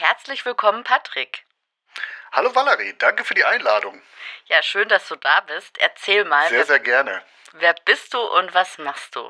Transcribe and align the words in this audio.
Herzlich 0.00 0.46
willkommen, 0.46 0.84
Patrick. 0.84 1.42
Hallo 2.30 2.54
Valerie, 2.54 2.94
danke 3.00 3.24
für 3.24 3.34
die 3.34 3.44
Einladung. 3.44 4.00
Ja, 4.46 4.62
schön, 4.62 4.88
dass 4.88 5.08
du 5.08 5.16
da 5.16 5.40
bist. 5.40 5.76
Erzähl 5.80 6.24
mal. 6.24 6.48
Sehr, 6.48 6.58
wer, 6.58 6.66
sehr 6.66 6.78
gerne. 6.78 7.20
Wer 7.58 7.74
bist 7.84 8.14
du 8.14 8.18
und 8.18 8.54
was 8.54 8.78
machst 8.78 9.16
du? 9.16 9.22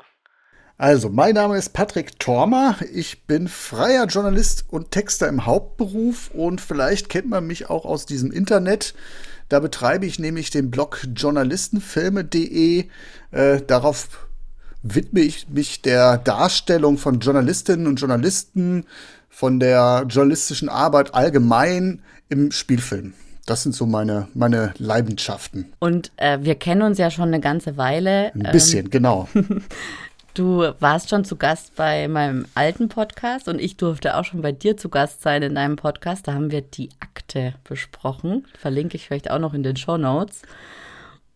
Also, 0.77 1.09
mein 1.09 1.33
Name 1.33 1.57
ist 1.57 1.73
Patrick 1.73 2.19
Tormer. 2.19 2.77
Ich 2.93 3.25
bin 3.25 3.47
freier 3.47 4.05
Journalist 4.05 4.65
und 4.69 4.91
Texter 4.91 5.27
im 5.27 5.47
Hauptberuf 5.47 6.29
und 6.29 6.61
vielleicht 6.61 7.09
kennt 7.09 7.29
man 7.29 7.47
mich 7.47 7.67
auch 7.71 7.85
aus 7.85 8.05
diesem 8.05 8.31
Internet. 8.31 8.93
Da 9.49 9.59
betreibe 9.61 10.05
ich 10.05 10.19
nämlich 10.19 10.51
den 10.51 10.69
Blog 10.69 11.01
journalistenfilme.de. 11.15 12.87
Äh, 13.31 13.61
darauf 13.63 14.07
widme 14.83 15.21
ich 15.21 15.49
mich 15.49 15.81
der 15.81 16.17
Darstellung 16.19 16.99
von 16.99 17.19
Journalistinnen 17.19 17.87
und 17.87 17.99
Journalisten, 17.99 18.85
von 19.29 19.59
der 19.59 20.05
journalistischen 20.09 20.69
Arbeit 20.69 21.13
allgemein 21.13 22.01
im 22.29 22.51
Spielfilm. 22.51 23.13
Das 23.45 23.63
sind 23.63 23.73
so 23.73 23.85
meine, 23.85 24.27
meine 24.35 24.73
Leidenschaften. 24.77 25.73
Und 25.79 26.11
äh, 26.17 26.39
wir 26.41 26.55
kennen 26.55 26.83
uns 26.83 26.97
ja 26.99 27.09
schon 27.09 27.29
eine 27.29 27.39
ganze 27.39 27.77
Weile. 27.77 28.31
Ein 28.35 28.51
bisschen, 28.51 28.85
ähm, 28.85 28.91
genau. 28.91 29.29
Du 30.35 30.63
warst 30.79 31.09
schon 31.09 31.25
zu 31.25 31.35
Gast 31.35 31.75
bei 31.75 32.07
meinem 32.07 32.45
alten 32.55 32.87
Podcast 32.87 33.49
und 33.49 33.59
ich 33.59 33.75
durfte 33.75 34.15
auch 34.15 34.23
schon 34.23 34.41
bei 34.41 34.51
dir 34.51 34.77
zu 34.77 34.87
Gast 34.87 35.21
sein 35.21 35.41
in 35.41 35.55
deinem 35.55 35.75
Podcast. 35.75 36.27
Da 36.27 36.33
haben 36.33 36.51
wir 36.51 36.61
die 36.61 36.89
Akte 36.99 37.55
besprochen. 37.65 38.45
Verlinke 38.57 38.95
ich 38.95 39.07
vielleicht 39.07 39.31
auch 39.31 39.39
noch 39.39 39.53
in 39.53 39.63
den 39.63 39.75
Show 39.75 39.97
Notes. 39.97 40.43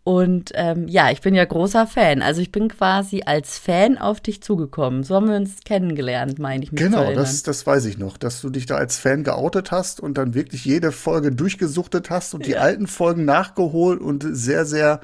Und 0.05 0.51
ähm, 0.55 0.89
ja, 0.89 1.11
ich 1.11 1.21
bin 1.21 1.33
ja 1.33 1.45
großer 1.45 1.87
Fan. 1.87 2.21
Also 2.21 2.41
ich 2.41 2.51
bin 2.51 2.67
quasi 2.67 3.23
als 3.25 3.57
Fan 3.57 3.97
auf 3.97 4.19
dich 4.19 4.43
zugekommen. 4.43 5.03
So 5.03 5.15
haben 5.15 5.29
wir 5.29 5.37
uns 5.37 5.61
kennengelernt, 5.63 6.39
meine 6.39 6.63
ich. 6.63 6.73
Mich 6.73 6.81
genau, 6.81 7.13
das, 7.13 7.43
das 7.43 7.65
weiß 7.65 7.85
ich 7.85 7.97
noch, 7.97 8.17
dass 8.17 8.41
du 8.41 8.49
dich 8.49 8.65
da 8.65 8.75
als 8.75 8.97
Fan 8.97 9.23
geoutet 9.23 9.71
hast 9.71 10.01
und 10.01 10.17
dann 10.17 10.33
wirklich 10.33 10.65
jede 10.65 10.91
Folge 10.91 11.31
durchgesuchtet 11.31 12.09
hast 12.09 12.33
und 12.33 12.41
ja. 12.41 12.47
die 12.47 12.57
alten 12.57 12.87
Folgen 12.87 13.23
nachgeholt 13.23 14.01
und 14.01 14.25
sehr, 14.29 14.65
sehr 14.65 14.99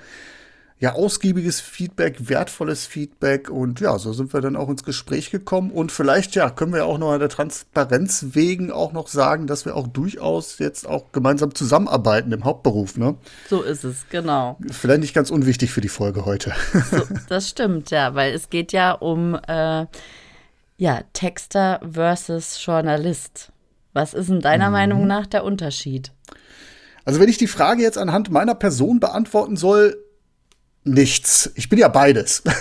ja, 0.82 0.94
ausgiebiges 0.94 1.60
Feedback, 1.60 2.30
wertvolles 2.30 2.88
Feedback 2.88 3.50
und 3.50 3.82
ja, 3.82 4.00
so 4.00 4.14
sind 4.14 4.34
wir 4.34 4.40
dann 4.40 4.56
auch 4.56 4.70
ins 4.70 4.86
Gespräch 4.86 5.30
gekommen 5.30 5.72
und 5.72 5.92
vielleicht, 5.92 6.36
ja, 6.36 6.50
können 6.50 6.74
wir 6.74 6.86
auch 6.86 6.98
noch 6.98 7.12
an 7.12 7.20
der 7.20 7.28
Transparenz 7.28 8.28
wegen 8.32 8.72
auch 8.72 8.94
noch 8.94 9.10
sagen, 9.10 9.46
dass 9.46 9.66
wir 9.66 9.76
auch 9.76 9.88
durchaus 9.88 10.58
jetzt 10.58 10.88
auch 10.88 11.12
gemeinsam 11.12 11.54
zusammenarbeiten 11.54 12.32
im 12.32 12.46
Hauptberuf, 12.46 12.96
ne? 12.96 13.16
So 13.50 13.62
ist 13.62 13.84
es, 13.84 14.06
genau. 14.10 14.58
Vielleicht 14.72 15.02
nicht 15.02 15.14
ganz 15.14 15.32
unwichtig 15.32 15.72
für 15.72 15.82
die 15.82 15.90
Folge 15.90 16.26
heute. 16.26 16.54
So, 16.92 17.02
das 17.28 17.50
stimmt, 17.50 17.92
ja, 17.92 18.16
weil 18.16 18.34
es 18.34 18.50
geht 18.50 18.72
ja 18.72 18.94
um, 18.94 19.36
äh, 19.48 19.86
ja, 20.78 21.02
Texter 21.12 21.82
versus 21.92 22.64
Journalist. 22.66 23.52
Was 23.92 24.14
ist 24.14 24.30
in 24.30 24.40
deiner 24.40 24.68
mhm. 24.68 24.74
Meinung 24.74 25.08
nach 25.08 25.28
der 25.28 25.44
Unterschied? 25.44 26.14
Also 27.04 27.20
wenn 27.20 27.28
ich 27.28 27.38
die 27.38 27.48
Frage 27.48 27.82
jetzt 27.82 27.98
anhand 27.98 28.32
meiner 28.32 28.56
Person 28.56 29.02
beantworten 29.02 29.58
soll, 29.58 29.98
nichts. 30.84 31.52
Ich 31.56 31.70
bin 31.70 31.80
ja 31.80 31.88
beides. 31.88 32.44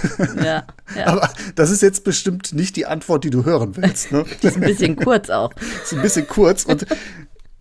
Ja, 0.42 0.64
ja. 0.96 1.06
Aber 1.06 1.30
das 1.56 1.70
ist 1.70 1.82
jetzt 1.82 2.04
bestimmt 2.04 2.52
nicht 2.52 2.76
die 2.76 2.86
Antwort, 2.86 3.24
die 3.24 3.30
du 3.30 3.44
hören 3.44 3.76
willst. 3.76 4.12
Ne? 4.12 4.24
Die 4.42 4.46
ist 4.46 4.56
ein 4.56 4.62
bisschen 4.62 4.96
kurz 4.96 5.30
auch. 5.30 5.52
ist 5.82 5.92
ein 5.92 6.02
bisschen 6.02 6.26
kurz 6.26 6.64
und 6.64 6.86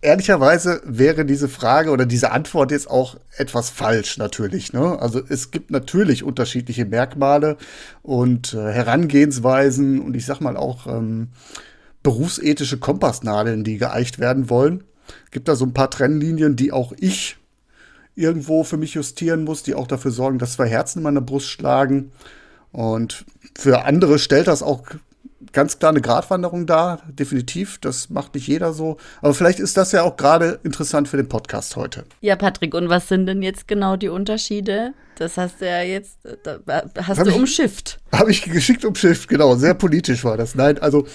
ehrlicherweise 0.00 0.80
wäre 0.84 1.24
diese 1.24 1.48
Frage 1.48 1.90
oder 1.90 2.06
diese 2.06 2.30
Antwort 2.30 2.70
jetzt 2.70 2.88
auch 2.88 3.16
etwas 3.36 3.70
falsch 3.70 4.16
natürlich. 4.16 4.72
Ne? 4.72 4.98
Also 5.00 5.20
es 5.28 5.50
gibt 5.50 5.70
natürlich 5.70 6.22
unterschiedliche 6.22 6.84
Merkmale 6.84 7.56
und 8.02 8.54
äh, 8.54 8.72
Herangehensweisen 8.72 10.00
und 10.00 10.14
ich 10.14 10.24
sag 10.24 10.40
mal 10.40 10.56
auch 10.56 10.86
ähm, 10.86 11.28
berufsethische 12.02 12.78
Kompassnadeln, 12.78 13.64
die 13.64 13.78
geeicht 13.78 14.18
werden 14.18 14.50
wollen. 14.50 14.84
Gibt 15.30 15.48
da 15.48 15.56
so 15.56 15.64
ein 15.64 15.74
paar 15.74 15.90
Trennlinien, 15.90 16.54
die 16.54 16.72
auch 16.72 16.92
ich 16.96 17.36
irgendwo 18.18 18.64
für 18.64 18.76
mich 18.76 18.94
justieren 18.94 19.44
muss, 19.44 19.62
die 19.62 19.74
auch 19.74 19.86
dafür 19.86 20.10
sorgen, 20.10 20.38
dass 20.38 20.54
zwei 20.54 20.68
Herzen 20.68 20.98
in 20.98 21.04
meiner 21.04 21.20
Brust 21.20 21.48
schlagen. 21.48 22.12
Und 22.72 23.24
für 23.56 23.84
andere 23.84 24.18
stellt 24.18 24.48
das 24.48 24.62
auch 24.62 24.82
ganz 25.52 25.78
klar 25.78 25.90
eine 25.90 26.00
Gratwanderung 26.00 26.66
dar, 26.66 27.02
definitiv. 27.08 27.78
Das 27.78 28.10
macht 28.10 28.34
nicht 28.34 28.46
jeder 28.46 28.72
so. 28.72 28.96
Aber 29.22 29.34
vielleicht 29.34 29.60
ist 29.60 29.76
das 29.76 29.92
ja 29.92 30.02
auch 30.02 30.16
gerade 30.16 30.58
interessant 30.64 31.08
für 31.08 31.16
den 31.16 31.28
Podcast 31.28 31.76
heute. 31.76 32.04
Ja, 32.20 32.36
Patrick, 32.36 32.74
und 32.74 32.88
was 32.88 33.08
sind 33.08 33.26
denn 33.26 33.42
jetzt 33.42 33.68
genau 33.68 33.96
die 33.96 34.08
Unterschiede? 34.08 34.92
Das 35.16 35.36
hast 35.36 35.60
du 35.60 35.66
ja 35.66 35.82
jetzt, 35.82 36.18
hast 36.96 37.18
hab 37.18 37.26
du 37.26 37.34
umschifft. 37.34 37.98
Habe 38.12 38.30
ich 38.30 38.42
geschickt 38.42 38.84
umschifft, 38.84 39.28
genau. 39.28 39.56
Sehr 39.56 39.74
politisch 39.74 40.24
war 40.24 40.36
das. 40.36 40.54
Nein, 40.54 40.78
also 40.78 41.06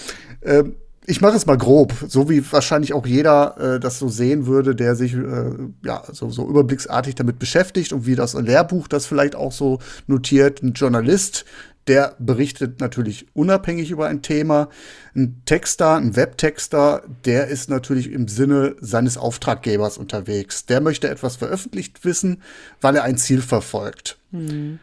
ähm, 0.41 0.75
ich 1.05 1.21
mache 1.21 1.35
es 1.35 1.45
mal 1.45 1.57
grob, 1.57 1.93
so 2.07 2.29
wie 2.29 2.43
wahrscheinlich 2.51 2.93
auch 2.93 3.05
jeder 3.05 3.57
äh, 3.75 3.79
das 3.79 3.99
so 3.99 4.07
sehen 4.07 4.45
würde, 4.45 4.75
der 4.75 4.95
sich 4.95 5.13
äh, 5.13 5.51
ja 5.83 6.03
so, 6.11 6.29
so 6.29 6.47
überblicksartig 6.47 7.15
damit 7.15 7.39
beschäftigt 7.39 7.93
und 7.93 8.05
wie 8.05 8.15
das 8.15 8.33
Lehrbuch 8.33 8.87
das 8.87 9.05
vielleicht 9.05 9.35
auch 9.35 9.51
so 9.51 9.79
notiert. 10.07 10.63
Ein 10.63 10.73
Journalist, 10.73 11.45
der 11.87 12.15
berichtet 12.19 12.79
natürlich 12.79 13.27
unabhängig 13.33 13.91
über 13.91 14.07
ein 14.07 14.21
Thema. 14.21 14.69
Ein 15.15 15.41
Texter, 15.45 15.95
ein 15.95 16.15
Webtexter, 16.15 17.03
der 17.25 17.47
ist 17.47 17.69
natürlich 17.69 18.11
im 18.11 18.27
Sinne 18.27 18.75
seines 18.79 19.17
Auftraggebers 19.17 19.97
unterwegs. 19.97 20.65
Der 20.65 20.79
möchte 20.79 21.09
etwas 21.09 21.35
veröffentlicht 21.35 22.05
wissen, 22.05 22.41
weil 22.79 22.95
er 22.95 23.03
ein 23.03 23.17
Ziel 23.17 23.41
verfolgt. 23.41 24.17
Mhm. 24.31 24.79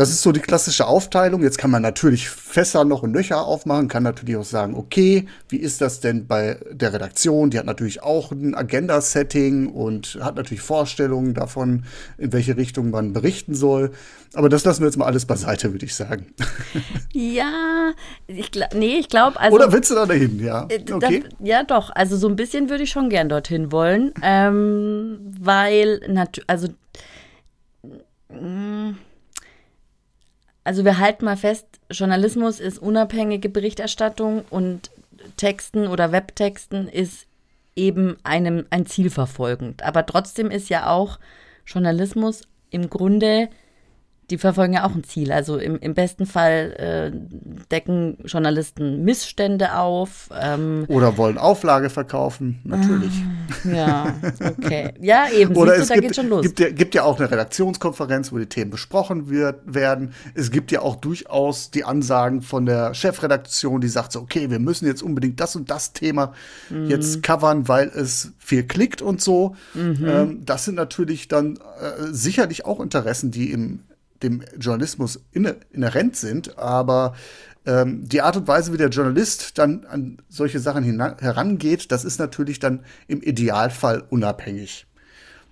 Das 0.00 0.08
ist 0.08 0.22
so 0.22 0.32
die 0.32 0.40
klassische 0.40 0.86
Aufteilung. 0.86 1.42
Jetzt 1.42 1.58
kann 1.58 1.70
man 1.70 1.82
natürlich 1.82 2.30
Fässer 2.30 2.86
noch 2.86 3.02
und 3.02 3.12
Löcher 3.12 3.44
aufmachen, 3.44 3.86
kann 3.86 4.02
natürlich 4.02 4.34
auch 4.38 4.44
sagen, 4.44 4.74
okay, 4.74 5.26
wie 5.50 5.58
ist 5.58 5.82
das 5.82 6.00
denn 6.00 6.26
bei 6.26 6.58
der 6.70 6.94
Redaktion? 6.94 7.50
Die 7.50 7.58
hat 7.58 7.66
natürlich 7.66 8.02
auch 8.02 8.32
ein 8.32 8.54
Agenda-Setting 8.54 9.66
und 9.68 10.18
hat 10.22 10.36
natürlich 10.36 10.62
Vorstellungen 10.62 11.34
davon, 11.34 11.84
in 12.16 12.32
welche 12.32 12.56
Richtung 12.56 12.88
man 12.88 13.12
berichten 13.12 13.54
soll. 13.54 13.90
Aber 14.32 14.48
das 14.48 14.64
lassen 14.64 14.80
wir 14.80 14.86
jetzt 14.86 14.96
mal 14.96 15.04
alles 15.04 15.26
beiseite, 15.26 15.70
würde 15.70 15.84
ich 15.84 15.94
sagen. 15.94 16.32
Ja, 17.12 17.92
ich 18.26 18.50
nee, 18.72 18.96
ich 19.00 19.08
glaube, 19.08 19.38
also. 19.38 19.54
Oder 19.54 19.70
willst 19.72 19.90
du 19.90 19.96
da 19.96 20.06
dahin, 20.06 20.42
ja? 20.42 20.66
Äh, 20.70 20.80
okay. 20.90 21.24
Das, 21.24 21.46
ja, 21.46 21.62
doch. 21.62 21.90
Also 21.94 22.16
so 22.16 22.28
ein 22.28 22.36
bisschen 22.36 22.70
würde 22.70 22.84
ich 22.84 22.90
schon 22.90 23.10
gern 23.10 23.28
dorthin 23.28 23.70
wollen, 23.70 24.14
ähm, 24.22 25.18
weil, 25.38 26.00
also. 26.46 26.68
Mh, 28.30 28.94
also 30.70 30.84
wir 30.84 30.98
halten 30.98 31.24
mal 31.24 31.36
fest, 31.36 31.66
Journalismus 31.90 32.60
ist 32.60 32.78
unabhängige 32.78 33.48
Berichterstattung 33.48 34.44
und 34.50 34.92
Texten 35.36 35.88
oder 35.88 36.12
Webtexten 36.12 36.86
ist 36.86 37.26
eben 37.74 38.16
einem 38.22 38.66
ein 38.70 38.86
Ziel 38.86 39.10
verfolgend. 39.10 39.82
Aber 39.82 40.06
trotzdem 40.06 40.48
ist 40.48 40.68
ja 40.68 40.88
auch 40.88 41.18
Journalismus 41.66 42.42
im 42.70 42.88
Grunde 42.88 43.48
die 44.30 44.38
verfolgen 44.38 44.74
ja 44.74 44.86
auch 44.86 44.94
ein 44.94 45.04
Ziel. 45.04 45.32
Also 45.32 45.58
im, 45.58 45.78
im 45.78 45.94
besten 45.94 46.24
Fall 46.24 47.12
äh, 47.12 47.66
decken 47.70 48.18
Journalisten 48.24 49.02
Missstände 49.04 49.76
auf. 49.76 50.28
Ähm, 50.40 50.84
Oder 50.88 51.16
wollen 51.16 51.36
Auflage 51.36 51.90
verkaufen, 51.90 52.60
natürlich. 52.64 53.12
Ah, 53.64 53.68
ja, 53.74 54.14
okay. 54.40 54.92
Ja, 55.00 55.26
eben. 55.30 55.56
Oder 55.56 55.76
es 55.76 55.88
du, 55.88 56.00
gibt, 56.00 56.14
schon 56.14 56.28
los. 56.28 56.42
Gibt, 56.42 56.60
ja, 56.60 56.70
gibt 56.70 56.94
ja 56.94 57.02
auch 57.02 57.18
eine 57.18 57.30
Redaktionskonferenz, 57.30 58.32
wo 58.32 58.38
die 58.38 58.46
Themen 58.46 58.70
besprochen 58.70 59.28
wird, 59.28 59.60
werden. 59.66 60.12
Es 60.34 60.50
gibt 60.50 60.70
ja 60.70 60.82
auch 60.82 60.96
durchaus 60.96 61.70
die 61.70 61.84
Ansagen 61.84 62.42
von 62.42 62.66
der 62.66 62.94
Chefredaktion, 62.94 63.80
die 63.80 63.88
sagt 63.88 64.12
so, 64.12 64.20
okay, 64.20 64.50
wir 64.50 64.60
müssen 64.60 64.86
jetzt 64.86 65.02
unbedingt 65.02 65.40
das 65.40 65.56
und 65.56 65.70
das 65.70 65.92
Thema 65.92 66.32
mhm. 66.68 66.88
jetzt 66.88 67.22
covern, 67.22 67.66
weil 67.68 67.88
es 67.88 68.32
viel 68.38 68.62
klickt 68.62 69.02
und 69.02 69.20
so. 69.20 69.56
Mhm. 69.74 70.06
Ähm, 70.06 70.42
das 70.44 70.64
sind 70.64 70.76
natürlich 70.76 71.28
dann 71.28 71.56
äh, 71.56 72.12
sicherlich 72.12 72.64
auch 72.64 72.80
Interessen, 72.80 73.30
die 73.30 73.50
im 73.50 73.80
dem 74.22 74.42
Journalismus 74.58 75.20
inhärent 75.32 76.16
sind, 76.16 76.58
aber 76.58 77.14
ähm, 77.66 78.08
die 78.08 78.22
Art 78.22 78.36
und 78.36 78.48
Weise, 78.48 78.72
wie 78.72 78.78
der 78.78 78.88
Journalist 78.88 79.58
dann 79.58 79.84
an 79.86 80.18
solche 80.28 80.60
Sachen 80.60 80.84
herangeht, 81.18 81.92
das 81.92 82.04
ist 82.04 82.18
natürlich 82.18 82.58
dann 82.58 82.84
im 83.06 83.22
Idealfall 83.22 84.04
unabhängig. 84.08 84.86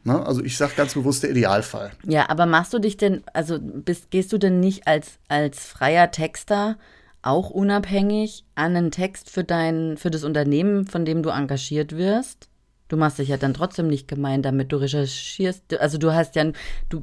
Ne? 0.05 0.25
Also 0.25 0.43
ich 0.43 0.57
sage 0.57 0.73
ganz 0.77 0.95
bewusst 0.95 1.23
der 1.23 1.31
Idealfall. 1.31 1.93
Ja, 2.05 2.29
aber 2.31 2.47
machst 2.47 2.73
du 2.73 2.79
dich 2.79 2.97
denn, 2.97 3.23
also 3.33 3.59
bist, 3.61 4.11
gehst 4.11 4.33
du 4.33 4.39
denn 4.39 4.61
nicht 4.61 4.87
als, 4.87 5.19
als 5.29 5.67
freier 5.67 6.11
Texter 6.11 6.79
auch 7.21 7.51
unabhängig 7.51 8.45
an 8.55 8.77
einen 8.77 8.91
Text 8.91 9.31
für 9.31 9.45
dein, 9.45 9.97
für 9.97 10.11
das 10.11 10.25
Unternehmen, 10.25 10.87
von 10.87 11.05
dem 11.05 11.23
du 11.23 11.31
engagiert 11.31 11.97
wirst? 11.97 12.48
Du 12.89 12.97
machst 12.97 13.19
dich 13.19 13.29
ja 13.29 13.37
dann 13.37 13.55
trotzdem 13.55 13.89
nicht 13.89 14.09
gemein 14.09 14.43
damit. 14.43 14.73
Du 14.73 14.77
recherchierst, 14.77 15.79
also 15.79 15.99
du 15.99 16.15
hast 16.15 16.37
ja, 16.37 16.45
du 16.89 17.03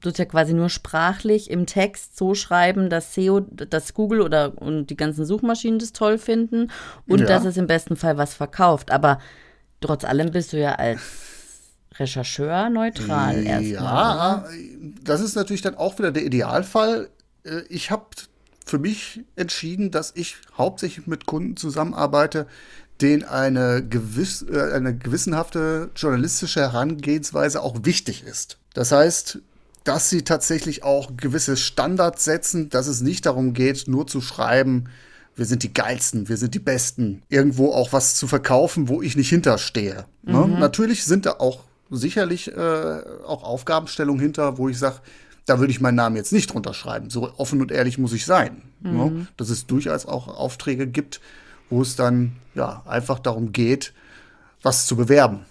tust 0.00 0.18
ja 0.18 0.26
quasi 0.26 0.52
nur 0.52 0.68
sprachlich 0.68 1.50
im 1.50 1.66
Text 1.66 2.16
so 2.16 2.34
schreiben, 2.34 2.90
dass 2.90 3.14
SEO, 3.14 3.40
dass 3.40 3.94
Google 3.94 4.20
oder 4.20 4.60
und 4.60 4.88
die 4.88 4.96
ganzen 4.96 5.24
Suchmaschinen 5.24 5.78
das 5.78 5.92
toll 5.92 6.18
finden 6.18 6.70
und 7.06 7.20
ja. 7.20 7.26
dass 7.26 7.44
es 7.44 7.56
im 7.56 7.66
besten 7.66 7.96
Fall 7.96 8.18
was 8.18 8.34
verkauft. 8.34 8.90
Aber 8.90 9.18
trotz 9.80 10.04
allem 10.04 10.30
bist 10.30 10.52
du 10.52 10.60
ja 10.60 10.74
als 10.74 11.00
Rechercheur 11.98 12.68
neutral 12.68 13.42
ja, 13.42 13.60
erstmal. 13.60 13.74
Ja, 13.80 14.48
das 15.02 15.20
ist 15.20 15.34
natürlich 15.34 15.62
dann 15.62 15.76
auch 15.76 15.98
wieder 15.98 16.12
der 16.12 16.24
Idealfall. 16.24 17.08
Äh, 17.44 17.62
ich 17.68 17.90
habe 17.90 18.04
für 18.66 18.78
mich 18.78 19.20
entschieden, 19.36 19.90
dass 19.90 20.12
ich 20.14 20.36
hauptsächlich 20.58 21.06
mit 21.06 21.26
Kunden 21.26 21.56
zusammenarbeite, 21.56 22.46
denen 23.00 23.24
eine, 23.24 23.84
gewiss, 23.86 24.44
äh, 24.50 24.72
eine 24.72 24.96
gewissenhafte 24.96 25.90
journalistische 25.94 26.60
Herangehensweise 26.60 27.62
auch 27.62 27.84
wichtig 27.84 28.24
ist. 28.24 28.58
Das 28.74 28.92
heißt, 28.92 29.40
dass 29.84 30.10
sie 30.10 30.22
tatsächlich 30.22 30.82
auch 30.82 31.16
gewisse 31.16 31.56
Standards 31.56 32.24
setzen, 32.24 32.70
dass 32.70 32.88
es 32.88 33.02
nicht 33.02 33.26
darum 33.26 33.52
geht, 33.52 33.86
nur 33.86 34.06
zu 34.06 34.20
schreiben, 34.20 34.88
wir 35.36 35.44
sind 35.44 35.62
die 35.62 35.72
geilsten, 35.72 36.28
wir 36.28 36.38
sind 36.38 36.54
die 36.54 36.58
besten, 36.58 37.22
irgendwo 37.28 37.72
auch 37.72 37.92
was 37.92 38.16
zu 38.16 38.26
verkaufen, 38.26 38.88
wo 38.88 39.02
ich 39.02 39.16
nicht 39.16 39.28
hinterstehe. 39.28 40.06
Ne? 40.22 40.46
Mhm. 40.46 40.58
Natürlich 40.58 41.04
sind 41.04 41.26
da 41.26 41.32
auch 41.38 41.60
sicherlich 41.90 42.48
äh, 42.48 43.00
auch 43.24 43.44
Aufgabenstellungen 43.44 44.20
hinter, 44.20 44.58
wo 44.58 44.68
ich 44.68 44.78
sage, 44.78 44.96
da 45.44 45.60
würde 45.60 45.70
ich 45.70 45.80
meinen 45.80 45.94
Namen 45.94 46.16
jetzt 46.16 46.32
nicht 46.32 46.52
drunter 46.52 46.74
schreiben. 46.74 47.10
So 47.10 47.32
offen 47.36 47.60
und 47.60 47.70
ehrlich 47.70 47.98
muss 47.98 48.12
ich 48.12 48.26
sein. 48.26 48.62
Ne? 48.80 48.90
Mhm. 48.90 48.96
Ne? 48.98 49.26
Dass 49.36 49.50
es 49.50 49.66
durchaus 49.66 50.06
auch 50.06 50.26
Aufträge 50.26 50.86
gibt, 50.86 51.20
wo 51.70 51.82
es 51.82 51.96
dann 51.96 52.36
ja 52.54 52.82
einfach 52.86 53.18
darum 53.18 53.52
geht, 53.52 53.92
was 54.62 54.86
zu 54.86 54.96
bewerben. 54.96 55.44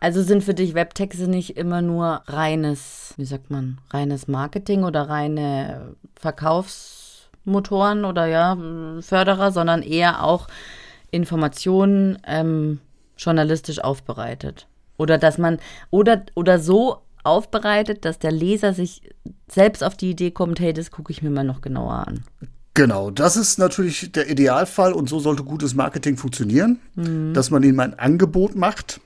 Also 0.00 0.22
sind 0.22 0.44
für 0.44 0.54
dich 0.54 0.74
Webtexte 0.74 1.28
nicht 1.28 1.56
immer 1.56 1.80
nur 1.80 2.22
reines, 2.26 3.14
wie 3.16 3.24
sagt 3.24 3.50
man, 3.50 3.78
reines 3.90 4.28
Marketing 4.28 4.84
oder 4.84 5.08
reine 5.08 5.94
Verkaufsmotoren 6.16 8.04
oder 8.04 8.26
ja, 8.26 8.58
Förderer, 9.00 9.50
sondern 9.50 9.82
eher 9.82 10.22
auch 10.22 10.48
Informationen 11.10 12.18
ähm, 12.26 12.80
journalistisch 13.16 13.82
aufbereitet. 13.82 14.66
Oder 14.98 15.16
dass 15.16 15.38
man, 15.38 15.58
oder, 15.90 16.24
oder 16.34 16.58
so 16.58 16.98
aufbereitet, 17.22 18.04
dass 18.04 18.18
der 18.18 18.32
Leser 18.32 18.74
sich 18.74 19.00
selbst 19.50 19.82
auf 19.82 19.96
die 19.96 20.10
Idee 20.10 20.30
kommt, 20.30 20.60
hey, 20.60 20.72
das 20.72 20.90
gucke 20.90 21.12
ich 21.12 21.22
mir 21.22 21.30
mal 21.30 21.44
noch 21.44 21.62
genauer 21.62 22.06
an. 22.06 22.24
Genau, 22.74 23.12
das 23.12 23.36
ist 23.36 23.58
natürlich 23.58 24.10
der 24.10 24.28
Idealfall 24.28 24.92
und 24.92 25.08
so 25.08 25.20
sollte 25.20 25.44
gutes 25.44 25.74
Marketing 25.74 26.16
funktionieren, 26.16 26.80
mhm. 26.96 27.32
dass 27.32 27.50
man 27.50 27.62
ihnen 27.62 27.78
ein 27.78 27.98
Angebot 27.98 28.56
macht 28.56 29.00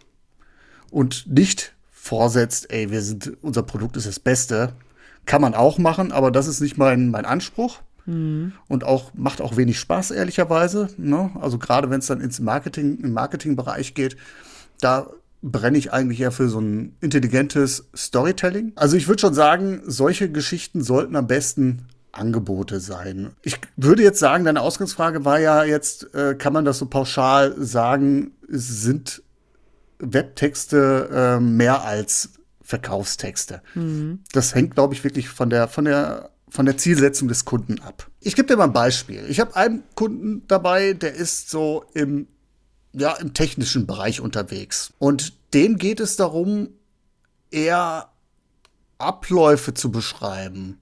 und 0.90 1.26
nicht 1.26 1.74
vorsetzt, 1.90 2.72
ey, 2.72 2.90
wir 2.90 3.02
sind, 3.02 3.36
unser 3.42 3.62
Produkt 3.62 3.98
ist 3.98 4.06
das 4.06 4.18
Beste. 4.18 4.72
Kann 5.26 5.42
man 5.42 5.54
auch 5.54 5.76
machen, 5.76 6.10
aber 6.10 6.30
das 6.30 6.46
ist 6.46 6.60
nicht 6.60 6.78
mein, 6.78 7.10
mein 7.10 7.26
Anspruch. 7.26 7.80
Mhm. 8.06 8.52
Und 8.68 8.84
auch 8.84 9.12
macht 9.12 9.42
auch 9.42 9.58
wenig 9.58 9.78
Spaß, 9.78 10.12
ehrlicherweise. 10.12 10.88
Ne? 10.96 11.30
Also 11.38 11.58
gerade 11.58 11.90
wenn 11.90 11.98
es 11.98 12.06
dann 12.06 12.22
ins 12.22 12.40
Marketing, 12.40 12.98
im 13.02 13.12
Marketingbereich 13.12 13.92
geht, 13.92 14.16
da 14.80 15.10
brenne 15.42 15.76
ich 15.76 15.92
eigentlich 15.92 16.20
eher 16.20 16.32
für 16.32 16.48
so 16.48 16.60
ein 16.60 16.96
intelligentes 17.02 17.88
Storytelling. 17.94 18.72
Also 18.76 18.96
ich 18.96 19.06
würde 19.06 19.20
schon 19.20 19.34
sagen, 19.34 19.82
solche 19.84 20.32
Geschichten 20.32 20.82
sollten 20.82 21.14
am 21.14 21.26
besten 21.26 21.86
Angebote 22.18 22.80
sein. 22.80 23.30
Ich 23.42 23.58
würde 23.76 24.02
jetzt 24.02 24.18
sagen, 24.18 24.44
deine 24.44 24.60
Ausgangsfrage 24.60 25.24
war 25.24 25.38
ja 25.38 25.64
jetzt, 25.64 26.14
äh, 26.14 26.34
kann 26.34 26.52
man 26.52 26.64
das 26.64 26.78
so 26.78 26.86
pauschal 26.86 27.54
sagen, 27.58 28.32
sind 28.48 29.22
Webtexte 29.98 31.08
äh, 31.12 31.40
mehr 31.40 31.84
als 31.84 32.30
Verkaufstexte. 32.62 33.62
Mhm. 33.74 34.20
Das 34.32 34.54
hängt, 34.54 34.74
glaube 34.74 34.94
ich, 34.94 35.04
wirklich 35.04 35.28
von 35.28 35.50
der, 35.50 35.68
von 35.68 35.84
der, 35.84 36.30
von 36.48 36.66
der 36.66 36.76
Zielsetzung 36.76 37.28
des 37.28 37.44
Kunden 37.44 37.80
ab. 37.80 38.08
Ich 38.20 38.36
gebe 38.36 38.46
dir 38.46 38.56
mal 38.56 38.64
ein 38.64 38.72
Beispiel. 38.72 39.24
Ich 39.28 39.40
habe 39.40 39.56
einen 39.56 39.82
Kunden 39.94 40.46
dabei, 40.48 40.92
der 40.92 41.14
ist 41.14 41.50
so 41.50 41.84
im, 41.94 42.28
ja, 42.92 43.14
im 43.14 43.34
technischen 43.34 43.86
Bereich 43.86 44.20
unterwegs. 44.20 44.92
Und 44.98 45.54
dem 45.54 45.78
geht 45.78 46.00
es 46.00 46.16
darum, 46.16 46.68
eher 47.50 48.10
Abläufe 48.98 49.74
zu 49.74 49.90
beschreiben 49.90 50.78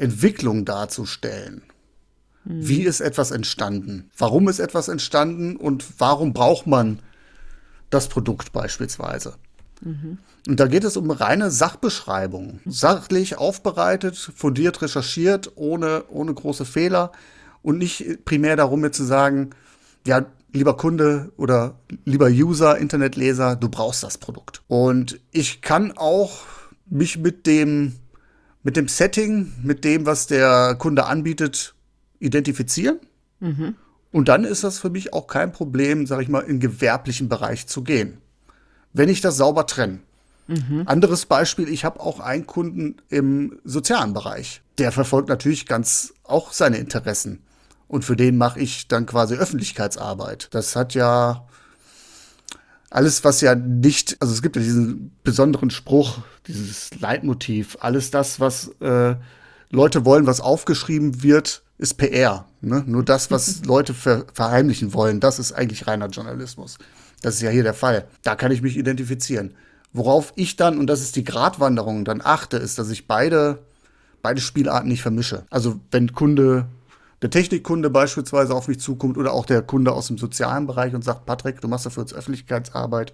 Entwicklung 0.00 0.64
darzustellen. 0.64 1.62
Mhm. 2.44 2.68
Wie 2.68 2.82
ist 2.82 3.00
etwas 3.00 3.30
entstanden? 3.30 4.10
Warum 4.16 4.48
ist 4.48 4.58
etwas 4.58 4.88
entstanden 4.88 5.56
und 5.56 5.84
warum 5.98 6.32
braucht 6.32 6.66
man 6.66 7.00
das 7.90 8.08
Produkt 8.08 8.52
beispielsweise? 8.52 9.34
Mhm. 9.82 10.18
Und 10.48 10.58
da 10.58 10.66
geht 10.66 10.84
es 10.84 10.96
um 10.96 11.10
reine 11.10 11.50
Sachbeschreibung. 11.50 12.60
Sachlich 12.64 13.36
aufbereitet, 13.36 14.16
fundiert, 14.16 14.80
recherchiert, 14.82 15.52
ohne, 15.56 16.04
ohne 16.08 16.32
große 16.32 16.64
Fehler 16.64 17.12
und 17.62 17.78
nicht 17.78 18.24
primär 18.24 18.56
darum, 18.56 18.80
mir 18.80 18.90
zu 18.90 19.04
sagen, 19.04 19.50
ja, 20.06 20.24
lieber 20.52 20.76
Kunde 20.76 21.30
oder 21.36 21.74
lieber 22.04 22.28
User, 22.28 22.78
Internetleser, 22.78 23.56
du 23.56 23.68
brauchst 23.68 24.02
das 24.02 24.18
Produkt. 24.18 24.62
Und 24.66 25.20
ich 25.30 25.60
kann 25.60 25.92
auch 25.96 26.40
mich 26.86 27.18
mit 27.18 27.46
dem 27.46 27.94
mit 28.62 28.76
dem 28.76 28.88
Setting, 28.88 29.52
mit 29.62 29.84
dem, 29.84 30.06
was 30.06 30.26
der 30.26 30.74
Kunde 30.78 31.06
anbietet, 31.06 31.74
identifizieren. 32.18 32.98
Mhm. 33.40 33.74
Und 34.12 34.28
dann 34.28 34.44
ist 34.44 34.64
das 34.64 34.78
für 34.78 34.90
mich 34.90 35.12
auch 35.12 35.26
kein 35.26 35.52
Problem, 35.52 36.06
sage 36.06 36.22
ich 36.22 36.28
mal, 36.28 36.40
in 36.40 36.60
gewerblichen 36.60 37.28
Bereich 37.28 37.66
zu 37.66 37.82
gehen, 37.82 38.18
wenn 38.92 39.08
ich 39.08 39.20
das 39.20 39.36
sauber 39.36 39.66
trenne. 39.66 40.00
Mhm. 40.48 40.82
Anderes 40.86 41.26
Beispiel, 41.26 41.68
ich 41.68 41.84
habe 41.84 42.00
auch 42.00 42.18
einen 42.18 42.46
Kunden 42.46 42.96
im 43.08 43.60
sozialen 43.64 44.12
Bereich. 44.12 44.62
Der 44.78 44.90
verfolgt 44.90 45.28
natürlich 45.28 45.66
ganz 45.66 46.12
auch 46.24 46.52
seine 46.52 46.78
Interessen. 46.78 47.42
Und 47.86 48.04
für 48.04 48.16
den 48.16 48.36
mache 48.36 48.60
ich 48.60 48.88
dann 48.88 49.06
quasi 49.06 49.36
Öffentlichkeitsarbeit. 49.36 50.48
Das 50.52 50.74
hat 50.74 50.94
ja 50.94 51.46
alles, 52.90 53.22
was 53.22 53.40
ja 53.40 53.54
nicht, 53.54 54.16
also 54.20 54.34
es 54.34 54.42
gibt 54.42 54.56
ja 54.56 54.62
diesen 54.62 55.12
besonderen 55.22 55.70
Spruch, 55.70 56.18
dieses 56.48 56.90
Leitmotiv, 57.00 57.78
alles 57.80 58.10
das, 58.10 58.40
was 58.40 58.72
äh, 58.80 59.14
Leute 59.70 60.04
wollen, 60.04 60.26
was 60.26 60.40
aufgeschrieben 60.40 61.22
wird, 61.22 61.62
ist 61.78 61.94
PR. 61.94 62.46
Ne? 62.60 62.82
Nur 62.86 63.04
das, 63.04 63.30
was 63.30 63.64
Leute 63.64 63.94
ver 63.94 64.26
verheimlichen 64.34 64.92
wollen, 64.92 65.20
das 65.20 65.38
ist 65.38 65.52
eigentlich 65.52 65.86
reiner 65.86 66.08
Journalismus. 66.08 66.78
Das 67.22 67.34
ist 67.34 67.42
ja 67.42 67.50
hier 67.50 67.62
der 67.62 67.74
Fall. 67.74 68.06
Da 68.22 68.34
kann 68.34 68.50
ich 68.50 68.60
mich 68.60 68.76
identifizieren. 68.76 69.54
Worauf 69.92 70.32
ich 70.36 70.56
dann, 70.56 70.78
und 70.78 70.86
das 70.88 71.00
ist 71.00 71.16
die 71.16 71.24
Gratwanderung, 71.24 72.04
dann 72.04 72.20
achte, 72.22 72.56
ist, 72.56 72.78
dass 72.78 72.90
ich 72.90 73.06
beide, 73.06 73.60
beide 74.22 74.40
Spielarten 74.40 74.88
nicht 74.88 75.02
vermische. 75.02 75.44
Also 75.50 75.80
wenn 75.90 76.12
Kunde 76.12 76.66
der 77.22 77.30
Technikkunde 77.30 77.90
beispielsweise 77.90 78.54
auf 78.54 78.68
mich 78.68 78.80
zukommt 78.80 79.18
oder 79.18 79.32
auch 79.32 79.44
der 79.44 79.62
Kunde 79.62 79.92
aus 79.92 80.06
dem 80.06 80.18
sozialen 80.18 80.66
Bereich 80.66 80.94
und 80.94 81.04
sagt, 81.04 81.26
Patrick, 81.26 81.60
du 81.60 81.68
machst 81.68 81.86
dafür 81.86 82.02
jetzt 82.02 82.14
Öffentlichkeitsarbeit, 82.14 83.12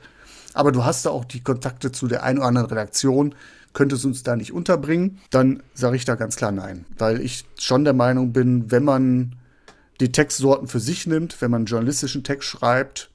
aber 0.55 0.73
du 0.73 0.85
hast 0.85 1.07
da 1.07 1.11
auch 1.11 1.25
die 1.25 1.43
Kontakte 1.43 1.93
zu 1.93 2.07
der 2.07 2.23
einen 2.23 2.39
oder 2.39 2.49
anderen 2.49 2.69
Redaktion, 2.69 3.35
könntest 3.73 4.05
du 4.05 4.09
uns 4.09 4.23
da 4.23 4.37
nicht 4.37 4.53
unterbringen, 4.53 5.19
dann 5.31 5.63
sage 5.75 5.97
ich 5.97 6.05
da 6.05 6.15
ganz 6.15 6.37
klar 6.37 6.53
nein, 6.53 6.87
weil 6.99 7.21
ich 7.21 7.45
schon 7.59 7.85
der 7.85 7.93
Meinung 7.93 8.33
bin, 8.33 8.71
wenn 8.71 8.85
man 8.85 9.37
die 10.01 10.13
Textsorten 10.13 10.69
für 10.69 10.81
sich 10.81 11.07
nimmt, 11.07 11.41
wenn 11.41 11.51
man 11.51 11.61
einen 11.61 11.67
journalistischen 11.67 12.25
Text 12.25 12.49
schreibt, 12.49 13.11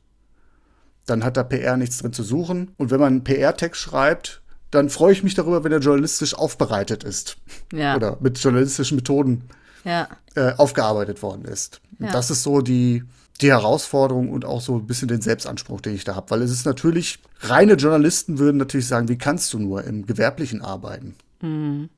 dann 1.05 1.23
hat 1.23 1.37
da 1.37 1.43
PR 1.43 1.77
nichts 1.77 1.99
drin 1.99 2.13
zu 2.13 2.23
suchen. 2.23 2.71
Und 2.77 2.91
wenn 2.91 2.99
man 2.99 3.13
einen 3.13 3.23
PR-Text 3.23 3.81
schreibt, 3.81 4.41
dann 4.71 4.89
freue 4.89 5.13
ich 5.13 5.23
mich 5.23 5.35
darüber, 5.35 5.63
wenn 5.63 5.71
er 5.71 5.79
journalistisch 5.79 6.33
aufbereitet 6.33 7.03
ist. 7.03 7.37
Ja. 7.73 7.95
Oder 7.95 8.17
mit 8.21 8.39
journalistischen 8.39 8.95
Methoden 8.95 9.43
ja. 9.83 10.07
äh, 10.35 10.53
aufgearbeitet 10.57 11.21
worden 11.21 11.45
ist. 11.45 11.81
Ja. 11.99 12.11
Das 12.11 12.31
ist 12.31 12.43
so 12.43 12.61
die, 12.61 13.03
die 13.41 13.51
Herausforderung 13.51 14.29
und 14.29 14.45
auch 14.45 14.61
so 14.61 14.75
ein 14.75 14.87
bisschen 14.87 15.07
den 15.07 15.21
Selbstanspruch, 15.21 15.81
den 15.81 15.95
ich 15.95 16.03
da 16.03 16.15
habe. 16.15 16.29
Weil 16.29 16.41
es 16.41 16.51
ist 16.51 16.65
natürlich, 16.65 17.19
reine 17.41 17.73
Journalisten 17.73 18.39
würden 18.39 18.57
natürlich 18.57 18.87
sagen, 18.87 19.07
wie 19.09 19.17
kannst 19.17 19.53
du 19.53 19.59
nur 19.59 19.83
im 19.83 20.05
Gewerblichen 20.05 20.61
arbeiten? 20.61 21.15
Mhm. 21.41 21.89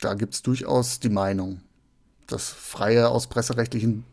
Da 0.00 0.14
gibt 0.14 0.34
es 0.34 0.42
durchaus 0.42 1.00
die 1.00 1.08
Meinung, 1.08 1.60
dass 2.26 2.48
Freie 2.48 3.08
aus 3.08 3.26
presserechtlichen 3.26 4.04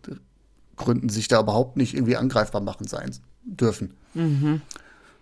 Gründen 0.75 1.09
sich 1.09 1.27
da 1.27 1.39
überhaupt 1.39 1.77
nicht 1.77 1.93
irgendwie 1.93 2.17
angreifbar 2.17 2.61
machen 2.61 2.87
sein 2.87 3.11
dürfen. 3.43 3.93
Mhm. 4.13 4.61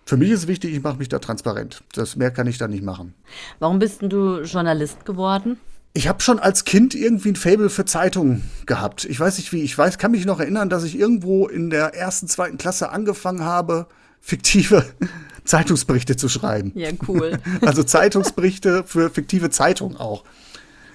Für 0.06 0.18
mich 0.18 0.32
ist 0.32 0.48
wichtig, 0.48 0.74
ich 0.74 0.84
mache 0.84 0.98
mich 0.98 1.10
da 1.10 1.20
transparent. 1.20 1.84
Das 1.94 2.16
mehr 2.16 2.32
kann 2.32 2.48
ich 2.48 2.58
da 2.58 2.68
nicht 2.68 2.84
machen. 2.84 3.14
Warum 3.60 3.80
bist 3.80 4.02
denn 4.02 4.10
du 4.10 4.42
Journalist 4.42 5.06
geworden? 5.06 5.58
Ich 5.96 6.08
habe 6.08 6.24
schon 6.24 6.40
als 6.40 6.66
Kind 6.66 6.96
irgendwie 6.96 7.30
ein 7.30 7.36
Fable 7.36 7.70
für 7.70 7.86
Zeitungen 7.86 8.44
gehabt. 8.66 9.06
Ich 9.06 9.20
weiß 9.20 9.38
nicht 9.38 9.54
wie. 9.54 9.62
Ich 9.62 9.78
weiß, 9.78 10.00
kann 10.00 10.10
mich 10.10 10.26
noch 10.26 10.40
erinnern, 10.40 10.70
dass 10.70 10.84
ich 10.84 10.98
irgendwo 10.98 11.48
in 11.48 11.70
der 11.70 11.94
ersten, 11.94 12.28
zweiten 12.28 12.58
Klasse 12.58 12.90
angefangen 12.90 13.44
habe, 13.44 13.86
fiktive 14.20 14.86
Zeitungsberichte 15.46 16.18
zu 16.18 16.30
schreiben. 16.30 16.72
Ja, 16.74 16.90
cool. 17.08 17.38
also 17.62 17.84
Zeitungsberichte 17.84 18.84
für 18.88 19.12
fiktive 19.12 19.52
Zeitungen 19.52 19.96
auch. 19.98 20.24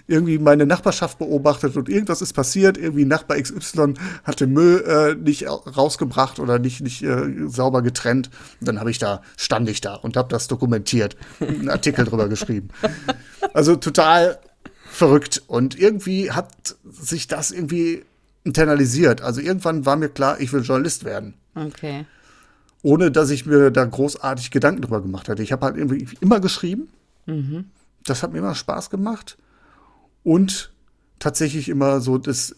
irgendwie 0.08 0.38
meine 0.38 0.66
Nachbarschaft 0.66 1.18
beobachtet 1.18 1.76
und 1.76 1.88
irgendwas 1.88 2.20
ist 2.20 2.32
passiert. 2.32 2.76
Irgendwie 2.76 3.04
Nachbar 3.04 3.40
XY 3.40 3.94
hat 4.24 4.40
den 4.40 4.52
Müll 4.52 4.82
äh, 4.84 5.14
nicht 5.14 5.46
rausgebracht 5.46 6.40
oder 6.40 6.58
nicht, 6.58 6.80
nicht 6.80 7.04
äh, 7.04 7.46
sauber 7.46 7.82
getrennt. 7.82 8.30
Und 8.58 8.66
dann 8.66 8.80
habe 8.80 8.90
ich 8.90 8.98
da, 8.98 9.22
stand 9.36 9.68
ich 9.68 9.80
da 9.80 9.94
und 9.94 10.16
habe 10.16 10.28
das 10.28 10.48
dokumentiert, 10.48 11.16
einen 11.38 11.68
Artikel 11.68 12.04
drüber 12.04 12.28
geschrieben. 12.28 12.70
Also 13.52 13.76
total 13.76 14.40
verrückt. 14.98 15.42
Und 15.46 15.78
irgendwie 15.78 16.32
hat 16.32 16.76
sich 16.84 17.28
das 17.28 17.50
irgendwie 17.50 18.04
internalisiert. 18.44 19.22
Also 19.22 19.40
irgendwann 19.40 19.86
war 19.86 19.96
mir 19.96 20.08
klar, 20.08 20.40
ich 20.40 20.52
will 20.52 20.62
Journalist 20.62 21.04
werden. 21.04 21.34
Okay. 21.54 22.04
Ohne 22.82 23.10
dass 23.10 23.30
ich 23.30 23.46
mir 23.46 23.70
da 23.70 23.84
großartig 23.84 24.50
Gedanken 24.50 24.82
drüber 24.82 25.00
gemacht 25.00 25.28
hatte. 25.28 25.42
Ich 25.42 25.52
habe 25.52 25.66
halt 25.66 25.76
irgendwie 25.76 26.06
immer 26.20 26.40
geschrieben. 26.40 26.88
Mhm. 27.26 27.66
Das 28.04 28.22
hat 28.22 28.32
mir 28.32 28.38
immer 28.38 28.54
Spaß 28.54 28.90
gemacht 28.90 29.36
und 30.22 30.72
tatsächlich 31.18 31.68
immer 31.68 32.00
so 32.00 32.16
das 32.16 32.54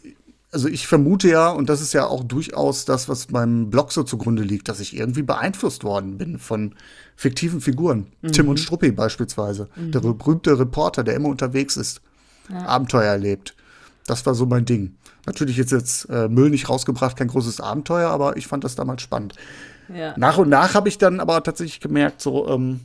also 0.53 0.69
ich 0.69 0.89
vermute 0.89 1.29
ja, 1.29 1.49
und 1.49 1.69
das 1.69 1.81
ist 1.81 1.93
ja 1.93 2.07
auch 2.07 2.25
durchaus 2.25 2.85
das, 2.85 3.09
was 3.09 3.31
meinem 3.31 3.71
Blog 3.71 3.93
so 3.93 4.03
zugrunde 4.03 4.43
liegt, 4.43 4.69
dass 4.69 4.81
ich 4.81 4.97
irgendwie 4.97 5.23
beeinflusst 5.23 5.85
worden 5.85 6.19
bin 6.19 6.41
von 6.41 6.75
fiktiven 7.15 7.61
Figuren. 7.61 8.09
Mhm. 8.23 8.33
Tim 8.33 8.49
und 8.49 8.59
Struppi 8.59 8.91
beispielsweise. 8.91 9.69
Mhm. 9.77 9.93
Der 9.93 10.01
berühmte 10.01 10.59
Reporter, 10.59 11.05
der 11.05 11.15
immer 11.15 11.29
unterwegs 11.29 11.77
ist, 11.77 12.01
ja. 12.51 12.67
Abenteuer 12.67 13.11
erlebt. 13.11 13.55
Das 14.07 14.25
war 14.27 14.35
so 14.35 14.47
mein 14.47 14.65
Ding. 14.65 14.97
Natürlich 15.27 15.59
ist 15.59 15.73
jetzt 15.73 16.09
äh, 16.11 16.29
Müll 16.29 16.51
nicht 16.51 16.69
rausgebracht, 16.69 17.17
kein 17.17 17.29
großes 17.29 17.61
Abenteuer, 17.61 18.11
aber 18.11 18.37
ich 18.37 18.47
fand 18.47 18.65
das 18.65 18.75
damals 18.75 19.03
spannend. 19.03 19.35
Ja. 19.95 20.15
Nach 20.17 20.39
und 20.39 20.49
nach 20.49 20.75
habe 20.75 20.89
ich 20.89 20.99
dann 20.99 21.21
aber 21.21 21.43
tatsächlich 21.43 21.81
gemerkt, 21.81 22.21
so, 22.21 22.49
ähm, 22.49 22.81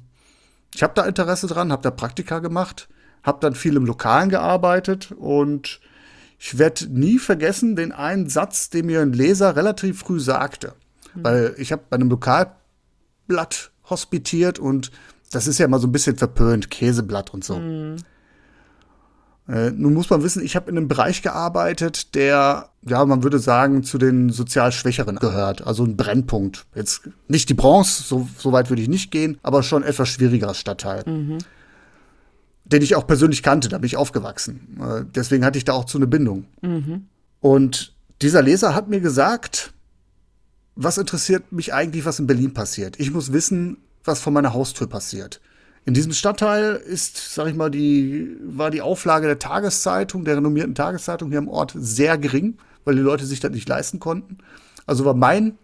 ich 0.74 0.84
habe 0.84 0.94
da 0.96 1.04
Interesse 1.06 1.48
dran, 1.48 1.72
habe 1.72 1.82
da 1.82 1.92
Praktika 1.92 2.40
gemacht 2.40 2.88
habe 3.26 3.40
dann 3.42 3.56
viel 3.56 3.76
im 3.76 3.86
Lokalen 3.86 4.30
gearbeitet 4.30 5.12
und 5.12 5.82
ich 6.38 6.58
werde 6.58 6.86
nie 6.88 7.18
vergessen 7.18 7.76
den 7.76 7.92
einen 7.92 8.30
Satz, 8.30 8.70
den 8.70 8.86
mir 8.86 9.02
ein 9.02 9.14
Leser 9.14 9.56
relativ 9.56 10.00
früh 10.00 10.20
sagte. 10.20 10.74
Mhm. 11.16 11.24
Weil 11.24 11.56
ich 11.58 11.72
habe 11.72 11.84
bei 11.90 11.96
einem 11.96 12.10
Lokalblatt 12.10 13.72
hospitiert 13.90 14.60
und 14.60 14.92
das 15.32 15.48
ist 15.48 15.58
ja 15.58 15.66
immer 15.66 15.80
so 15.80 15.88
ein 15.88 15.92
bisschen 15.92 16.18
verpönt, 16.18 16.70
Käseblatt 16.70 17.34
und 17.34 17.44
so. 17.44 17.58
Mhm. 17.58 17.98
Äh, 19.48 19.72
nun 19.72 19.94
muss 19.94 20.10
man 20.10 20.24
wissen, 20.24 20.44
ich 20.44 20.56
habe 20.56 20.72
in 20.72 20.78
einem 20.78 20.88
Bereich 20.88 21.22
gearbeitet, 21.22 22.16
der, 22.16 22.70
ja, 22.88 23.06
man 23.06 23.24
würde 23.24 23.40
sagen, 23.40 23.84
zu 23.84 23.98
den 23.98 24.30
sozial 24.30 24.72
Schwächeren 24.72 25.18
gehört. 25.18 25.66
Also 25.66 25.84
ein 25.84 25.96
Brennpunkt. 25.96 26.66
Jetzt 26.74 27.10
nicht 27.28 27.50
die 27.50 27.54
Bronze, 27.54 28.04
so, 28.04 28.28
so 28.38 28.52
weit 28.52 28.70
würde 28.70 28.82
ich 28.82 28.90
nicht 28.90 29.12
gehen, 29.12 29.38
aber 29.44 29.62
schon 29.64 29.84
etwas 29.84 30.10
schwieriger 30.10 30.54
Stadtteil. 30.54 31.04
Mhm 31.06 31.38
den 32.66 32.82
ich 32.82 32.96
auch 32.96 33.08
persönlich 33.08 33.44
kannte, 33.44 33.70
da 33.70 33.78
bin 33.78 33.86
ich 33.86 33.96
aufgewachsen. 33.96 34.78
Äh, 34.82 35.06
deswegen 35.14 35.46
hatte 35.46 35.58
ich 35.58 35.66
da 35.66 35.74
auch 35.74 35.86
zu 35.86 35.98
eine 35.98 36.08
Bindung. 36.08 36.46
Mhm. 36.62 37.08
Und 37.40 37.94
dieser 38.22 38.42
Leser 38.42 38.74
hat 38.74 38.90
mir 38.90 39.00
gesagt, 39.00 39.74
was 40.76 40.98
interessiert 40.98 41.52
mich 41.52 41.74
eigentlich, 41.74 42.06
was 42.06 42.20
in 42.20 42.28
Berlin 42.28 42.54
passiert? 42.54 43.00
Ich 43.00 43.12
muss 43.12 43.32
wissen, 43.32 43.78
was 44.04 44.20
vor 44.20 44.34
meiner 44.34 44.54
Haustür 44.54 44.88
passiert. 44.88 45.42
In 45.86 45.94
diesem 45.94 46.14
Stadtteil 46.14 46.76
ist, 46.76 47.36
sag 47.36 47.48
ich 47.48 47.56
mal, 47.56 47.70
die, 47.70 48.36
war 48.42 48.72
die 48.72 48.82
Auflage 48.82 49.28
der 49.28 49.38
Tageszeitung, 49.38 50.26
der 50.26 50.38
renommierten 50.38 50.74
Tageszeitung 50.74 51.30
hier 51.30 51.38
im 51.38 51.48
Ort 51.48 51.74
sehr 51.76 52.18
gering, 52.18 52.58
weil 52.86 52.96
die 52.96 53.02
Leute 53.02 53.26
sich 53.26 53.40
das 53.40 53.52
nicht 53.52 53.70
leisten 53.70 54.00
konnten. 54.00 54.40
Also 54.88 55.06
war 55.06 55.14
mein 55.14 55.58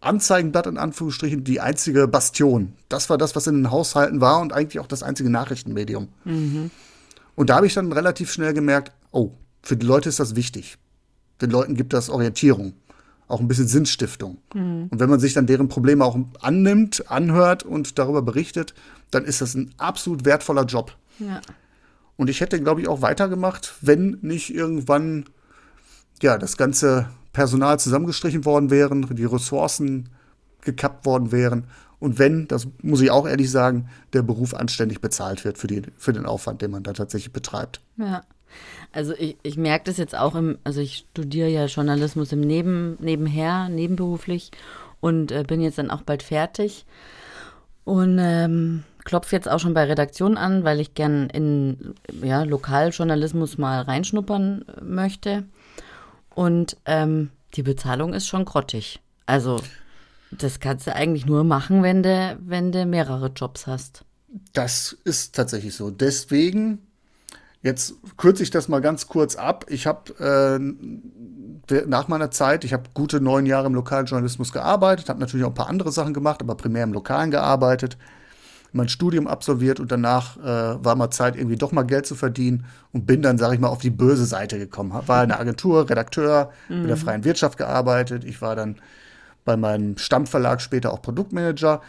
Anzeigenblatt 0.00 0.68
in 0.68 0.78
Anführungsstrichen 0.78 1.42
die 1.42 1.60
einzige 1.60 2.06
Bastion. 2.06 2.74
Das 2.88 3.10
war 3.10 3.18
das, 3.18 3.34
was 3.34 3.48
in 3.48 3.56
den 3.56 3.70
Haushalten 3.72 4.20
war 4.20 4.40
und 4.40 4.52
eigentlich 4.52 4.78
auch 4.78 4.86
das 4.86 5.02
einzige 5.02 5.28
Nachrichtenmedium. 5.28 6.08
Mhm. 6.24 6.70
Und 7.34 7.50
da 7.50 7.56
habe 7.56 7.66
ich 7.66 7.74
dann 7.74 7.90
relativ 7.92 8.30
schnell 8.30 8.54
gemerkt, 8.54 8.92
oh, 9.10 9.32
für 9.62 9.76
die 9.76 9.86
Leute 9.86 10.08
ist 10.08 10.20
das 10.20 10.36
wichtig. 10.36 10.78
Den 11.40 11.50
Leuten 11.50 11.74
gibt 11.74 11.92
das 11.92 12.10
Orientierung, 12.10 12.74
auch 13.28 13.40
ein 13.40 13.48
bisschen 13.48 13.68
Sinnstiftung. 13.68 14.38
Mhm. 14.54 14.88
Und 14.90 15.00
wenn 15.00 15.10
man 15.10 15.20
sich 15.20 15.34
dann 15.34 15.46
deren 15.46 15.68
Probleme 15.68 16.04
auch 16.04 16.18
annimmt, 16.40 17.10
anhört 17.10 17.62
und 17.62 17.98
darüber 17.98 18.22
berichtet, 18.22 18.74
dann 19.10 19.24
ist 19.24 19.40
das 19.40 19.54
ein 19.54 19.72
absolut 19.78 20.24
wertvoller 20.24 20.64
Job. 20.64 20.96
Ja. 21.18 21.40
Und 22.16 22.28
ich 22.28 22.40
hätte, 22.40 22.60
glaube 22.60 22.80
ich, 22.80 22.88
auch 22.88 23.02
weitergemacht, 23.02 23.74
wenn 23.80 24.18
nicht 24.22 24.52
irgendwann 24.52 25.26
ja 26.22 26.36
das 26.36 26.56
ganze 26.56 27.08
Personal 27.32 27.78
zusammengestrichen 27.78 28.44
worden 28.44 28.70
wären, 28.70 29.14
die 29.14 29.24
Ressourcen 29.24 30.08
gekappt 30.62 31.06
worden 31.06 31.30
wären 31.30 31.66
und 32.00 32.18
wenn, 32.18 32.46
das 32.46 32.68
muss 32.82 33.00
ich 33.00 33.10
auch 33.10 33.26
ehrlich 33.26 33.50
sagen, 33.50 33.88
der 34.12 34.22
Beruf 34.22 34.54
anständig 34.54 35.00
bezahlt 35.00 35.44
wird 35.44 35.58
für, 35.58 35.66
die, 35.66 35.82
für 35.96 36.12
den 36.12 36.26
Aufwand, 36.26 36.62
den 36.62 36.70
man 36.70 36.82
da 36.82 36.92
tatsächlich 36.92 37.32
betreibt. 37.32 37.80
Ja. 37.96 38.22
Also 38.92 39.14
ich, 39.14 39.36
ich 39.42 39.56
merke 39.56 39.84
das 39.84 39.96
jetzt 39.96 40.16
auch 40.16 40.34
im, 40.34 40.58
also 40.64 40.80
ich 40.80 41.06
studiere 41.10 41.48
ja 41.48 41.66
Journalismus 41.66 42.32
im 42.32 42.40
Neben, 42.40 42.96
nebenher, 43.00 43.68
nebenberuflich 43.68 44.50
und 45.00 45.32
äh, 45.32 45.44
bin 45.46 45.60
jetzt 45.60 45.78
dann 45.78 45.90
auch 45.90 46.02
bald 46.02 46.22
fertig. 46.22 46.86
Und 47.84 48.18
ähm, 48.20 48.84
klopfe 49.04 49.34
jetzt 49.34 49.48
auch 49.48 49.58
schon 49.58 49.72
bei 49.72 49.84
Redaktionen 49.84 50.36
an, 50.36 50.64
weil 50.64 50.80
ich 50.80 50.94
gern 50.94 51.30
in 51.30 51.94
ja, 52.22 52.42
Lokaljournalismus 52.42 53.56
mal 53.56 53.80
reinschnuppern 53.80 54.64
möchte. 54.82 55.44
Und 56.34 56.76
ähm, 56.84 57.30
die 57.54 57.62
Bezahlung 57.62 58.12
ist 58.12 58.26
schon 58.26 58.44
grottig. 58.44 59.00
Also, 59.24 59.60
das 60.30 60.60
kannst 60.60 60.86
du 60.86 60.94
eigentlich 60.94 61.24
nur 61.24 61.44
machen, 61.44 61.82
wenn 61.82 62.02
du, 62.02 62.38
wenn 62.40 62.70
du 62.70 62.84
mehrere 62.84 63.28
Jobs 63.28 63.66
hast. 63.66 64.04
Das 64.52 64.96
ist 65.04 65.34
tatsächlich 65.34 65.74
so. 65.74 65.90
Deswegen, 65.90 66.86
jetzt 67.62 67.94
kürze 68.16 68.42
ich 68.42 68.50
das 68.50 68.68
mal 68.68 68.80
ganz 68.80 69.06
kurz 69.06 69.36
ab. 69.36 69.66
Ich 69.68 69.86
habe 69.86 70.60
äh, 71.70 71.80
nach 71.86 72.08
meiner 72.08 72.30
Zeit, 72.30 72.64
ich 72.64 72.72
habe 72.72 72.84
gute 72.94 73.20
neun 73.20 73.46
Jahre 73.46 73.66
im 73.66 73.74
Lokaljournalismus 73.74 74.52
gearbeitet, 74.52 75.08
habe 75.08 75.20
natürlich 75.20 75.44
auch 75.44 75.50
ein 75.50 75.54
paar 75.54 75.68
andere 75.68 75.92
Sachen 75.92 76.14
gemacht, 76.14 76.40
aber 76.40 76.54
primär 76.54 76.84
im 76.84 76.92
Lokalen 76.92 77.30
gearbeitet 77.30 77.98
mein 78.72 78.88
Studium 78.88 79.26
absolviert 79.26 79.80
und 79.80 79.90
danach 79.90 80.36
äh, 80.36 80.84
war 80.84 80.94
mal 80.94 81.10
Zeit, 81.10 81.36
irgendwie 81.36 81.56
doch 81.56 81.72
mal 81.72 81.82
Geld 81.82 82.06
zu 82.06 82.14
verdienen 82.14 82.64
und 82.92 83.06
bin 83.06 83.22
dann, 83.22 83.38
sage 83.38 83.54
ich 83.54 83.60
mal, 83.60 83.68
auf 83.68 83.80
die 83.80 83.90
böse 83.90 84.24
Seite 84.24 84.58
gekommen. 84.58 84.92
War 85.06 85.22
in 85.22 85.30
der 85.30 85.40
Agentur, 85.40 85.88
Redakteur, 85.88 86.50
mhm. 86.68 86.82
in 86.82 86.86
der 86.88 86.96
freien 86.96 87.24
Wirtschaft 87.24 87.58
gearbeitet. 87.58 88.24
Ich 88.24 88.42
war 88.42 88.56
dann 88.56 88.76
bei 89.44 89.56
meinem 89.56 89.96
Stammverlag 89.96 90.60
später 90.60 90.92
auch 90.92 91.00
Produktmanager, 91.00 91.80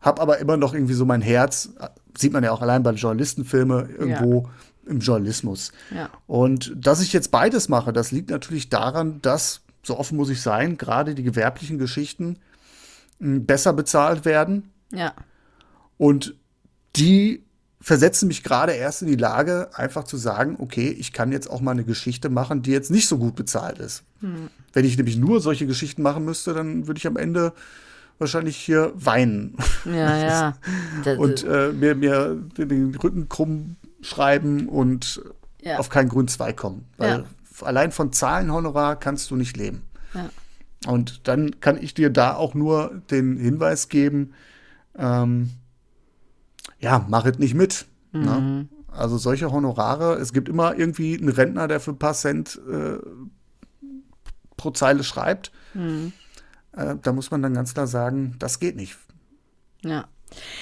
habe 0.00 0.22
aber 0.22 0.38
immer 0.38 0.56
noch 0.56 0.74
irgendwie 0.74 0.94
so 0.94 1.04
mein 1.04 1.22
Herz, 1.22 1.70
sieht 2.16 2.32
man 2.32 2.44
ja 2.44 2.52
auch 2.52 2.62
allein 2.62 2.84
bei 2.84 2.92
Journalistenfilmen, 2.92 3.90
irgendwo 3.98 4.42
ja. 4.42 4.50
Im 4.88 5.00
Journalismus. 5.00 5.72
Ja. 5.94 6.10
Und 6.26 6.72
dass 6.76 7.00
ich 7.00 7.12
jetzt 7.12 7.30
beides 7.30 7.68
mache, 7.68 7.92
das 7.92 8.10
liegt 8.10 8.30
natürlich 8.30 8.68
daran, 8.68 9.20
dass, 9.22 9.60
so 9.82 9.98
offen 9.98 10.16
muss 10.16 10.30
ich 10.30 10.42
sein, 10.42 10.76
gerade 10.76 11.14
die 11.14 11.22
gewerblichen 11.22 11.78
Geschichten 11.78 12.38
hm, 13.20 13.46
besser 13.46 13.72
bezahlt 13.72 14.24
werden. 14.24 14.70
Ja. 14.92 15.12
Und 15.96 16.34
die 16.96 17.44
versetzen 17.80 18.28
mich 18.28 18.42
gerade 18.42 18.72
erst 18.72 19.02
in 19.02 19.08
die 19.08 19.16
Lage, 19.16 19.70
einfach 19.74 20.04
zu 20.04 20.16
sagen, 20.16 20.56
okay, 20.58 20.88
ich 20.88 21.12
kann 21.12 21.32
jetzt 21.32 21.48
auch 21.48 21.60
mal 21.60 21.72
eine 21.72 21.84
Geschichte 21.84 22.28
machen, 22.28 22.62
die 22.62 22.72
jetzt 22.72 22.90
nicht 22.90 23.06
so 23.06 23.18
gut 23.18 23.36
bezahlt 23.36 23.78
ist. 23.78 24.02
Hm. 24.20 24.48
Wenn 24.72 24.84
ich 24.84 24.96
nämlich 24.96 25.16
nur 25.16 25.40
solche 25.40 25.66
Geschichten 25.66 26.02
machen 26.02 26.24
müsste, 26.24 26.54
dann 26.54 26.86
würde 26.86 26.98
ich 26.98 27.06
am 27.06 27.16
Ende 27.16 27.52
wahrscheinlich 28.18 28.56
hier 28.56 28.92
weinen. 28.94 29.56
Ja, 29.84 30.16
ja. 30.16 30.54
und 31.18 31.44
äh, 31.44 31.72
mir, 31.72 31.94
mir 31.94 32.36
den 32.56 32.94
Rücken 32.96 33.28
krumm 33.28 33.76
schreiben 34.00 34.68
und 34.68 35.22
ja. 35.62 35.78
auf 35.78 35.88
keinen 35.88 36.08
grünen 36.08 36.28
Zweig 36.28 36.56
kommen. 36.56 36.86
Weil 36.96 37.24
ja. 37.60 37.66
allein 37.66 37.92
von 37.92 38.12
Zahlenhonorar 38.12 38.96
kannst 38.96 39.30
du 39.30 39.36
nicht 39.36 39.56
leben. 39.56 39.82
Ja. 40.14 40.30
Und 40.86 41.26
dann 41.26 41.60
kann 41.60 41.82
ich 41.82 41.94
dir 41.94 42.10
da 42.10 42.34
auch 42.34 42.54
nur 42.54 43.02
den 43.10 43.36
Hinweis 43.36 43.88
geben, 43.88 44.32
ähm, 44.96 45.50
ja, 46.80 47.04
mach 47.08 47.24
es 47.26 47.38
nicht 47.38 47.54
mit. 47.54 47.86
Ne? 48.12 48.20
Mhm. 48.20 48.24
Ne? 48.26 48.68
Also 48.88 49.18
solche 49.18 49.52
Honorare, 49.52 50.14
es 50.14 50.32
gibt 50.32 50.48
immer 50.48 50.76
irgendwie 50.76 51.16
einen 51.16 51.28
Rentner, 51.28 51.68
der 51.68 51.80
für 51.80 51.92
ein 51.92 51.98
paar 51.98 52.14
Cent 52.14 52.60
äh, 52.68 52.98
pro 54.56 54.70
Zeile 54.70 55.04
schreibt. 55.04 55.52
Mhm. 55.74 56.12
Äh, 56.72 56.96
da 57.02 57.12
muss 57.12 57.30
man 57.30 57.42
dann 57.42 57.54
ganz 57.54 57.74
klar 57.74 57.86
sagen, 57.86 58.36
das 58.38 58.58
geht 58.60 58.76
nicht. 58.76 58.96
Ja. 59.84 60.08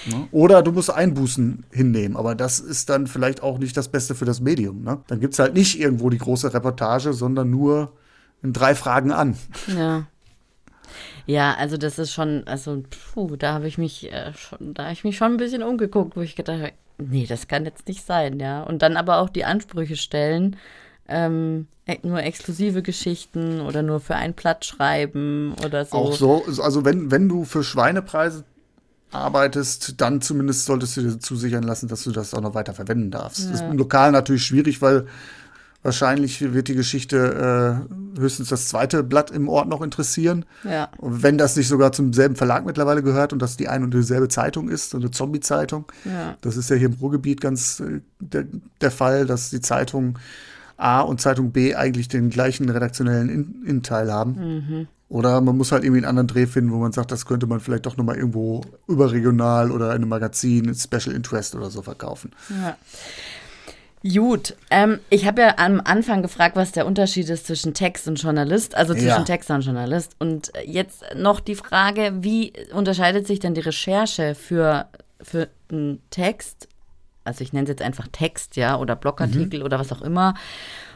Ne? 0.07 0.29
Oder 0.31 0.63
du 0.63 0.73
musst 0.73 0.91
Einbußen 0.91 1.65
hinnehmen, 1.71 2.17
aber 2.17 2.35
das 2.35 2.61
ist 2.61 2.89
dann 2.89 3.07
vielleicht 3.07 3.43
auch 3.43 3.59
nicht 3.59 3.77
das 3.77 3.89
Beste 3.89 4.15
für 4.15 4.25
das 4.25 4.41
Medium. 4.41 4.83
Ne? 4.83 4.99
Dann 5.09 5.21
gibt 5.21 5.35
es 5.35 5.39
halt 5.39 5.55
nicht 5.55 5.79
irgendwo 5.81 6.11
die 6.11 6.19
große 6.19 6.53
Reportage, 6.53 7.13
sondern 7.13 7.51
nur 7.51 7.93
in 8.43 8.53
drei 8.53 8.75
Fragen 8.75 9.13
an. 9.13 9.37
Ja. 9.67 10.07
Ja, 11.27 11.55
also 11.55 11.77
das 11.77 11.99
ist 11.99 12.13
schon, 12.13 12.45
also 12.47 12.85
puh, 13.13 13.35
da 13.35 13.53
habe 13.53 13.67
ich 13.67 13.79
mich 13.79 14.13
äh, 14.13 14.33
schon, 14.35 14.75
da 14.75 14.85
habe 14.85 14.93
ich 14.93 15.03
mich 15.03 15.17
schon 15.17 15.33
ein 15.33 15.37
bisschen 15.37 15.65
umgeguckt, 15.65 16.17
wo 16.17 16.21
ich 16.21 16.37
gedacht 16.37 16.61
habe, 16.61 16.73
nee, 16.99 17.27
das 17.27 17.49
kann 17.49 17.65
jetzt 17.65 17.89
nicht 17.89 18.07
sein, 18.07 18.39
ja. 18.39 18.63
Und 18.63 18.83
dann 18.83 18.97
aber 18.97 19.19
auch 19.19 19.29
die 19.29 19.45
Ansprüche 19.45 19.97
stellen, 19.97 20.57
ähm, 21.09 21.67
nur 22.03 22.23
exklusive 22.23 22.83
Geschichten 22.83 23.61
oder 23.61 23.83
nur 23.83 24.01
für 24.01 24.15
ein 24.15 24.35
Blatt 24.35 24.65
schreiben 24.65 25.55
oder 25.65 25.85
so. 25.85 25.97
Auch 25.97 26.13
so, 26.13 26.45
also 26.63 26.85
wenn, 26.85 27.11
wenn 27.11 27.29
du 27.29 27.45
für 27.45 27.63
Schweinepreise 27.63 28.45
arbeitest, 29.17 30.01
dann 30.01 30.21
zumindest 30.21 30.67
solltest 30.67 30.97
du 30.97 31.03
dir 31.03 31.19
zusichern 31.19 31.63
lassen, 31.63 31.89
dass 31.89 32.05
du 32.05 32.13
das 32.13 32.35
auch 32.35 32.41
noch 32.41 32.55
weiter 32.55 32.75
verwenden 32.75 33.11
darfst. 33.11 33.45
Ja. 33.45 33.51
Das 33.51 33.61
ist 33.61 33.67
im 33.67 33.79
Lokal 33.79 34.13
natürlich 34.13 34.45
schwierig, 34.45 34.83
weil 34.83 35.07
wahrscheinlich 35.83 36.53
wird 36.53 36.69
die 36.69 36.75
Geschichte 36.75 37.87
äh, 38.17 38.21
höchstens 38.21 38.49
das 38.49 38.69
zweite 38.69 39.03
Blatt 39.03 39.31
im 39.31 39.49
Ort 39.49 39.69
noch 39.69 39.83
interessieren. 39.83 40.45
Ja. 40.65 40.89
Und 40.99 41.23
wenn 41.23 41.39
das 41.39 41.57
nicht 41.57 41.69
sogar 41.69 41.93
zum 41.93 42.13
selben 42.13 42.37
Verlag 42.37 42.67
mittlerweile 42.67 43.03
gehört 43.03 43.33
und 43.33 43.41
das 43.41 43.57
die 43.57 43.69
ein 43.69 43.85
und 43.85 43.95
dieselbe 43.95 44.29
Zeitung 44.29 44.69
ist, 44.69 44.91
so 44.91 44.99
eine 44.99 45.11
Zombie-Zeitung. 45.11 45.87
Ja. 46.05 46.37
Das 46.41 46.57
ist 46.57 46.71
ja 46.71 46.77
hier 46.77 46.89
im 46.89 46.95
Ruhrgebiet 46.95 47.41
ganz 47.41 47.81
äh, 47.81 48.01
der, 48.21 48.47
der 48.81 48.91
Fall, 48.91 49.27
dass 49.27 49.51
die 49.51 49.61
Zeitung 49.61 50.19
A 50.77 51.01
und 51.01 51.21
Zeitung 51.21 51.53
B 51.53 51.75
eigentlich 51.75 52.09
den 52.09 52.31
gleichen 52.31 52.69
redaktionellen 52.69 53.29
In 53.29 53.65
Innenteil 53.65 54.13
haben. 54.13 54.33
Mhm. 54.33 54.89
Oder 55.09 55.41
man 55.41 55.57
muss 55.57 55.71
halt 55.71 55.85
irgendwie 55.85 55.99
einen 55.99 56.09
anderen 56.09 56.27
Dreh 56.27 56.47
finden, 56.47 56.73
wo 56.73 56.79
man 56.79 56.91
sagt, 56.93 57.13
das 57.13 57.27
könnte 57.27 57.47
man 57.47 57.61
vielleicht 57.61 57.87
doch 57.87 57.97
nochmal 57.97 58.17
irgendwo 58.17 58.63
überregional 58.89 59.71
oder 59.71 59.91
in 59.91 59.97
einem 59.97 60.09
Magazin, 60.09 60.75
Special 60.75 61.15
Interest 61.15 61.55
oder 61.55 61.71
so 61.71 61.81
verkaufen. 61.83 62.33
Ja. 62.51 62.77
Gut, 64.05 64.55
ähm, 64.71 65.01
ich 65.11 65.27
habe 65.27 65.43
ja 65.43 65.55
am 65.59 65.81
Anfang 65.83 66.23
gefragt, 66.23 66.55
was 66.55 66.71
der 66.73 66.87
Unterschied 66.87 67.29
ist 67.29 67.47
zwischen 67.47 67.75
Text 67.75 68.07
und 68.07 68.21
Journalist, 68.21 68.77
also 68.77 68.93
zwischen 68.95 69.09
Ja. 69.09 69.23
Texter 69.23 69.55
und 69.57 69.63
Journalist. 69.63 70.15
Und 70.19 70.53
jetzt 70.65 71.05
noch 71.17 71.41
die 71.41 71.57
Frage, 71.57 72.13
wie 72.21 72.53
unterscheidet 72.73 73.27
sich 73.27 73.41
denn 73.41 73.55
die 73.55 73.63
Recherche 73.63 74.35
für, 74.35 74.87
für 75.21 75.49
einen 75.73 76.01
Text, 76.11 76.69
also 77.25 77.43
ich 77.43 77.53
nenne 77.53 77.65
es 77.65 77.71
jetzt 77.71 77.83
einfach 77.83 78.07
Text, 78.13 78.55
ja, 78.57 78.79
oder 78.79 78.95
Blogartikel 78.95 79.63
oder 79.63 79.79
was 79.81 79.91
auch 79.93 80.03
immer, 80.03 80.35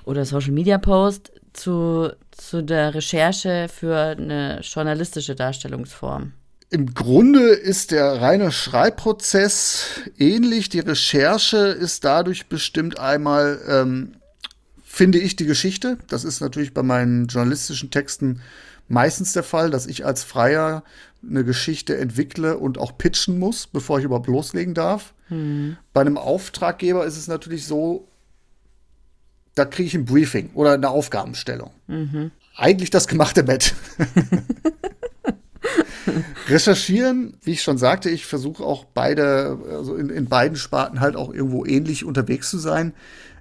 oder 0.04 0.24
Social 0.24 0.52
Media 0.52 0.78
Post, 0.78 1.32
zu, 1.52 2.10
zu 2.30 2.62
der 2.62 2.94
Recherche 2.94 3.68
für 3.68 3.96
eine 3.96 4.60
journalistische 4.60 5.34
Darstellungsform? 5.34 6.32
Im 6.70 6.94
Grunde 6.94 7.48
ist 7.48 7.90
der 7.90 8.20
reine 8.20 8.52
Schreibprozess 8.52 10.02
ähnlich. 10.18 10.68
Die 10.68 10.78
Recherche 10.78 11.56
ist 11.56 12.04
dadurch 12.04 12.46
bestimmt 12.48 12.98
einmal, 12.98 13.60
ähm, 13.66 14.12
finde 14.84 15.18
ich, 15.18 15.34
die 15.34 15.46
Geschichte. 15.46 15.98
Das 16.06 16.22
ist 16.22 16.40
natürlich 16.40 16.72
bei 16.72 16.84
meinen 16.84 17.26
journalistischen 17.26 17.90
Texten 17.90 18.40
meistens 18.86 19.32
der 19.32 19.42
Fall, 19.42 19.70
dass 19.70 19.86
ich 19.86 20.04
als 20.04 20.22
Freier 20.22 20.84
eine 21.28 21.44
Geschichte 21.44 21.96
entwickle 21.96 22.56
und 22.56 22.78
auch 22.78 22.96
pitchen 22.96 23.38
muss, 23.38 23.66
bevor 23.66 23.98
ich 23.98 24.04
überhaupt 24.04 24.28
loslegen 24.28 24.74
darf. 24.74 25.12
Bei 25.92 26.00
einem 26.00 26.18
Auftraggeber 26.18 27.04
ist 27.04 27.16
es 27.16 27.28
natürlich 27.28 27.66
so, 27.66 28.08
da 29.54 29.64
kriege 29.64 29.86
ich 29.86 29.94
ein 29.94 30.04
Briefing 30.04 30.50
oder 30.54 30.74
eine 30.74 30.90
Aufgabenstellung. 30.90 31.70
Eigentlich 32.56 32.90
das 32.90 33.08
gemachte 33.08 33.42
Bett. 33.42 33.74
Recherchieren, 36.48 37.36
wie 37.42 37.52
ich 37.52 37.62
schon 37.62 37.78
sagte, 37.78 38.10
ich 38.10 38.26
versuche 38.26 38.64
auch 38.64 38.84
beide, 38.84 39.58
also 39.70 39.94
in, 39.94 40.10
in 40.10 40.26
beiden 40.26 40.56
Sparten 40.56 41.00
halt 41.00 41.16
auch 41.16 41.32
irgendwo 41.32 41.64
ähnlich 41.64 42.04
unterwegs 42.04 42.50
zu 42.50 42.58
sein. 42.58 42.92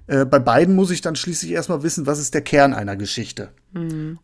Äh, 0.06 0.24
bei 0.24 0.38
beiden 0.38 0.74
muss 0.74 0.90
ich 0.90 1.00
dann 1.00 1.16
schließlich 1.16 1.52
erstmal 1.52 1.82
wissen, 1.82 2.06
was 2.06 2.18
ist 2.18 2.34
der 2.34 2.42
Kern 2.42 2.74
einer 2.74 2.96
Geschichte 2.96 3.50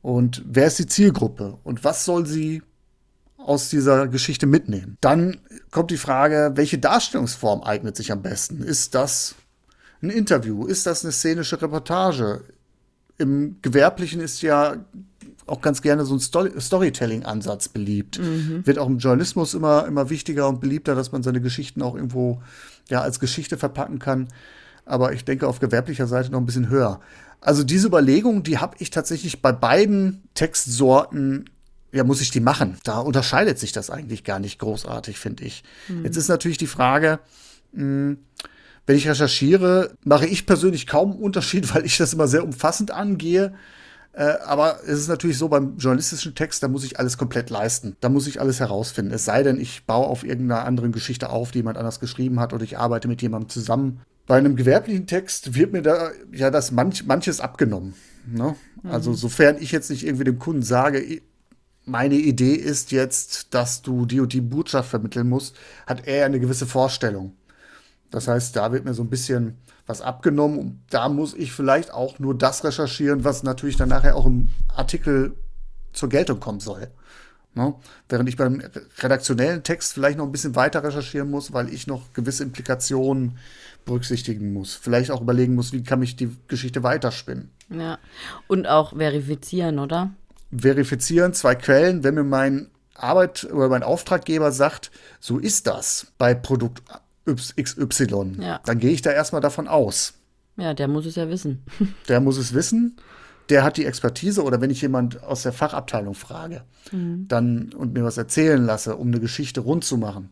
und 0.02 0.42
wer 0.46 0.66
ist 0.66 0.78
die 0.78 0.86
Zielgruppe 0.86 1.58
und 1.62 1.84
was 1.84 2.04
soll 2.04 2.26
sie 2.26 2.62
aus 3.38 3.68
dieser 3.68 4.08
Geschichte 4.08 4.46
mitnehmen. 4.46 4.96
Dann 5.00 5.38
kommt 5.70 5.90
die 5.90 5.96
Frage, 5.96 6.52
welche 6.54 6.78
Darstellungsform 6.78 7.62
eignet 7.62 7.96
sich 7.96 8.10
am 8.10 8.22
besten? 8.22 8.62
Ist 8.62 8.94
das 8.94 9.36
ein 10.02 10.10
Interview? 10.10 10.66
Ist 10.66 10.86
das 10.86 11.04
eine 11.04 11.12
szenische 11.12 11.60
Reportage? 11.60 12.44
Im 13.18 13.56
Gewerblichen 13.62 14.20
ist 14.20 14.42
ja 14.42 14.84
auch 15.46 15.60
ganz 15.60 15.80
gerne 15.80 16.04
so 16.04 16.14
ein 16.14 16.20
Story 16.20 16.52
Storytelling-Ansatz 16.58 17.68
beliebt. 17.68 18.18
Wird 18.66 18.78
auch 18.78 18.88
im 18.88 18.98
Journalismus 18.98 19.54
immer, 19.54 19.86
immer 19.86 20.10
wichtiger 20.10 20.48
und 20.48 20.60
beliebter, 20.60 20.94
dass 20.94 21.12
man 21.12 21.22
seine 21.22 21.40
Geschichten 21.40 21.82
auch 21.82 21.94
irgendwo 21.94 22.42
ja, 22.88 23.00
als 23.00 23.20
Geschichte 23.20 23.56
verpacken 23.56 23.98
kann. 23.98 24.28
Aber 24.84 25.12
ich 25.12 25.24
denke 25.24 25.46
auf 25.46 25.60
gewerblicher 25.60 26.06
Seite 26.06 26.30
noch 26.30 26.40
ein 26.40 26.46
bisschen 26.46 26.68
höher. 26.68 27.00
Also 27.40 27.64
diese 27.64 27.86
Überlegung, 27.86 28.42
die 28.42 28.58
habe 28.58 28.76
ich 28.80 28.90
tatsächlich 28.90 29.40
bei 29.40 29.52
beiden 29.52 30.22
Textsorten 30.34 31.48
ja, 31.92 32.04
muss 32.04 32.20
ich 32.20 32.30
die 32.30 32.40
machen? 32.40 32.76
Da 32.84 32.98
unterscheidet 32.98 33.58
sich 33.58 33.72
das 33.72 33.88
eigentlich 33.90 34.22
gar 34.22 34.38
nicht 34.38 34.58
großartig, 34.58 35.18
finde 35.18 35.44
ich. 35.44 35.64
Jetzt 36.02 36.16
ist 36.16 36.28
natürlich 36.28 36.58
die 36.58 36.66
Frage, 36.66 37.20
mh, 37.72 38.16
wenn 38.86 38.96
ich 38.96 39.08
recherchiere, 39.08 39.94
mache 40.04 40.26
ich 40.26 40.46
persönlich 40.46 40.86
kaum 40.86 41.12
einen 41.12 41.20
Unterschied, 41.20 41.72
weil 41.74 41.84
ich 41.84 41.98
das 41.98 42.14
immer 42.14 42.28
sehr 42.28 42.44
umfassend 42.44 42.90
angehe. 42.90 43.54
Äh, 44.12 44.38
aber 44.46 44.80
es 44.84 45.00
ist 45.00 45.08
natürlich 45.08 45.36
so, 45.36 45.48
beim 45.48 45.76
journalistischen 45.76 46.34
Text, 46.34 46.62
da 46.62 46.68
muss 46.68 46.84
ich 46.84 46.98
alles 46.98 47.18
komplett 47.18 47.50
leisten. 47.50 47.96
Da 48.00 48.08
muss 48.08 48.26
ich 48.26 48.40
alles 48.40 48.60
herausfinden. 48.60 49.12
Es 49.12 49.26
sei 49.26 49.42
denn, 49.42 49.60
ich 49.60 49.84
baue 49.84 50.06
auf 50.06 50.24
irgendeiner 50.24 50.64
anderen 50.64 50.92
Geschichte 50.92 51.28
auf, 51.28 51.50
die 51.50 51.58
jemand 51.58 51.76
anders 51.76 52.00
geschrieben 52.00 52.40
hat, 52.40 52.52
oder 52.52 52.64
ich 52.64 52.78
arbeite 52.78 53.08
mit 53.08 53.20
jemandem 53.20 53.50
zusammen. 53.50 54.00
Bei 54.26 54.38
einem 54.38 54.56
gewerblichen 54.56 55.06
Text 55.06 55.54
wird 55.54 55.72
mir 55.72 55.82
da 55.82 56.10
ja 56.32 56.50
das 56.50 56.70
manch, 56.70 57.04
manches 57.06 57.40
abgenommen. 57.40 57.94
Ne? 58.26 58.56
Also 58.84 59.12
sofern 59.12 59.56
ich 59.60 59.70
jetzt 59.70 59.90
nicht 59.90 60.04
irgendwie 60.04 60.24
dem 60.24 60.38
Kunden 60.38 60.62
sage, 60.62 61.20
meine 61.84 62.16
Idee 62.16 62.54
ist 62.54 62.90
jetzt, 62.90 63.54
dass 63.54 63.82
du 63.82 64.06
die 64.06 64.20
und 64.20 64.32
die 64.32 64.40
Botschaft 64.40 64.90
vermitteln 64.90 65.28
musst, 65.28 65.56
hat 65.86 66.06
er 66.06 66.26
eine 66.26 66.40
gewisse 66.40 66.66
Vorstellung. 66.66 67.34
Das 68.10 68.28
heißt, 68.28 68.56
da 68.56 68.72
wird 68.72 68.84
mir 68.84 68.94
so 68.94 69.02
ein 69.02 69.10
bisschen 69.10 69.58
was 69.86 70.00
abgenommen 70.00 70.58
und 70.58 70.80
da 70.90 71.08
muss 71.08 71.34
ich 71.34 71.52
vielleicht 71.52 71.92
auch 71.92 72.18
nur 72.18 72.36
das 72.36 72.64
recherchieren, 72.64 73.24
was 73.24 73.42
natürlich 73.42 73.76
dann 73.76 73.88
nachher 73.88 74.16
auch 74.16 74.26
im 74.26 74.48
Artikel 74.74 75.36
zur 75.92 76.08
Geltung 76.08 76.40
kommen 76.40 76.60
soll. 76.60 76.88
Ne? 77.54 77.74
Während 78.08 78.28
ich 78.28 78.36
beim 78.36 78.62
redaktionellen 78.98 79.62
Text 79.62 79.94
vielleicht 79.94 80.18
noch 80.18 80.26
ein 80.26 80.32
bisschen 80.32 80.56
weiter 80.56 80.82
recherchieren 80.84 81.30
muss, 81.30 81.52
weil 81.52 81.72
ich 81.72 81.86
noch 81.86 82.12
gewisse 82.12 82.42
Implikationen 82.42 83.38
berücksichtigen 83.84 84.52
muss. 84.52 84.74
Vielleicht 84.74 85.10
auch 85.10 85.22
überlegen 85.22 85.54
muss, 85.54 85.72
wie 85.72 85.82
kann 85.82 86.02
ich 86.02 86.16
die 86.16 86.36
Geschichte 86.48 86.82
weiterspinnen. 86.82 87.50
Ja. 87.70 87.98
Und 88.46 88.66
auch 88.66 88.94
verifizieren, 88.96 89.78
oder? 89.78 90.10
verifizieren, 90.56 91.32
zwei 91.34 91.54
Quellen, 91.54 92.04
wenn 92.04 92.14
mir 92.14 92.24
mein 92.24 92.70
Arbeit 92.94 93.44
oder 93.44 93.68
mein 93.68 93.82
Auftraggeber 93.82 94.52
sagt, 94.52 94.90
so 95.20 95.38
ist 95.38 95.66
das 95.66 96.12
bei 96.18 96.34
Produkt 96.34 96.82
XY, 97.26 98.36
Ja. 98.40 98.60
dann 98.64 98.78
gehe 98.78 98.90
ich 98.92 99.02
da 99.02 99.10
erstmal 99.10 99.40
davon 99.40 99.68
aus. 99.68 100.14
Ja, 100.56 100.72
der 100.74 100.88
muss 100.88 101.04
es 101.06 101.16
ja 101.16 101.28
wissen. 101.28 101.62
Der 102.08 102.20
muss 102.20 102.38
es 102.38 102.54
wissen, 102.54 102.96
der 103.50 103.62
hat 103.62 103.76
die 103.76 103.84
Expertise 103.84 104.42
oder 104.42 104.60
wenn 104.60 104.70
ich 104.70 104.80
jemand 104.82 105.22
aus 105.22 105.42
der 105.42 105.52
Fachabteilung 105.52 106.14
frage, 106.14 106.62
dann 106.90 107.72
und 107.76 107.92
mir 107.92 108.02
was 108.04 108.16
erzählen 108.16 108.64
lasse, 108.64 108.96
um 108.96 109.08
eine 109.08 109.20
Geschichte 109.20 109.60
rund 109.60 109.84
zu 109.84 109.96
machen. 109.98 110.30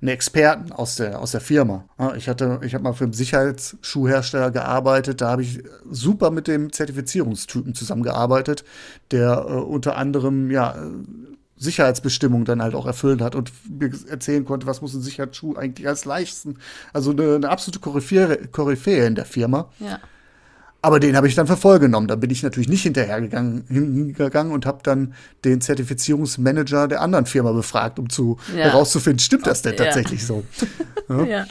Einen 0.00 0.08
Experten 0.08 0.72
aus 0.72 0.96
der, 0.96 1.20
aus 1.20 1.30
der 1.30 1.40
Firma. 1.40 1.84
Ich 2.16 2.28
hatte, 2.28 2.58
ich 2.64 2.74
habe 2.74 2.82
mal 2.82 2.94
für 2.94 3.04
einen 3.04 3.12
Sicherheitsschuhhersteller 3.12 4.50
gearbeitet, 4.50 5.20
da 5.20 5.30
habe 5.30 5.42
ich 5.42 5.62
super 5.88 6.32
mit 6.32 6.48
dem 6.48 6.72
Zertifizierungstypen 6.72 7.74
zusammengearbeitet, 7.76 8.64
der 9.12 9.44
äh, 9.48 9.52
unter 9.52 9.96
anderem 9.96 10.50
ja 10.50 10.74
Sicherheitsbestimmungen 11.62 12.44
dann 12.44 12.62
halt 12.62 12.74
auch 12.74 12.86
erfüllt 12.86 13.20
hat 13.20 13.34
und 13.34 13.52
mir 13.68 13.90
erzählen 14.08 14.44
konnte, 14.44 14.66
was 14.66 14.80
muss 14.82 14.94
ein 14.94 15.02
Sicherheitsschuh 15.02 15.56
eigentlich 15.56 15.86
als 15.88 16.04
leisten. 16.04 16.58
Also 16.92 17.12
eine, 17.12 17.36
eine 17.36 17.48
absolute 17.50 17.78
Koryphäe, 17.80 18.48
Koryphäe 18.50 19.06
in 19.06 19.14
der 19.14 19.24
Firma. 19.24 19.70
Ja. 19.78 19.98
Aber 20.84 20.98
den 20.98 21.14
habe 21.16 21.28
ich 21.28 21.36
dann 21.36 21.46
für 21.46 21.56
voll 21.56 21.78
genommen. 21.78 22.08
Da 22.08 22.16
bin 22.16 22.30
ich 22.30 22.42
natürlich 22.42 22.68
nicht 22.68 22.82
hinterhergegangen 22.82 23.64
hingegangen 23.68 24.52
und 24.52 24.66
habe 24.66 24.80
dann 24.82 25.14
den 25.44 25.60
Zertifizierungsmanager 25.60 26.88
der 26.88 27.00
anderen 27.02 27.26
Firma 27.26 27.52
befragt, 27.52 28.00
um 28.00 28.10
zu 28.10 28.38
Ja. 28.48 28.64
herauszufinden, 28.64 29.20
stimmt 29.20 29.46
das 29.46 29.62
denn 29.62 29.74
Ja. 29.76 29.84
tatsächlich 29.84 30.26
so? 30.26 30.44
Ja, 31.08 31.24
ja. 31.24 31.46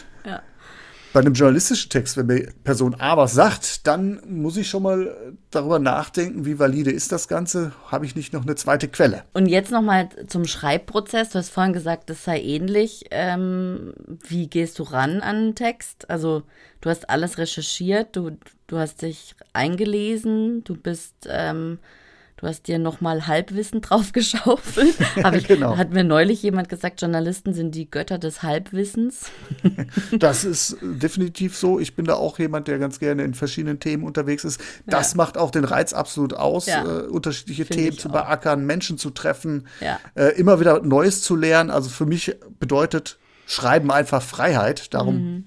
Bei 1.14 1.20
einem 1.20 1.34
journalistischen 1.34 1.90
Text, 1.90 2.16
wenn 2.16 2.28
mir 2.28 2.54
Person 2.64 2.96
A 3.00 3.18
was 3.18 3.34
sagt, 3.34 3.86
dann 3.86 4.22
muss 4.28 4.56
ich 4.56 4.70
schon 4.70 4.84
mal 4.84 5.14
darüber 5.50 5.78
nachdenken, 5.78 6.46
wie 6.46 6.58
valide 6.58 6.92
ist 6.92 7.12
das 7.12 7.28
Ganze? 7.28 7.74
Habe 7.88 8.06
ich 8.06 8.16
nicht 8.16 8.32
noch 8.32 8.44
eine 8.44 8.56
zweite 8.56 8.88
Quelle? 8.88 9.24
Und 9.34 9.48
jetzt 9.48 9.72
nochmal 9.72 10.08
zum 10.28 10.46
Schreibprozess. 10.46 11.32
Du 11.32 11.40
hast 11.40 11.50
vorhin 11.50 11.74
gesagt, 11.74 12.10
das 12.10 12.24
sei 12.24 12.42
ähnlich. 12.42 13.06
Ähm, 13.12 13.94
wie 14.26 14.48
gehst 14.48 14.80
du 14.80 14.84
ran 14.84 15.22
an 15.22 15.36
einen 15.36 15.56
Text? 15.56 16.10
Also 16.10 16.44
du 16.80 16.90
hast 16.90 17.10
alles 17.10 17.38
recherchiert, 17.38 18.16
du, 18.16 18.38
du 18.68 18.78
hast 18.78 19.02
dich 19.02 19.36
eingelesen, 19.52 20.64
du 20.64 20.76
bist, 20.76 21.28
ähm, 21.28 21.80
du 22.42 22.48
hast 22.48 22.68
dir 22.68 22.80
nochmal 22.80 23.28
Halbwissen 23.28 23.80
draufgeschaufelt. 23.82 24.96
Hab 25.24 25.36
ich, 25.36 25.48
Genau. 25.48 25.78
Hat 25.78 25.92
mir 25.92 26.04
neulich 26.04 26.42
jemand 26.44 26.68
gesagt, 26.70 27.00
Journalisten 27.02 27.54
sind 27.54 27.76
die 27.76 27.90
Götter 27.90 28.18
des 28.18 28.44
Halbwissens. 28.44 29.26
Das 30.18 30.44
ist 30.44 30.78
definitiv 30.82 31.56
so. 31.58 31.80
Ich 31.80 31.96
bin 31.96 32.06
da 32.06 32.16
auch 32.16 32.40
jemand, 32.40 32.68
der 32.68 32.80
ganz 32.80 33.00
gerne 33.00 33.24
in 33.24 33.34
verschiedenen 33.34 33.80
Themen 33.80 34.04
unterwegs 34.04 34.44
ist. 34.44 34.60
Das 34.86 35.12
Ja. 35.12 35.18
macht 35.18 35.38
auch 35.38 35.52
den 35.52 35.64
Reiz 35.64 35.94
absolut 35.94 36.34
aus, 36.34 36.66
Ja. 36.66 36.84
äh, 36.84 37.04
unterschiedliche 37.08 37.66
Find 37.66 37.80
Themen 37.80 37.98
zu 37.98 38.10
beackern, 38.10 38.66
Menschen 38.66 38.98
zu 38.98 39.10
treffen, 39.12 39.68
Ja. 39.80 40.00
äh, 40.16 40.36
immer 40.38 40.60
wieder 40.60 40.82
Neues 40.82 41.22
zu 41.22 41.36
lernen. 41.36 41.70
Also 41.70 41.90
für 41.90 42.06
mich 42.06 42.36
bedeutet 42.60 43.18
Schreiben 43.46 43.92
einfach 43.92 44.22
Freiheit. 44.22 44.94
Darum, 44.94 45.16
Mhm. 45.16 45.44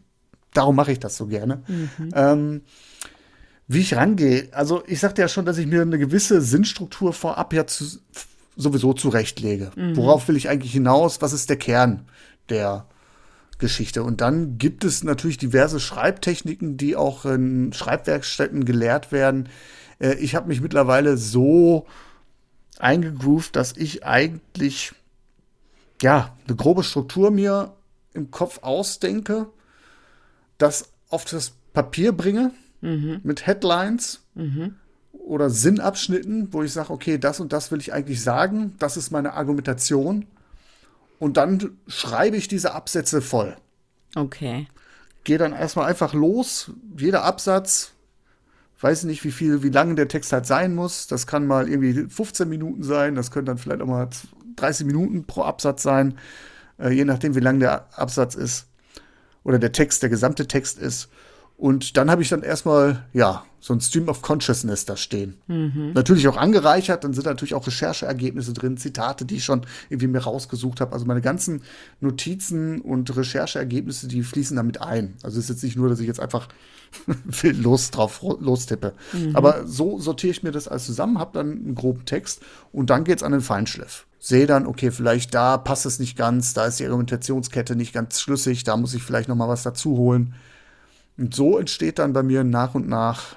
darum 0.52 0.76
mache 0.76 0.92
ich 0.92 0.98
das 1.00 1.16
so 1.16 1.26
gerne. 1.26 1.62
Ähm, 2.14 2.62
wie 3.66 3.81
ich 3.81 3.94
rangehe, 3.94 4.48
also 4.53 4.83
ich 4.87 5.00
sagte 5.00 5.22
ja 5.22 5.29
schon, 5.29 5.46
dass 5.46 5.59
ich 5.59 5.66
mir 5.66 5.83
eine 5.83 5.98
gewisse 5.98 6.40
Sinnstruktur 6.40 7.12
vorab 7.12 7.53
ja 7.53 7.66
zu, 7.66 7.85
sowieso 8.57 8.92
zurechtlege. 8.92 9.70
Mhm. 9.74 9.96
Worauf 9.96 10.29
will 10.29 10.37
ich 10.37 10.48
eigentlich 10.48 10.72
hinaus? 10.72 11.22
Was 11.22 11.33
ist 11.33 11.48
der 11.48 11.57
Kern 11.57 12.07
der 12.48 12.87
Geschichte. 13.59 14.03
Und 14.03 14.20
dann 14.20 14.59
gibt 14.59 14.85
es 14.85 15.05
natürlich 15.05 15.38
diverse 15.38 15.81
Schreibtechniken, 15.81 16.77
die 16.77 16.96
auch 16.96 17.24
in 17.24 17.72
Schreibwerkstätten 17.72 18.64
gelehrt 18.64 19.12
werden. 19.12 19.48
Äh, 19.98 20.14
ich 20.14 20.35
habe 20.35 20.48
mich 20.48 20.61
mittlerweile 20.61 21.16
so 21.16 21.87
eingegroovt, 22.79 23.57
dass 23.57 23.77
ich 23.77 24.05
eigentlich 24.05 24.92
ja 26.03 26.37
eine 26.46 26.57
grobe 26.57 26.83
Struktur 26.83 27.31
mir 27.31 27.74
im 28.12 28.31
Kopf 28.31 28.59
ausdenke, 28.62 29.46
das 30.59 30.92
auf 31.09 31.24
das 31.24 31.53
Papier 31.72 32.12
bringe 32.12 32.53
mhm. 32.84 33.20
mit 33.22 33.46
Headlines 33.46 34.20
mhm. 34.34 34.76
oder 35.12 35.50
Sinnabschnitten, 35.50 36.52
wo 36.52 36.62
ich 36.62 36.72
sage, 36.72 36.90
okay, 36.90 37.18
das 37.18 37.40
und 37.40 37.52
das 37.52 37.70
will 37.70 37.80
ich 37.80 37.92
eigentlich 37.92 38.22
sagen, 38.22 38.74
das 38.78 38.96
ist 38.96 39.10
meine 39.10 39.34
Argumentation. 39.34 40.26
Und 41.18 41.36
dann 41.36 41.78
schreibe 41.86 42.36
ich 42.36 42.48
diese 42.48 42.74
Absätze 42.74 43.22
voll. 43.22 43.56
Okay. 44.14 44.68
Gehe 45.24 45.38
dann 45.38 45.52
erstmal 45.52 45.86
einfach 45.86 46.12
los, 46.12 46.70
jeder 46.98 47.24
Absatz, 47.24 47.92
weiß 48.80 49.04
nicht, 49.04 49.24
wie 49.24 49.32
viel, 49.32 49.62
wie 49.62 49.70
lange 49.70 49.94
der 49.94 50.08
Text 50.08 50.32
halt 50.32 50.44
sein 50.44 50.74
muss. 50.74 51.06
Das 51.06 51.26
kann 51.26 51.46
mal 51.46 51.68
irgendwie 51.68 52.06
15 52.06 52.46
Minuten 52.46 52.82
sein, 52.82 53.14
das 53.14 53.30
können 53.30 53.46
dann 53.46 53.56
vielleicht 53.56 53.80
auch 53.80 53.86
mal 53.86 54.10
30 54.56 54.86
Minuten 54.86 55.24
pro 55.24 55.42
Absatz 55.42 55.82
sein, 55.82 56.18
äh, 56.78 56.90
je 56.90 57.06
nachdem, 57.06 57.34
wie 57.34 57.40
lang 57.40 57.60
der 57.60 57.88
Absatz 57.98 58.34
ist 58.34 58.66
oder 59.42 59.58
der 59.58 59.72
Text, 59.72 60.02
der 60.02 60.10
gesamte 60.10 60.46
Text 60.48 60.78
ist. 60.78 61.08
Und 61.56 61.96
dann 61.96 62.10
habe 62.10 62.22
ich 62.22 62.28
dann 62.28 62.42
erstmal, 62.42 63.04
ja, 63.12 63.44
so 63.64 63.72
ein 63.72 63.80
Stream 63.80 64.08
of 64.08 64.20
Consciousness 64.20 64.84
da 64.84 64.94
stehen. 64.94 65.38
Mhm. 65.46 65.92
Natürlich 65.94 66.28
auch 66.28 66.36
angereichert, 66.36 67.02
dann 67.02 67.14
sind 67.14 67.24
natürlich 67.24 67.54
auch 67.54 67.66
Rechercheergebnisse 67.66 68.52
drin, 68.52 68.76
Zitate, 68.76 69.24
die 69.24 69.36
ich 69.36 69.44
schon 69.44 69.62
irgendwie 69.88 70.08
mir 70.08 70.18
rausgesucht 70.18 70.82
habe. 70.82 70.92
Also 70.92 71.06
meine 71.06 71.22
ganzen 71.22 71.62
Notizen 72.00 72.82
und 72.82 73.16
Rechercheergebnisse, 73.16 74.06
die 74.06 74.22
fließen 74.22 74.56
damit 74.56 74.82
ein. 74.82 75.14
Also 75.22 75.38
es 75.38 75.44
ist 75.44 75.48
jetzt 75.48 75.64
nicht 75.64 75.76
nur, 75.76 75.88
dass 75.88 76.00
ich 76.00 76.06
jetzt 76.06 76.20
einfach 76.20 76.48
wild 77.06 77.62
los 77.62 77.90
drauf 77.90 78.20
lostippe. 78.22 78.92
Mhm. 79.14 79.34
Aber 79.34 79.66
so 79.66 79.98
sortiere 79.98 80.32
ich 80.32 80.42
mir 80.42 80.52
das 80.52 80.68
alles 80.68 80.84
zusammen, 80.84 81.18
habe 81.18 81.30
dann 81.32 81.50
einen 81.52 81.74
groben 81.74 82.04
Text 82.04 82.42
und 82.70 82.90
dann 82.90 83.04
geht 83.04 83.18
es 83.18 83.22
an 83.22 83.32
den 83.32 83.40
Feinschliff. 83.40 84.06
Sehe 84.18 84.46
dann, 84.46 84.66
okay, 84.66 84.90
vielleicht 84.90 85.34
da 85.34 85.56
passt 85.56 85.86
es 85.86 85.98
nicht 85.98 86.18
ganz, 86.18 86.52
da 86.52 86.66
ist 86.66 86.80
die 86.80 86.84
Argumentationskette 86.84 87.76
nicht 87.76 87.94
ganz 87.94 88.20
schlüssig, 88.20 88.64
da 88.64 88.76
muss 88.76 88.92
ich 88.92 89.02
vielleicht 89.02 89.30
noch 89.30 89.36
mal 89.36 89.48
was 89.48 89.62
dazu 89.62 89.96
holen. 89.96 90.34
Und 91.16 91.35
so 91.35 91.59
entsteht 91.59 91.98
dann 91.98 92.12
bei 92.12 92.22
mir 92.22 92.44
nach 92.44 92.74
und 92.74 92.88
nach 92.88 93.37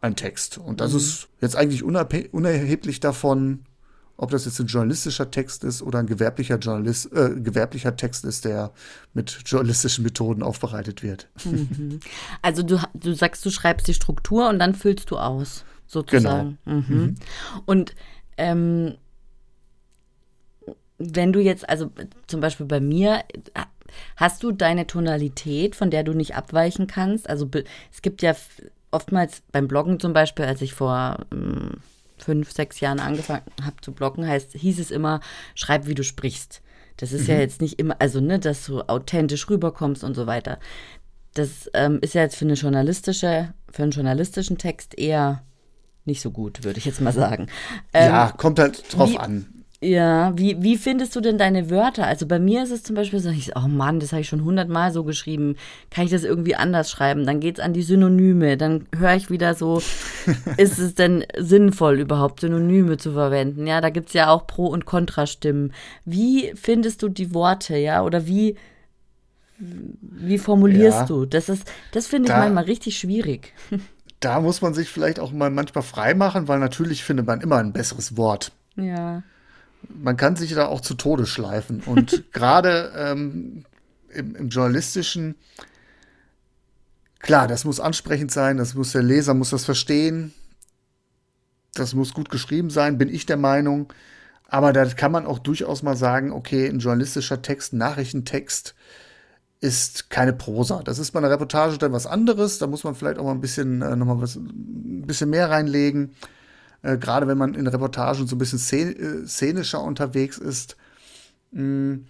ein 0.00 0.16
Text. 0.16 0.58
Und 0.58 0.80
das 0.80 0.92
mhm. 0.92 0.98
ist 0.98 1.28
jetzt 1.40 1.56
eigentlich 1.56 1.82
unerheblich 1.82 3.00
davon, 3.00 3.64
ob 4.16 4.30
das 4.30 4.44
jetzt 4.44 4.58
ein 4.58 4.66
journalistischer 4.66 5.30
Text 5.30 5.62
ist 5.64 5.80
oder 5.80 6.00
ein 6.00 6.06
gewerblicher, 6.06 6.58
Journalist, 6.58 7.12
äh, 7.12 7.30
gewerblicher 7.36 7.96
Text 7.96 8.24
ist, 8.24 8.44
der 8.44 8.72
mit 9.14 9.42
journalistischen 9.46 10.04
Methoden 10.04 10.42
aufbereitet 10.42 11.02
wird. 11.02 11.28
Mhm. 11.44 12.00
Also 12.42 12.62
du, 12.62 12.80
du 12.94 13.14
sagst, 13.14 13.44
du 13.46 13.50
schreibst 13.50 13.86
die 13.86 13.94
Struktur 13.94 14.48
und 14.48 14.58
dann 14.58 14.74
füllst 14.74 15.10
du 15.10 15.18
aus, 15.18 15.64
sozusagen. 15.86 16.58
Genau. 16.64 16.80
Mhm. 16.80 16.96
Mhm. 16.96 17.14
Und 17.64 17.94
ähm, 18.36 18.94
wenn 20.98 21.32
du 21.32 21.40
jetzt, 21.40 21.68
also 21.68 21.90
zum 22.26 22.40
Beispiel 22.40 22.66
bei 22.66 22.80
mir, 22.80 23.22
Hast 24.16 24.42
du 24.42 24.52
deine 24.52 24.86
Tonalität, 24.86 25.76
von 25.76 25.90
der 25.90 26.02
du 26.02 26.12
nicht 26.12 26.34
abweichen 26.34 26.86
kannst? 26.86 27.28
Also 27.28 27.48
es 27.92 28.02
gibt 28.02 28.22
ja 28.22 28.34
oftmals 28.90 29.42
beim 29.52 29.68
Bloggen 29.68 30.00
zum 30.00 30.12
Beispiel, 30.12 30.44
als 30.44 30.62
ich 30.62 30.74
vor 30.74 31.26
ähm, 31.32 31.78
fünf, 32.18 32.52
sechs 32.52 32.80
Jahren 32.80 33.00
angefangen 33.00 33.42
habe 33.62 33.76
zu 33.80 33.92
bloggen, 33.92 34.26
heißt, 34.26 34.52
hieß 34.52 34.78
es 34.78 34.90
immer, 34.90 35.20
schreib, 35.54 35.86
wie 35.86 35.94
du 35.94 36.02
sprichst. 36.02 36.62
Das 36.96 37.12
ist 37.12 37.22
mhm. 37.22 37.34
ja 37.34 37.40
jetzt 37.40 37.60
nicht 37.60 37.78
immer, 37.78 37.96
also 38.00 38.20
ne, 38.20 38.38
dass 38.38 38.64
du 38.66 38.82
authentisch 38.82 39.48
rüberkommst 39.48 40.04
und 40.04 40.14
so 40.14 40.26
weiter. 40.26 40.58
Das 41.34 41.70
ähm, 41.74 41.98
ist 42.00 42.14
ja 42.14 42.22
jetzt 42.22 42.36
für 42.36 42.44
eine 42.44 42.54
journalistische, 42.54 43.54
für 43.70 43.82
einen 43.82 43.92
journalistischen 43.92 44.58
Text 44.58 44.98
eher 44.98 45.42
nicht 46.04 46.20
so 46.20 46.30
gut, 46.30 46.64
würde 46.64 46.78
ich 46.78 46.84
jetzt 46.84 47.00
mal 47.00 47.12
sagen. 47.12 47.48
Ähm, 47.92 48.10
ja, 48.10 48.32
kommt 48.36 48.58
halt 48.58 48.82
drauf 48.92 49.10
wie, 49.10 49.18
an. 49.18 49.57
Ja, 49.80 50.36
wie, 50.36 50.60
wie 50.60 50.76
findest 50.76 51.14
du 51.14 51.20
denn 51.20 51.38
deine 51.38 51.70
Wörter? 51.70 52.04
Also 52.04 52.26
bei 52.26 52.40
mir 52.40 52.64
ist 52.64 52.72
es 52.72 52.82
zum 52.82 52.96
Beispiel 52.96 53.20
so, 53.20 53.28
ich, 53.28 53.54
oh 53.54 53.68
Mann, 53.68 54.00
das 54.00 54.10
habe 54.10 54.22
ich 54.22 54.28
schon 54.28 54.42
hundertmal 54.42 54.90
so 54.92 55.04
geschrieben. 55.04 55.54
Kann 55.90 56.04
ich 56.04 56.10
das 56.10 56.24
irgendwie 56.24 56.56
anders 56.56 56.90
schreiben? 56.90 57.24
Dann 57.24 57.38
geht 57.38 57.58
es 57.58 57.64
an 57.64 57.74
die 57.74 57.82
Synonyme. 57.82 58.56
Dann 58.56 58.86
höre 58.96 59.14
ich 59.14 59.30
wieder 59.30 59.54
so, 59.54 59.80
ist 60.56 60.80
es 60.80 60.96
denn 60.96 61.24
sinnvoll 61.36 62.00
überhaupt, 62.00 62.40
Synonyme 62.40 62.96
zu 62.96 63.12
verwenden? 63.12 63.68
Ja, 63.68 63.80
da 63.80 63.90
gibt 63.90 64.08
es 64.08 64.14
ja 64.14 64.30
auch 64.30 64.48
Pro- 64.48 64.66
und 64.66 64.84
Kontrastimmen. 64.84 65.72
Wie 66.04 66.52
findest 66.56 67.04
du 67.04 67.08
die 67.08 67.32
Worte, 67.32 67.76
ja? 67.76 68.02
Oder 68.02 68.26
wie, 68.26 68.56
wie 69.60 70.38
formulierst 70.38 71.00
ja, 71.02 71.06
du? 71.06 71.24
Das 71.24 71.48
ist, 71.48 71.70
das 71.92 72.08
finde 72.08 72.30
ich 72.30 72.34
da, 72.34 72.40
manchmal 72.40 72.64
richtig 72.64 72.98
schwierig. 72.98 73.52
Da 74.20 74.40
muss 74.40 74.62
man 74.62 74.74
sich 74.74 74.88
vielleicht 74.88 75.20
auch 75.20 75.30
mal 75.30 75.48
manchmal 75.48 75.84
frei 75.84 76.12
machen, 76.12 76.48
weil 76.48 76.58
natürlich 76.58 77.04
findet 77.04 77.28
man 77.28 77.40
immer 77.40 77.58
ein 77.58 77.72
besseres 77.72 78.16
Wort. 78.16 78.50
Ja 78.74 79.22
man 79.88 80.16
kann 80.16 80.36
sich 80.36 80.54
da 80.54 80.66
auch 80.66 80.80
zu 80.80 80.94
Tode 80.94 81.26
schleifen. 81.26 81.80
Und 81.84 82.24
gerade 82.32 82.92
ähm, 82.96 83.64
im, 84.10 84.34
im, 84.36 84.48
journalistischen, 84.48 85.36
klar, 87.18 87.48
das 87.48 87.64
muss 87.64 87.80
ansprechend 87.80 88.30
sein, 88.30 88.56
das 88.56 88.74
muss 88.74 88.92
der 88.92 89.02
Leser 89.02 89.34
muss 89.34 89.50
das 89.50 89.64
verstehen, 89.64 90.32
das 91.74 91.94
muss 91.94 92.14
gut 92.14 92.30
geschrieben 92.30 92.70
sein, 92.70 92.98
bin 92.98 93.08
ich 93.08 93.26
der 93.26 93.36
Meinung. 93.36 93.92
Aber 94.48 94.72
da 94.72 94.84
kann 94.86 95.12
man 95.12 95.26
auch 95.26 95.38
durchaus 95.38 95.82
mal 95.82 95.96
sagen, 95.96 96.32
okay, 96.32 96.66
ein 96.68 96.78
journalistischer 96.78 97.42
Text, 97.42 97.74
ein 97.74 97.78
Nachrichtentext 97.78 98.74
ist 99.60 100.08
keine 100.08 100.32
Prosa. 100.32 100.82
Das 100.82 100.98
ist 100.98 101.10
bei 101.10 101.18
einer 101.18 101.30
Reportage 101.30 101.78
dann 101.78 101.92
was 101.92 102.06
anderes. 102.06 102.58
Da 102.58 102.66
muss 102.66 102.84
man 102.84 102.94
vielleicht 102.94 103.18
auch 103.18 103.24
mal 103.24 103.32
ein 103.32 103.40
bisschen, 103.40 103.82
äh, 103.82 103.96
noch 103.96 104.06
mal 104.06 104.20
was, 104.20 104.36
ein 104.36 105.04
bisschen 105.06 105.30
mehr 105.30 105.50
reinlegen. 105.50 106.14
Äh, 106.82 106.98
Gerade 106.98 107.26
wenn 107.26 107.38
man 107.38 107.54
in 107.54 107.66
Reportagen 107.66 108.26
so 108.26 108.36
ein 108.36 108.38
bisschen 108.38 108.58
äh, 108.88 109.26
szenischer 109.26 109.82
unterwegs 109.82 110.38
ist. 110.38 110.76
Mm, 111.50 112.04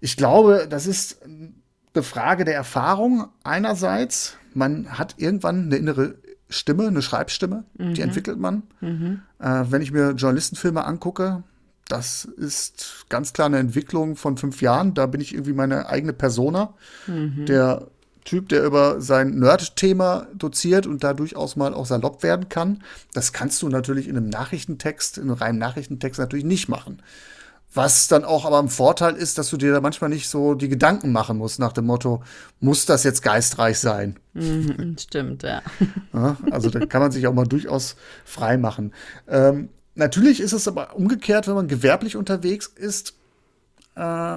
ich 0.00 0.16
glaube, 0.16 0.66
das 0.68 0.86
ist 0.86 1.20
eine 1.24 2.02
Frage 2.02 2.44
der 2.44 2.54
Erfahrung 2.54 3.28
einerseits. 3.42 4.36
Man 4.52 4.98
hat 4.98 5.14
irgendwann 5.18 5.64
eine 5.64 5.76
innere 5.76 6.16
Stimme, 6.48 6.86
eine 6.86 7.02
Schreibstimme, 7.02 7.64
mhm. 7.78 7.94
die 7.94 8.02
entwickelt 8.02 8.38
man. 8.38 8.64
Mhm. 8.80 9.22
Äh, 9.38 9.64
wenn 9.68 9.82
ich 9.82 9.92
mir 9.92 10.10
Journalistenfilme 10.12 10.84
angucke, 10.84 11.42
das 11.88 12.24
ist 12.24 13.06
ganz 13.08 13.32
klar 13.32 13.46
eine 13.46 13.58
Entwicklung 13.58 14.16
von 14.16 14.36
fünf 14.36 14.62
Jahren. 14.62 14.94
Da 14.94 15.06
bin 15.06 15.20
ich 15.20 15.34
irgendwie 15.34 15.52
meine 15.52 15.88
eigene 15.88 16.12
Persona, 16.12 16.74
mhm. 17.06 17.46
der 17.46 17.88
Typ, 18.24 18.48
der 18.48 18.64
über 18.64 19.00
sein 19.00 19.38
Nerd-Thema 19.38 20.28
doziert 20.34 20.86
und 20.86 21.04
da 21.04 21.12
durchaus 21.12 21.56
mal 21.56 21.74
auch 21.74 21.86
salopp 21.86 22.22
werden 22.22 22.48
kann. 22.48 22.82
Das 23.12 23.32
kannst 23.32 23.60
du 23.62 23.68
natürlich 23.68 24.08
in 24.08 24.16
einem 24.16 24.28
Nachrichtentext, 24.28 25.18
in 25.18 25.24
einem 25.24 25.34
reinen 25.34 25.58
Nachrichtentext 25.58 26.18
natürlich 26.18 26.44
nicht 26.44 26.68
machen. 26.68 27.02
Was 27.74 28.06
dann 28.06 28.24
auch 28.24 28.44
aber 28.44 28.60
ein 28.60 28.68
Vorteil 28.68 29.14
ist, 29.16 29.36
dass 29.36 29.50
du 29.50 29.56
dir 29.56 29.72
da 29.72 29.80
manchmal 29.80 30.08
nicht 30.08 30.28
so 30.28 30.54
die 30.54 30.68
Gedanken 30.68 31.10
machen 31.10 31.36
musst 31.36 31.58
nach 31.58 31.72
dem 31.72 31.86
Motto, 31.86 32.22
muss 32.60 32.86
das 32.86 33.02
jetzt 33.02 33.22
geistreich 33.22 33.78
sein? 33.80 34.16
Mhm, 34.32 34.96
stimmt, 35.00 35.42
ja. 35.42 35.60
ja. 36.12 36.36
Also 36.50 36.70
da 36.70 36.86
kann 36.86 37.02
man 37.02 37.10
sich 37.10 37.26
auch 37.26 37.34
mal 37.34 37.46
durchaus 37.46 37.96
frei 38.24 38.56
machen. 38.56 38.92
Ähm, 39.26 39.70
natürlich 39.96 40.40
ist 40.40 40.52
es 40.52 40.68
aber 40.68 40.94
umgekehrt, 40.94 41.48
wenn 41.48 41.54
man 41.54 41.68
gewerblich 41.68 42.16
unterwegs 42.16 42.68
ist 42.68 43.14
äh, 43.96 44.36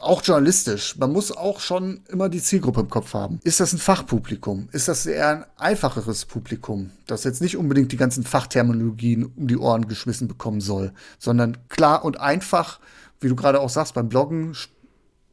auch 0.00 0.22
journalistisch, 0.22 0.96
man 0.96 1.12
muss 1.12 1.32
auch 1.32 1.60
schon 1.60 2.02
immer 2.08 2.28
die 2.28 2.40
Zielgruppe 2.40 2.80
im 2.80 2.88
Kopf 2.88 3.14
haben. 3.14 3.40
Ist 3.42 3.60
das 3.60 3.72
ein 3.72 3.78
Fachpublikum? 3.78 4.68
Ist 4.72 4.88
das 4.88 5.06
eher 5.06 5.28
ein 5.28 5.44
einfacheres 5.56 6.24
Publikum, 6.24 6.90
das 7.06 7.24
jetzt 7.24 7.42
nicht 7.42 7.56
unbedingt 7.56 7.90
die 7.90 7.96
ganzen 7.96 8.22
Fachterminologien 8.22 9.24
um 9.24 9.48
die 9.48 9.56
Ohren 9.56 9.88
geschmissen 9.88 10.28
bekommen 10.28 10.60
soll, 10.60 10.92
sondern 11.18 11.58
klar 11.68 12.04
und 12.04 12.20
einfach, 12.20 12.78
wie 13.20 13.28
du 13.28 13.34
gerade 13.34 13.60
auch 13.60 13.70
sagst, 13.70 13.94
beim 13.94 14.08
Bloggen, 14.08 14.56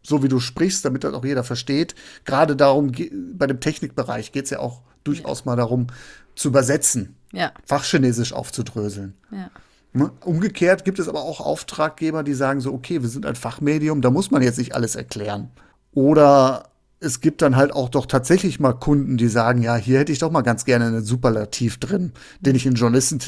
so 0.02 0.24
wie 0.24 0.30
du 0.30 0.40
sprichst, 0.40 0.84
damit 0.84 1.04
das 1.04 1.14
auch 1.14 1.26
jeder 1.26 1.44
versteht. 1.44 1.94
Gerade 2.26 2.56
darum, 2.56 2.92
bei 3.34 3.46
dem 3.46 3.60
Technikbereich 3.60 4.32
geht 4.32 4.46
es 4.46 4.50
ja 4.50 4.60
auch 4.60 4.82
durchaus 5.04 5.46
mal 5.46 5.56
darum, 5.56 5.88
zu 6.36 6.48
übersetzen, 6.48 7.16
ja. 7.32 7.52
Fachchinesisch 7.66 8.34
aufzudröseln. 8.34 9.14
Ja. 9.32 9.52
Ne? 9.93 10.12
Umgekehrt 10.23 10.86
gibt 10.86 10.99
es 10.99 11.08
aber 11.08 11.21
auch 11.21 11.39
Auftraggeber, 11.39 12.23
die 12.23 12.34
sagen 12.34 12.62
so, 12.62 12.73
okay, 12.73 13.02
wir 13.02 13.10
sind 13.10 13.25
ein 13.25 13.36
Fachmedium, 13.36 14.02
da 14.02 14.12
muss 14.12 14.32
man 14.32 14.41
jetzt 14.41 14.60
nicht 14.60 14.75
alles 14.75 14.95
erklären. 14.95 15.49
Oder 15.93 16.69
es 16.99 17.21
gibt 17.21 17.41
dann 17.41 17.56
halt 17.56 17.73
auch 17.73 17.89
doch 17.89 18.06
tatsächlich 18.06 18.60
mal 18.60 18.73
Kunden, 18.73 19.17
die 19.17 19.30
sagen, 19.30 19.62
ja, 19.62 19.75
hier 19.75 19.99
hätte 19.99 20.12
ich 20.12 20.19
doch 20.19 20.32
mal 20.32 20.41
ganz 20.41 20.65
gerne 20.65 20.86
einen 20.86 21.04
Superlativ 21.04 21.80
drin, 21.80 22.12
den 22.39 22.56
ich 22.56 22.65
in 22.65 22.75
Journalisten, 22.75 23.19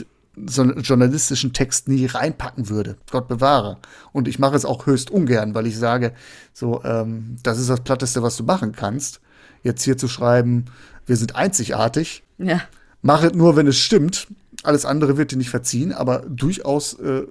so 0.46 0.64
journalistischen 0.64 1.54
Text 1.54 1.88
nie 1.88 2.06
reinpacken 2.06 2.70
würde. 2.70 2.98
Gott 3.10 3.28
bewahre. 3.28 3.78
Und 4.12 4.28
ich 4.28 4.40
mache 4.40 4.56
es 4.56 4.66
auch 4.66 4.86
höchst 4.86 5.10
ungern, 5.10 5.56
weil 5.56 5.68
ich 5.68 5.78
sage, 5.78 6.14
so, 6.54 6.84
ähm, 6.84 7.38
das 7.44 7.60
ist 7.60 7.70
das 7.70 7.82
Platteste, 7.82 8.22
was 8.22 8.38
du 8.38 8.44
machen 8.44 8.74
kannst. 8.74 9.22
Jetzt 9.64 9.84
hier 9.84 9.98
zu 9.98 10.08
schreiben, 10.08 10.66
wir 11.06 11.16
sind 11.16 11.36
einzigartig. 11.36 12.24
Ja. 12.38 12.62
Mach 13.02 13.24
es 13.24 13.34
nur, 13.34 13.56
wenn 13.56 13.68
es 13.68 13.78
stimmt. 13.78 14.28
Alles 14.64 14.86
andere 14.86 15.18
wird 15.18 15.32
dir 15.32 15.38
nicht 15.38 15.50
verziehen, 15.50 15.92
aber 15.92 16.20
durchaus 16.20 16.94
äh, 17.00 17.24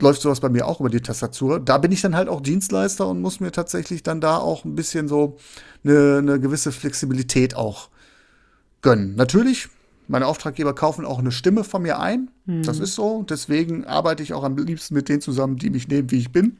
läuft 0.00 0.22
sowas 0.22 0.40
bei 0.40 0.48
mir 0.48 0.66
auch 0.66 0.80
über 0.80 0.90
die 0.90 1.00
Tastatur. 1.00 1.60
Da 1.60 1.78
bin 1.78 1.92
ich 1.92 2.00
dann 2.00 2.16
halt 2.16 2.28
auch 2.28 2.40
Dienstleister 2.40 3.06
und 3.06 3.20
muss 3.20 3.40
mir 3.40 3.52
tatsächlich 3.52 4.02
dann 4.02 4.20
da 4.20 4.38
auch 4.38 4.64
ein 4.64 4.74
bisschen 4.74 5.08
so 5.08 5.36
eine, 5.84 6.18
eine 6.18 6.40
gewisse 6.40 6.72
Flexibilität 6.72 7.56
auch 7.56 7.88
gönnen. 8.82 9.14
Natürlich, 9.16 9.68
meine 10.08 10.26
Auftraggeber 10.26 10.74
kaufen 10.74 11.04
auch 11.04 11.18
eine 11.18 11.32
Stimme 11.32 11.64
von 11.64 11.82
mir 11.82 11.98
ein. 11.98 12.30
Mhm. 12.44 12.62
Das 12.62 12.78
ist 12.78 12.94
so. 12.94 13.24
Deswegen 13.28 13.84
arbeite 13.84 14.22
ich 14.22 14.34
auch 14.34 14.44
am 14.44 14.56
liebsten 14.56 14.94
mit 14.94 15.08
denen 15.08 15.20
zusammen, 15.20 15.56
die 15.56 15.70
mich 15.70 15.88
nehmen, 15.88 16.10
wie 16.10 16.18
ich 16.18 16.32
bin. 16.32 16.58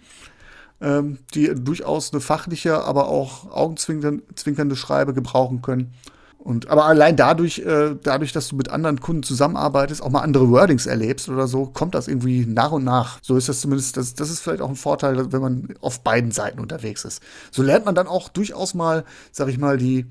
Ähm, 0.81 1.19
die 1.35 1.55
durchaus 1.55 2.13
eine 2.13 2.21
fachliche, 2.21 2.83
aber 2.85 3.09
auch 3.09 3.51
augenzwinkernde 3.51 4.77
Schreibe 4.77 5.15
gebrauchen 5.15 5.63
können. 5.63 5.95
Und, 6.47 6.69
aber 6.69 6.85
allein 6.85 7.17
dadurch, 7.17 7.59
äh, 7.59 7.97
dadurch, 8.01 8.33
dass 8.33 8.47
du 8.47 8.55
mit 8.55 8.69
anderen 8.69 9.01
Kunden 9.01 9.25
zusammenarbeitest, 9.25 10.01
auch 10.01 10.11
mal 10.11 10.21
andere 10.21 10.49
Wordings 10.49 10.87
erlebst 10.87 11.29
oder 11.29 11.49
so, 11.49 11.67
kommt 11.67 11.97
das 11.97 12.07
irgendwie 12.07 12.47
nach 12.47 12.71
und 12.71 12.85
nach. 12.85 13.19
So 13.21 13.37
ist 13.37 13.49
das 13.49 13.61
zumindest, 13.61 13.97
das, 13.97 14.15
das 14.15 14.31
ist 14.31 14.39
vielleicht 14.39 14.61
auch 14.61 14.69
ein 14.69 14.77
Vorteil, 14.77 15.33
wenn 15.33 15.41
man 15.41 15.75
auf 15.81 16.05
beiden 16.05 16.31
Seiten 16.31 16.61
unterwegs 16.61 17.05
ist. 17.05 17.21
So 17.51 17.65
lernt 17.65 17.85
man 17.85 17.97
dann 17.97 18.07
auch 18.07 18.29
durchaus 18.29 18.75
mal, 18.75 19.05
sag 19.33 19.49
ich 19.49 19.59
mal, 19.59 19.77
die, 19.77 20.07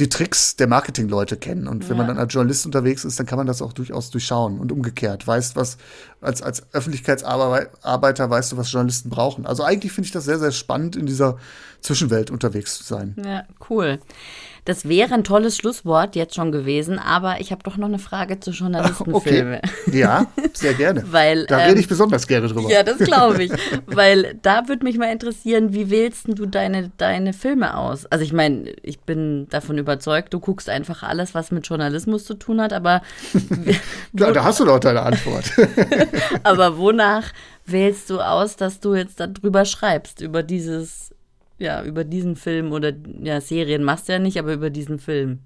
die 0.00 0.08
Tricks 0.08 0.56
der 0.56 0.66
Marketingleute 0.66 1.36
kennen. 1.36 1.68
Und 1.68 1.88
wenn 1.88 1.96
ja. 1.96 2.02
man 2.02 2.08
dann 2.08 2.18
als 2.18 2.34
Journalist 2.34 2.66
unterwegs 2.66 3.04
ist, 3.04 3.20
dann 3.20 3.26
kann 3.26 3.38
man 3.38 3.46
das 3.46 3.62
auch 3.62 3.72
durchaus 3.72 4.10
durchschauen 4.10 4.58
und 4.58 4.72
umgekehrt. 4.72 5.24
Weißt 5.24 5.54
was, 5.54 5.76
als, 6.20 6.42
als 6.42 6.64
Öffentlichkeitsarbeiter 6.72 8.28
weißt 8.28 8.50
du, 8.50 8.56
was 8.56 8.72
Journalisten 8.72 9.08
brauchen. 9.08 9.46
Also 9.46 9.62
eigentlich 9.62 9.92
finde 9.92 10.06
ich 10.06 10.12
das 10.12 10.24
sehr, 10.24 10.40
sehr 10.40 10.50
spannend, 10.50 10.96
in 10.96 11.06
dieser 11.06 11.36
Zwischenwelt 11.80 12.32
unterwegs 12.32 12.78
zu 12.78 12.82
sein. 12.82 13.14
Ja, 13.24 13.44
cool. 13.68 14.00
Das 14.64 14.88
wäre 14.88 15.14
ein 15.14 15.24
tolles 15.24 15.56
Schlusswort 15.56 16.16
jetzt 16.16 16.34
schon 16.34 16.52
gewesen, 16.52 16.98
aber 16.98 17.40
ich 17.40 17.50
habe 17.50 17.62
doch 17.62 17.76
noch 17.76 17.88
eine 17.88 17.98
Frage 17.98 18.40
zu 18.40 18.50
Journalistenfilmen. 18.50 19.60
Okay. 19.86 19.98
Ja, 19.98 20.26
sehr 20.52 20.74
gerne. 20.74 21.04
Weil, 21.10 21.46
da 21.46 21.60
ähm, 21.60 21.68
rede 21.68 21.80
ich 21.80 21.88
besonders 21.88 22.26
gerne 22.26 22.48
drüber. 22.48 22.70
Ja, 22.70 22.82
das 22.82 22.98
glaube 22.98 23.44
ich. 23.44 23.52
Weil 23.86 24.38
da 24.42 24.68
würde 24.68 24.84
mich 24.84 24.98
mal 24.98 25.10
interessieren, 25.10 25.72
wie 25.72 25.90
wählst 25.90 26.26
du 26.28 26.46
deine, 26.46 26.90
deine 26.96 27.32
Filme 27.32 27.76
aus? 27.76 28.06
Also 28.06 28.24
ich 28.24 28.32
meine, 28.32 28.70
ich 28.82 29.00
bin 29.00 29.48
davon 29.50 29.78
überzeugt, 29.78 30.34
du 30.34 30.40
guckst 30.40 30.68
einfach 30.68 31.02
alles, 31.02 31.34
was 31.34 31.50
mit 31.50 31.66
Journalismus 31.66 32.24
zu 32.24 32.34
tun 32.34 32.60
hat, 32.60 32.72
aber 32.72 33.02
Klar, 34.16 34.32
da 34.32 34.44
hast 34.44 34.60
du 34.60 34.64
doch 34.64 34.78
deine 34.78 35.02
Antwort. 35.02 35.44
aber 36.42 36.78
wonach 36.78 37.24
wählst 37.66 38.10
du 38.10 38.20
aus, 38.20 38.56
dass 38.56 38.80
du 38.80 38.94
jetzt 38.94 39.20
darüber 39.20 39.64
schreibst, 39.64 40.20
über 40.20 40.42
dieses 40.42 41.10
ja, 41.60 41.84
über 41.84 42.04
diesen 42.04 42.36
Film 42.36 42.72
oder 42.72 42.92
ja, 43.22 43.40
Serien 43.40 43.84
machst 43.84 44.08
du 44.08 44.12
ja 44.14 44.18
nicht, 44.18 44.38
aber 44.38 44.54
über 44.54 44.70
diesen 44.70 44.98
Film. 44.98 45.40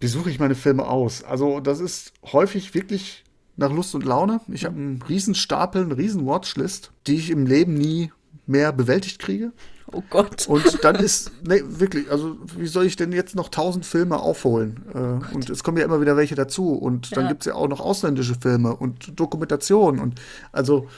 Wie 0.00 0.08
suche 0.08 0.30
ich 0.30 0.40
meine 0.40 0.56
Filme 0.56 0.88
aus? 0.88 1.22
Also, 1.22 1.60
das 1.60 1.78
ist 1.78 2.12
häufig 2.32 2.74
wirklich 2.74 3.22
nach 3.56 3.70
Lust 3.70 3.94
und 3.94 4.04
Laune. 4.04 4.40
Ich 4.48 4.64
habe 4.64 4.76
einen 4.76 5.02
riesen 5.02 5.34
Stapel, 5.34 5.84
eine 5.84 5.96
riesen 5.96 6.26
Watchlist, 6.26 6.90
die 7.06 7.16
ich 7.16 7.30
im 7.30 7.46
Leben 7.46 7.74
nie 7.74 8.10
mehr 8.46 8.72
bewältigt 8.72 9.20
kriege. 9.20 9.52
Oh 9.92 10.02
Gott. 10.08 10.48
Und 10.48 10.82
dann 10.82 10.96
ist, 11.04 11.30
nee, 11.46 11.62
wirklich, 11.64 12.10
also 12.10 12.38
wie 12.56 12.66
soll 12.66 12.86
ich 12.86 12.96
denn 12.96 13.12
jetzt 13.12 13.36
noch 13.36 13.50
tausend 13.50 13.84
Filme 13.84 14.18
aufholen? 14.18 14.82
Äh, 14.94 14.98
oh 14.98 15.34
und 15.34 15.50
es 15.50 15.62
kommen 15.62 15.76
ja 15.76 15.84
immer 15.84 16.00
wieder 16.00 16.16
welche 16.16 16.34
dazu. 16.34 16.72
Und 16.72 17.14
dann 17.14 17.24
ja. 17.24 17.28
gibt 17.28 17.42
es 17.42 17.46
ja 17.46 17.54
auch 17.54 17.68
noch 17.68 17.80
ausländische 17.80 18.34
Filme 18.34 18.74
und 18.74 19.20
Dokumentationen. 19.20 20.00
Und 20.00 20.20
also 20.50 20.88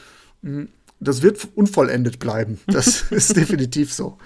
das 1.00 1.22
wird 1.22 1.48
unvollendet 1.54 2.18
bleiben. 2.18 2.60
Das 2.66 3.02
ist 3.10 3.36
definitiv 3.36 3.92
so. 3.92 4.18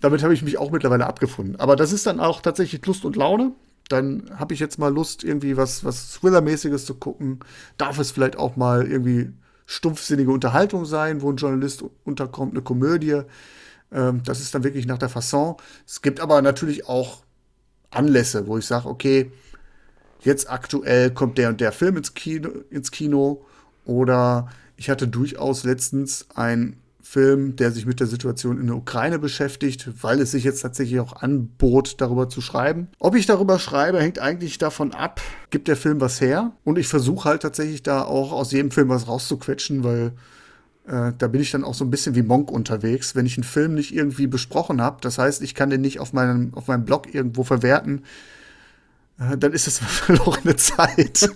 Damit 0.00 0.22
habe 0.22 0.34
ich 0.34 0.42
mich 0.42 0.58
auch 0.58 0.70
mittlerweile 0.70 1.06
abgefunden. 1.06 1.56
Aber 1.56 1.76
das 1.76 1.92
ist 1.92 2.06
dann 2.06 2.20
auch 2.20 2.40
tatsächlich 2.40 2.84
Lust 2.86 3.04
und 3.04 3.16
Laune. 3.16 3.52
Dann 3.88 4.30
habe 4.36 4.54
ich 4.54 4.60
jetzt 4.60 4.78
mal 4.78 4.92
Lust, 4.92 5.24
irgendwie 5.24 5.56
was, 5.56 5.84
was 5.84 6.12
Thriller-mäßiges 6.12 6.86
zu 6.86 6.94
gucken. 6.94 7.40
Darf 7.76 7.98
es 7.98 8.10
vielleicht 8.10 8.36
auch 8.36 8.56
mal 8.56 8.86
irgendwie 8.86 9.30
stumpfsinnige 9.66 10.30
Unterhaltung 10.30 10.84
sein, 10.84 11.22
wo 11.22 11.30
ein 11.30 11.36
Journalist 11.36 11.84
unterkommt, 12.04 12.52
eine 12.52 12.62
Komödie. 12.62 13.22
Ähm, 13.92 14.22
das 14.24 14.40
ist 14.40 14.54
dann 14.54 14.64
wirklich 14.64 14.86
nach 14.86 14.98
der 14.98 15.08
Fasson. 15.08 15.56
Es 15.86 16.02
gibt 16.02 16.20
aber 16.20 16.42
natürlich 16.42 16.88
auch 16.88 17.22
Anlässe, 17.90 18.46
wo 18.46 18.58
ich 18.58 18.66
sage, 18.66 18.88
okay, 18.88 19.30
jetzt 20.20 20.50
aktuell 20.50 21.10
kommt 21.10 21.38
der 21.38 21.50
und 21.50 21.60
der 21.60 21.72
Film 21.72 21.96
ins 21.96 22.14
Kino, 22.14 22.50
ins 22.70 22.90
Kino 22.90 23.44
oder 23.84 24.48
ich 24.76 24.90
hatte 24.90 25.08
durchaus 25.08 25.64
letztens 25.64 26.26
einen 26.34 26.76
Film, 27.04 27.54
der 27.56 27.70
sich 27.70 27.86
mit 27.86 28.00
der 28.00 28.06
Situation 28.06 28.58
in 28.58 28.66
der 28.66 28.76
Ukraine 28.76 29.18
beschäftigt, 29.18 29.90
weil 30.02 30.20
es 30.20 30.30
sich 30.30 30.42
jetzt 30.42 30.60
tatsächlich 30.60 31.00
auch 31.00 31.12
anbot, 31.22 32.00
darüber 32.00 32.28
zu 32.28 32.40
schreiben. 32.40 32.88
Ob 32.98 33.14
ich 33.14 33.26
darüber 33.26 33.58
schreibe, 33.58 34.00
hängt 34.00 34.18
eigentlich 34.18 34.58
davon 34.58 34.92
ab, 34.92 35.20
gibt 35.50 35.68
der 35.68 35.76
Film 35.76 36.00
was 36.00 36.20
her. 36.20 36.52
Und 36.64 36.78
ich 36.78 36.88
versuche 36.88 37.28
halt 37.28 37.42
tatsächlich 37.42 37.82
da 37.82 38.02
auch 38.02 38.32
aus 38.32 38.52
jedem 38.52 38.70
Film 38.70 38.88
was 38.88 39.06
rauszuquetschen, 39.06 39.84
weil 39.84 40.12
äh, 40.86 41.12
da 41.16 41.28
bin 41.28 41.40
ich 41.42 41.50
dann 41.50 41.62
auch 41.62 41.74
so 41.74 41.84
ein 41.84 41.90
bisschen 41.90 42.14
wie 42.14 42.22
Monk 42.22 42.50
unterwegs. 42.50 43.14
Wenn 43.14 43.26
ich 43.26 43.36
einen 43.36 43.44
Film 43.44 43.74
nicht 43.74 43.94
irgendwie 43.94 44.26
besprochen 44.26 44.80
habe, 44.80 44.98
das 45.02 45.18
heißt, 45.18 45.42
ich 45.42 45.54
kann 45.54 45.70
den 45.70 45.82
nicht 45.82 46.00
auf 46.00 46.14
meinem, 46.14 46.54
auf 46.54 46.68
meinem 46.68 46.84
Blog 46.86 47.12
irgendwo 47.14 47.44
verwerten, 47.44 48.04
äh, 49.18 49.36
dann 49.36 49.52
ist 49.52 49.66
es 49.66 49.78
verlorene 49.78 50.56
Zeit. 50.56 51.30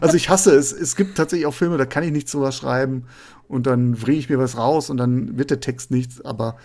Also 0.00 0.16
ich 0.16 0.28
hasse 0.28 0.54
es. 0.54 0.72
Es 0.72 0.96
gibt 0.96 1.16
tatsächlich 1.16 1.46
auch 1.46 1.54
Filme, 1.54 1.78
da 1.78 1.86
kann 1.86 2.04
ich 2.04 2.12
nicht 2.12 2.28
sowas 2.28 2.56
schreiben 2.56 3.06
und 3.48 3.66
dann 3.66 3.92
bringe 3.92 4.18
ich 4.18 4.28
mir 4.28 4.38
was 4.38 4.56
raus 4.56 4.90
und 4.90 4.96
dann 4.96 5.38
wird 5.38 5.50
der 5.50 5.60
Text 5.60 5.90
nichts, 5.90 6.24
aber 6.24 6.56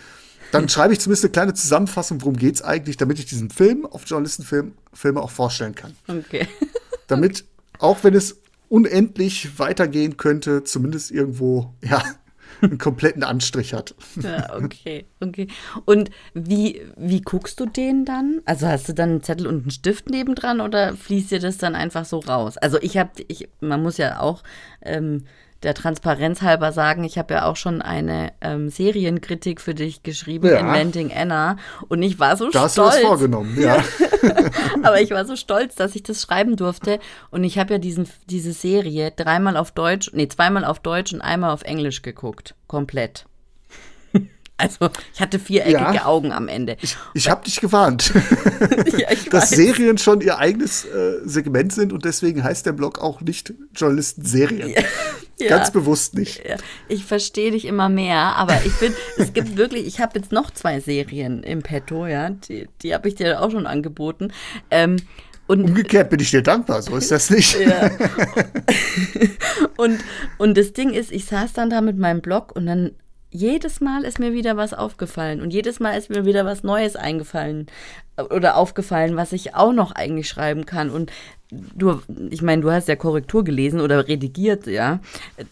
dann 0.52 0.68
schreibe 0.68 0.94
ich 0.94 1.00
zumindest 1.00 1.26
eine 1.26 1.32
kleine 1.32 1.54
Zusammenfassung, 1.54 2.22
worum 2.22 2.36
geht 2.36 2.56
es 2.56 2.62
eigentlich, 2.62 2.98
damit 2.98 3.20
ich 3.20 3.26
diesen 3.26 3.50
Film 3.50 3.86
auf 3.86 4.04
Journalistenfilme 4.06 4.74
auch 5.16 5.30
vorstellen 5.32 5.76
kann. 5.76 5.96
Okay. 6.08 6.48
damit, 7.08 7.46
auch 7.78 8.04
wenn 8.04 8.16
es 8.16 8.38
unendlich 8.68 9.60
weitergehen 9.60 10.18
könnte, 10.18 10.64
zumindest 10.64 11.12
irgendwo, 11.12 11.74
ja, 11.84 12.04
einen 12.62 12.78
kompletten 12.78 13.24
Anstrich 13.24 13.74
hat. 13.74 13.96
Ja, 14.22 14.56
okay, 14.56 15.06
okay. 15.22 15.48
Und 15.86 16.10
wie, 16.34 16.82
wie 16.98 17.22
guckst 17.22 17.60
du 17.60 17.66
den 17.66 18.06
dann? 18.06 18.42
Also 18.46 18.68
hast 18.68 18.90
du 18.90 18.94
dann 18.94 19.10
einen 19.10 19.24
Zettel 19.24 19.48
und 19.48 19.62
einen 19.62 19.72
Stift 19.72 20.10
nebendran 20.10 20.60
oder 20.60 20.96
fließt 20.96 21.32
dir 21.32 21.40
das 21.40 21.58
dann 21.58 21.74
einfach 21.76 22.06
so 22.06 22.20
raus? 22.20 22.58
Also 22.58 22.78
ich 22.82 22.98
habe, 22.98 23.12
ich, 23.28 23.48
man 23.62 23.82
muss 23.82 23.98
ja 23.98 24.20
auch 24.20 24.44
ähm, 24.82 25.26
der 25.64 25.74
Transparenz 25.74 26.42
halber 26.42 26.72
sagen, 26.72 27.04
ich 27.04 27.18
habe 27.18 27.34
ja 27.34 27.46
auch 27.46 27.56
schon 27.56 27.82
eine 27.82 28.32
ähm, 28.42 28.70
Serienkritik 28.70 29.62
für 29.62 29.74
dich 29.74 30.04
geschrieben, 30.04 30.48
ja. 30.48 30.60
Inventing 30.60 31.12
Anna. 31.14 31.58
Und 31.88 32.02
ich 32.02 32.20
war 32.20 32.38
so 32.38 32.50
da 32.50 32.70
stolz. 32.70 32.76
Da 32.76 32.84
hast 32.84 32.96
du 32.96 33.00
das 33.00 33.08
vorgenommen, 33.08 33.58
ja. 33.60 33.84
Aber 34.84 35.02
ich 35.02 35.12
war 35.12 35.26
so 35.26 35.36
stolz, 35.36 35.76
dass 35.76 35.96
ich 35.96 36.04
das 36.04 36.22
schreiben 36.22 36.56
durfte. 36.56 37.00
Und 37.30 37.44
ich 37.44 37.58
habe 37.58 37.74
ja 37.74 37.80
diesen, 37.80 38.08
diese 38.30 38.54
Serie 38.54 39.12
dreimal 39.12 39.58
auf 39.58 39.72
Deutsch, 39.72 40.12
nee, 40.14 40.28
zweimal 40.28 40.66
auf 40.66 40.80
Deutsch 40.80 41.14
und 41.14 41.22
einmal 41.22 41.52
auf 41.52 41.64
Englisch 41.64 42.02
geguckt. 42.02 42.56
Komplett. 42.68 43.26
Also 44.60 44.90
ich 45.14 45.22
hatte 45.22 45.40
viereckige 45.40 45.96
ja, 45.96 46.06
Augen 46.06 46.32
am 46.32 46.48
Ende. 46.50 46.76
Ich, 46.82 46.98
ich 47.14 47.30
habe 47.30 47.46
dich 47.46 47.62
gewarnt, 47.62 48.14
ja, 48.98 49.12
ich 49.12 49.30
dass 49.30 49.52
weiß. 49.52 49.58
Serien 49.58 49.98
schon 49.98 50.20
ihr 50.20 50.38
eigenes 50.38 50.84
äh, 50.86 51.20
Segment 51.24 51.72
sind 51.72 51.94
und 51.94 52.04
deswegen 52.04 52.44
heißt 52.44 52.66
der 52.66 52.74
Blog 52.74 53.00
auch 53.00 53.22
nicht 53.22 53.54
Journalisten-Serien. 53.74 54.70
Ja, 54.70 55.48
Ganz 55.48 55.72
bewusst 55.72 56.16
nicht. 56.16 56.44
Ich 56.90 57.06
verstehe 57.06 57.52
dich 57.52 57.64
immer 57.64 57.88
mehr, 57.88 58.36
aber 58.36 58.60
ich 58.66 58.74
finde, 58.74 58.98
es 59.18 59.32
gibt 59.32 59.56
wirklich, 59.56 59.88
ich 59.88 60.02
habe 60.02 60.20
jetzt 60.20 60.34
noch 60.34 60.52
zwei 60.52 60.82
Serien 60.82 61.44
im 61.44 61.62
Petto, 61.62 62.06
ja, 62.06 62.30
die, 62.30 62.68
die 62.82 62.94
habe 62.94 63.08
ich 63.08 63.16
dir 63.16 63.42
auch 63.42 63.50
schon 63.50 63.66
angeboten. 63.66 64.34
Ähm, 64.70 64.98
und, 65.48 65.64
Umgekehrt 65.64 66.10
bin 66.10 66.20
ich 66.20 66.30
dir 66.30 66.44
dankbar, 66.44 66.82
so 66.82 66.96
ist 66.96 67.10
das 67.10 67.30
nicht. 67.30 67.58
Ja. 67.60 67.90
und, 69.78 70.00
und 70.38 70.58
das 70.58 70.74
Ding 70.74 70.92
ist, 70.92 71.12
ich 71.12 71.26
saß 71.26 71.54
dann 71.54 71.72
da 71.72 71.82
mit 71.82 71.98
meinem 71.98 72.22
Blog 72.22 72.56
und 72.56 72.68
dann 72.68 72.92
jedes 73.32 73.80
Mal 73.80 74.04
ist 74.04 74.20
mir 74.20 74.34
wieder 74.34 74.58
was 74.58 74.74
aufgefallen 74.74 75.42
und 75.42 75.54
jedes 75.54 75.80
Mal 75.80 75.98
ist 75.98 76.10
mir 76.10 76.26
wieder 76.26 76.46
was 76.46 76.64
Neues 76.64 76.96
eingefallen 76.96 77.68
oder 78.18 78.58
aufgefallen, 78.58 79.16
was 79.16 79.34
ich 79.34 79.56
auch 79.56 79.72
noch 79.72 79.92
eigentlich 79.92 80.28
schreiben 80.28 80.66
kann. 80.66 80.90
Und 80.90 81.12
du, 81.52 82.02
ich 82.30 82.42
meine, 82.42 82.62
du 82.62 82.72
hast 82.72 82.88
ja 82.88 82.96
Korrektur 82.96 83.44
gelesen 83.44 83.82
oder 83.82 84.08
redigiert, 84.08 84.68
ja. 84.68 85.00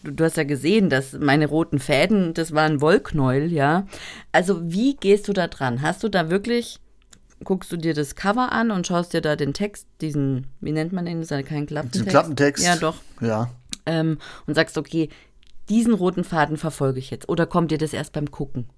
Du, 0.02 0.12
du, 0.12 0.24
hast 0.24 0.36
ja 0.36 0.44
gesehen, 0.44 0.90
dass 0.90 1.12
meine 1.12 1.46
roten 1.46 1.78
Fäden, 1.78 2.34
das 2.34 2.52
war 2.52 2.64
ein 2.64 2.80
Wollknäuel, 2.80 3.52
ja. 3.52 3.86
Also 4.32 4.60
wie 4.62 4.96
gehst 4.96 5.28
du 5.28 5.32
da 5.32 5.46
dran? 5.46 5.80
Hast 5.80 6.02
du 6.02 6.08
da 6.08 6.30
wirklich, 6.30 6.80
guckst 7.44 7.70
du 7.70 7.76
dir 7.76 7.94
das 7.94 8.16
Cover 8.16 8.52
an 8.52 8.72
und 8.72 8.86
schaust 8.86 9.12
dir 9.12 9.20
da 9.20 9.36
den 9.36 9.54
Text, 9.54 9.86
diesen, 10.00 10.48
wie 10.60 10.72
nennt 10.72 10.92
man 10.92 11.06
den? 11.06 11.18
Das 11.18 11.26
ist 11.26 11.30
ja 11.30 11.42
kein 11.42 11.66
Klappentext. 11.66 12.06
Den 12.06 12.10
Klappentext. 12.10 12.64
Ja, 12.64 12.76
doch. 12.76 12.96
Ja. 13.20 13.50
Ähm, 13.86 14.18
und 14.46 14.54
sagst, 14.54 14.76
okay, 14.76 15.08
diesen 15.68 15.94
roten 15.94 16.24
Faden 16.24 16.56
verfolge 16.56 16.98
ich 16.98 17.10
jetzt? 17.10 17.28
Oder 17.28 17.46
kommt 17.46 17.70
dir 17.70 17.78
das 17.78 17.92
erst 17.92 18.12
beim 18.12 18.30
Gucken? 18.30 18.68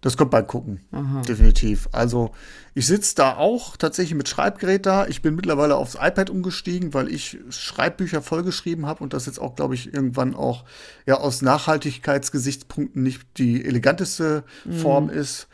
Das 0.00 0.16
kommt 0.16 0.30
beim 0.30 0.46
Gucken, 0.46 0.80
Aha. 0.92 1.22
definitiv. 1.22 1.88
Also 1.90 2.32
ich 2.74 2.86
sitze 2.86 3.14
da 3.16 3.36
auch 3.36 3.76
tatsächlich 3.76 4.14
mit 4.14 4.28
Schreibgerät 4.28 4.84
da. 4.84 5.06
Ich 5.06 5.22
bin 5.22 5.34
mittlerweile 5.34 5.76
aufs 5.76 5.94
iPad 5.94 6.30
umgestiegen, 6.30 6.92
weil 6.92 7.08
ich 7.08 7.38
Schreibbücher 7.48 8.20
vollgeschrieben 8.20 8.86
habe 8.86 9.02
und 9.02 9.14
das 9.14 9.26
jetzt 9.26 9.40
auch, 9.40 9.56
glaube 9.56 9.74
ich, 9.74 9.94
irgendwann 9.94 10.34
auch 10.34 10.64
ja 11.06 11.16
aus 11.16 11.42
Nachhaltigkeitsgesichtspunkten 11.42 13.02
nicht 13.02 13.22
die 13.38 13.64
eleganteste 13.64 14.44
mhm. 14.64 14.72
Form 14.74 15.08
ist. 15.08 15.48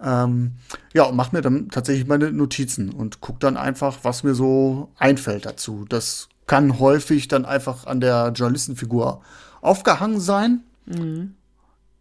Ähm, 0.00 0.52
ja, 0.94 1.04
und 1.04 1.16
mache 1.16 1.34
mir 1.34 1.42
dann 1.42 1.68
tatsächlich 1.70 2.06
meine 2.06 2.30
Notizen 2.30 2.90
und 2.90 3.20
gucke 3.20 3.40
dann 3.40 3.56
einfach, 3.56 3.98
was 4.02 4.22
mir 4.22 4.34
so 4.34 4.90
einfällt 4.96 5.46
dazu. 5.46 5.84
Das 5.88 6.28
kann 6.46 6.78
häufig 6.78 7.28
dann 7.28 7.44
einfach 7.44 7.86
an 7.86 8.00
der 8.00 8.32
Journalistenfigur 8.34 9.22
aufgehangen 9.66 10.20
sein? 10.20 10.60
Mhm. 10.86 11.34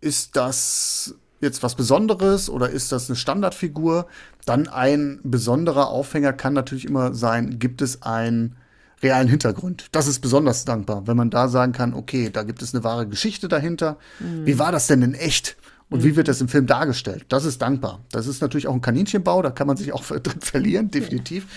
Ist 0.02 0.36
das 0.36 1.16
jetzt 1.42 1.64
was 1.64 1.76
Besonderes 1.76 2.50
oder 2.50 2.70
ist 2.70 2.92
das 2.92 3.10
eine 3.10 3.16
Standardfigur? 3.16 4.08
Dann 4.46 4.68
ein 4.68 5.20
besonderer 5.24 5.90
Aufhänger 5.90 6.34
kann 6.34 6.54
natürlich 6.54 6.86
immer 6.86 7.14
sein, 7.14 7.60
gibt 7.60 7.82
es 7.82 8.04
einen 8.04 8.56
realen 9.02 9.28
Hintergrund. 9.28 9.88
Das 9.92 10.08
ist 10.08 10.20
besonders 10.20 10.66
dankbar, 10.66 11.08
wenn 11.08 11.18
man 11.18 11.30
da 11.30 11.48
sagen 11.48 11.74
kann, 11.74 11.94
okay, 11.94 12.30
da 12.32 12.44
gibt 12.44 12.62
es 12.62 12.74
eine 12.74 12.84
wahre 12.84 13.08
Geschichte 13.08 13.48
dahinter. 13.48 13.98
Mhm. 14.20 14.46
Wie 14.46 14.60
war 14.60 14.72
das 14.72 14.88
denn 14.88 15.02
in 15.02 15.14
echt? 15.14 15.58
Und 15.90 16.00
mhm. 16.00 16.04
wie 16.04 16.16
wird 16.16 16.28
das 16.28 16.42
im 16.42 16.48
Film 16.48 16.66
dargestellt? 16.66 17.26
Das 17.30 17.46
ist 17.46 17.62
dankbar. 17.62 18.00
Das 18.12 18.28
ist 18.28 18.42
natürlich 18.42 18.68
auch 18.68 18.74
ein 18.74 18.82
Kaninchenbau, 18.82 19.42
da 19.42 19.52
kann 19.52 19.68
man 19.68 19.78
sich 19.78 19.94
auch 19.94 20.04
drin 20.06 20.42
verlieren, 20.42 20.92
definitiv. 20.92 21.44
Ja. 21.44 21.50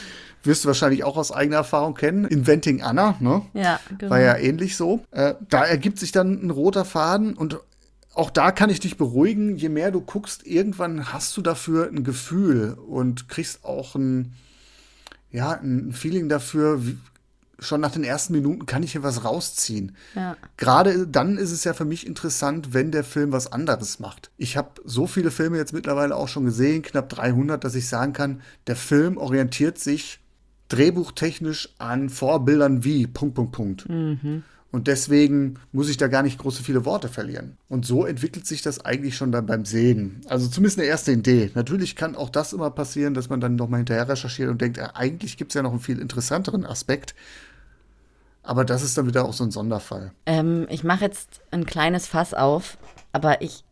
Wirst 0.45 0.65
du 0.65 0.69
wahrscheinlich 0.69 1.05
auch 1.05 1.17
aus 1.17 1.33
eigener 1.33 1.57
Erfahrung 1.57 1.95
kennen. 1.95 2.25
Inventing 2.25 2.83
Anna, 2.83 3.17
ne? 3.21 3.43
Ja, 3.55 3.81
genau. 3.99 4.11
War 4.11 4.21
ja 4.21 4.37
ähnlich 4.37 4.77
so. 4.77 5.05
Äh, 5.11 5.35
da 5.49 5.65
ergibt 5.65 5.99
sich 5.99 6.13
dann 6.13 6.45
ein 6.45 6.51
roter 6.51 6.85
Faden 6.85 7.35
und 7.35 7.59
auch 8.15 8.31
da 8.31 8.51
kann 8.51 8.69
ich 8.69 8.81
dich 8.81 8.97
beruhigen, 8.97 9.57
je 9.57 9.69
mehr 9.69 9.93
du 9.93 10.01
guckst, 10.01 10.45
irgendwann 10.45 11.13
hast 11.13 11.37
du 11.37 11.43
dafür 11.43 11.89
ein 11.89 12.03
Gefühl 12.03 12.77
und 12.89 13.29
kriegst 13.29 13.65
auch 13.65 13.95
ein, 13.95 14.35
ja, 15.31 15.53
ein 15.53 15.93
Feeling 15.93 16.29
dafür, 16.29 16.85
wie, 16.85 16.99
schon 17.61 17.81
nach 17.81 17.93
den 17.93 18.05
ersten 18.05 18.33
Minuten 18.33 18.67
kann 18.67 18.83
ich 18.83 18.93
hier 18.93 19.03
was 19.03 19.25
rausziehen. 19.25 19.97
Ja. 20.15 20.37
Gerade 20.57 21.07
dann 21.07 21.37
ist 21.37 21.53
es 21.53 21.65
ja 21.65 21.75
für 21.75 21.85
mich 21.85 22.07
interessant, 22.07 22.73
wenn 22.73 22.93
der 22.93 23.05
Film 23.05 23.33
was 23.33 23.53
anderes 23.53 23.99
macht. 23.99 24.31
Ich 24.37 24.57
habe 24.57 24.81
so 24.85 25.07
viele 25.07 25.31
Filme 25.31 25.57
jetzt 25.57 25.73
mittlerweile 25.73 26.17
auch 26.17 26.29
schon 26.29 26.45
gesehen, 26.45 26.83
knapp 26.83 27.09
300, 27.09 27.63
dass 27.63 27.75
ich 27.75 27.89
sagen 27.89 28.13
kann, 28.13 28.43
der 28.67 28.77
Film 28.77 29.17
orientiert 29.17 29.79
sich 29.79 30.21
drehbuchtechnisch 30.69 31.71
an 31.79 32.11
Vorbildern 32.11 32.85
wie 32.85 33.07
Punkt, 33.07 33.35
Punkt, 33.35 33.53
Punkt. 33.53 33.89
Mhm. 33.89 34.43
Und 34.71 34.87
deswegen 34.87 35.55
muss 35.73 35.89
ich 35.89 35.97
da 35.97 36.09
gar 36.09 36.23
nicht 36.23 36.39
große 36.39 36.63
viele 36.63 36.85
Worte 36.85 37.09
verlieren. 37.09 37.57
Und 37.71 37.87
so 37.87 38.05
entwickelt 38.05 38.47
sich 38.47 38.61
das 38.61 38.85
eigentlich 38.85 39.17
schon 39.17 39.33
dann 39.33 39.47
beim 39.47 39.65
Sehen. 39.65 40.21
Also 40.29 40.47
zumindest 40.47 40.79
eine 40.79 40.87
erste 40.87 41.13
Idee. 41.13 41.51
Natürlich 41.55 41.97
kann 41.97 42.15
auch 42.15 42.29
das 42.29 42.53
immer 42.53 42.71
passieren, 42.71 43.15
dass 43.15 43.31
man 43.31 43.41
dann 43.41 43.57
nochmal 43.57 43.79
hinterher 43.79 44.09
recherchiert 44.09 44.51
und 44.51 44.61
denkt, 44.61 44.77
ja, 44.77 44.95
eigentlich 44.95 45.39
gibt 45.39 45.53
es 45.53 45.55
ja 45.55 45.63
noch 45.63 45.71
einen 45.71 45.81
viel 45.81 45.99
interessanteren 45.99 46.67
Aspekt. 46.67 47.15
Aber 48.43 48.65
das 48.65 48.83
ist 48.83 48.97
dann 48.99 49.07
wieder 49.07 49.25
auch 49.25 49.33
so 49.33 49.45
ein 49.45 49.51
Sonderfall. 49.51 50.13
Ähm, 50.27 50.67
ich 50.69 50.85
mache 50.85 51.05
jetzt 51.05 51.41
ein 51.51 51.65
kleines 51.65 52.07
Fass 52.07 52.35
auf, 52.35 52.77
aber 53.13 53.41
ich 53.41 53.65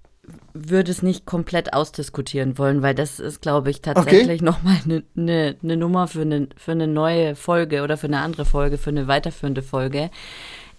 würde 0.55 0.91
es 0.91 1.03
nicht 1.03 1.27
komplett 1.27 1.73
ausdiskutieren 1.73 2.59
wollen, 2.59 2.83
weil 2.83 2.95
das 2.95 3.21
ist, 3.21 3.43
glaube 3.43 3.71
ich, 3.71 3.83
tatsächlich 3.83 4.41
okay. 4.41 4.45
nochmal 4.45 4.77
eine 4.85 5.03
ne, 5.15 5.57
ne 5.63 5.77
Nummer 5.77 6.09
für 6.09 6.23
eine 6.23 6.49
für 6.57 6.75
ne 6.75 6.87
neue 6.87 7.37
Folge 7.37 7.83
oder 7.83 7.97
für 7.97 8.07
eine 8.07 8.21
andere 8.21 8.45
Folge, 8.45 8.79
für 8.79 8.91
eine 8.91 9.09
weiterführende 9.09 9.63
Folge. 9.63 10.11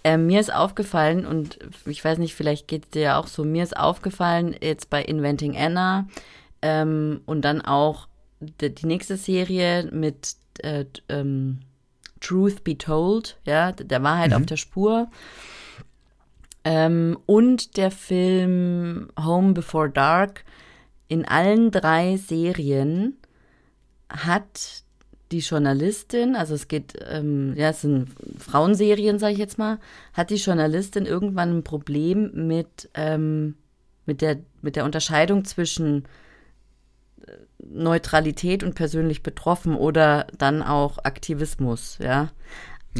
Ähm, 0.04 0.26
mir 0.26 0.40
ist 0.40 0.52
aufgefallen, 0.52 1.26
und 1.26 1.58
ich 1.84 2.04
weiß 2.04 2.18
nicht, 2.18 2.34
vielleicht 2.34 2.68
geht 2.68 2.84
es 2.84 2.90
dir 2.90 3.02
ja 3.02 3.18
auch 3.18 3.26
so, 3.26 3.44
mir 3.44 3.62
ist 3.62 3.76
aufgefallen, 3.76 4.54
jetzt 4.60 4.90
bei 4.90 5.02
Inventing 5.02 5.56
Anna 5.56 6.06
ähm, 6.62 7.20
und 7.26 7.42
dann 7.42 7.60
auch 7.60 8.08
die, 8.40 8.74
die 8.74 8.86
nächste 8.86 9.16
Serie 9.16 9.88
mit 9.92 10.36
äh, 10.60 10.84
ähm, 11.08 11.60
Truth 12.20 12.64
Be 12.64 12.78
Told, 12.78 13.38
ja, 13.44 13.72
der 13.72 14.02
Wahrheit 14.02 14.30
mhm. 14.30 14.36
auf 14.36 14.46
der 14.46 14.56
Spur. 14.56 15.08
Ähm, 16.68 17.16
und 17.24 17.78
der 17.78 17.90
Film 17.90 19.08
Home 19.18 19.54
Before 19.54 19.88
Dark. 19.88 20.44
In 21.08 21.24
allen 21.24 21.70
drei 21.70 22.18
Serien 22.18 23.16
hat 24.10 24.82
die 25.32 25.38
Journalistin, 25.38 26.36
also 26.36 26.54
es 26.54 26.68
geht, 26.68 26.92
ähm, 27.08 27.54
ja, 27.56 27.70
es 27.70 27.80
sind 27.80 28.10
Frauenserien, 28.38 29.18
sage 29.18 29.32
ich 29.32 29.38
jetzt 29.38 29.56
mal, 29.56 29.78
hat 30.12 30.28
die 30.28 30.34
Journalistin 30.34 31.06
irgendwann 31.06 31.56
ein 31.56 31.64
Problem 31.64 32.32
mit, 32.46 32.90
ähm, 32.92 33.54
mit, 34.04 34.20
der, 34.20 34.36
mit 34.60 34.76
der 34.76 34.84
Unterscheidung 34.84 35.46
zwischen 35.46 36.04
äh, 37.26 37.32
Neutralität 37.66 38.62
und 38.62 38.74
persönlich 38.74 39.22
betroffen 39.22 39.74
oder 39.74 40.26
dann 40.36 40.62
auch 40.62 40.98
Aktivismus, 40.98 41.96
ja. 41.98 42.28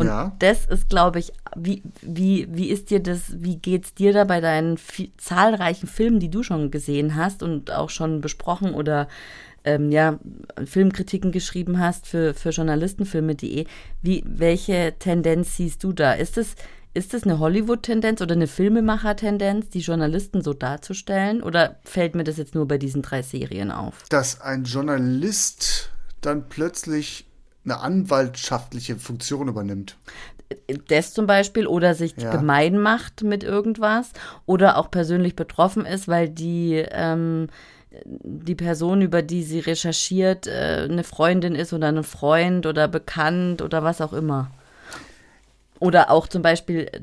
Und 0.00 0.06
ja. 0.06 0.32
das 0.38 0.64
ist, 0.66 0.88
glaube 0.88 1.18
ich, 1.18 1.32
wie, 1.56 1.82
wie, 2.02 2.48
wie 2.50 2.68
ist 2.68 2.90
dir 2.90 3.00
das, 3.00 3.42
wie 3.42 3.56
geht's 3.56 3.94
dir 3.94 4.12
da 4.12 4.24
bei 4.24 4.40
deinen 4.40 4.78
zahlreichen 5.16 5.86
Filmen, 5.86 6.20
die 6.20 6.30
du 6.30 6.42
schon 6.42 6.70
gesehen 6.70 7.16
hast 7.16 7.42
und 7.42 7.70
auch 7.70 7.90
schon 7.90 8.20
besprochen 8.20 8.74
oder 8.74 9.08
ähm, 9.64 9.90
ja, 9.90 10.18
Filmkritiken 10.64 11.32
geschrieben 11.32 11.78
hast 11.78 12.06
für, 12.06 12.34
für 12.34 12.50
Journalistenfilme.de. 12.50 13.66
Wie, 14.02 14.24
welche 14.26 14.94
Tendenz 14.98 15.56
siehst 15.56 15.84
du 15.84 15.92
da? 15.92 16.12
Ist 16.12 16.38
es, 16.38 16.54
ist 16.94 17.14
es 17.14 17.24
eine 17.24 17.38
Hollywood-Tendenz 17.38 18.20
oder 18.22 18.34
eine 18.34 18.46
Filmemacher-Tendenz, 18.46 19.68
die 19.68 19.80
Journalisten 19.80 20.42
so 20.42 20.54
darzustellen? 20.54 21.42
Oder 21.42 21.76
fällt 21.84 22.14
mir 22.14 22.24
das 22.24 22.38
jetzt 22.38 22.54
nur 22.54 22.66
bei 22.66 22.78
diesen 22.78 23.02
drei 23.02 23.22
Serien 23.22 23.70
auf? 23.70 24.04
Dass 24.08 24.40
ein 24.40 24.64
Journalist 24.64 25.90
dann 26.20 26.48
plötzlich 26.48 27.27
eine 27.64 27.80
anwaltschaftliche 27.80 28.96
Funktion 28.96 29.48
übernimmt. 29.48 29.96
Das 30.88 31.12
zum 31.12 31.26
Beispiel 31.26 31.66
oder 31.66 31.94
sich 31.94 32.16
ja. 32.16 32.30
gemein 32.30 32.78
macht 32.78 33.22
mit 33.22 33.44
irgendwas 33.44 34.12
oder 34.46 34.78
auch 34.78 34.90
persönlich 34.90 35.36
betroffen 35.36 35.84
ist, 35.84 36.08
weil 36.08 36.28
die 36.28 36.84
ähm, 36.90 37.48
die 38.04 38.54
Person, 38.54 39.02
über 39.02 39.22
die 39.22 39.42
sie 39.42 39.60
recherchiert, 39.60 40.46
äh, 40.46 40.86
eine 40.88 41.04
Freundin 41.04 41.54
ist 41.54 41.72
oder 41.72 41.88
ein 41.88 42.04
Freund 42.04 42.66
oder 42.66 42.88
bekannt 42.88 43.62
oder 43.62 43.82
was 43.82 44.00
auch 44.00 44.12
immer. 44.12 44.50
Oder 45.80 46.10
auch 46.10 46.26
zum 46.26 46.42
Beispiel, 46.42 46.88
äh, 46.92 47.00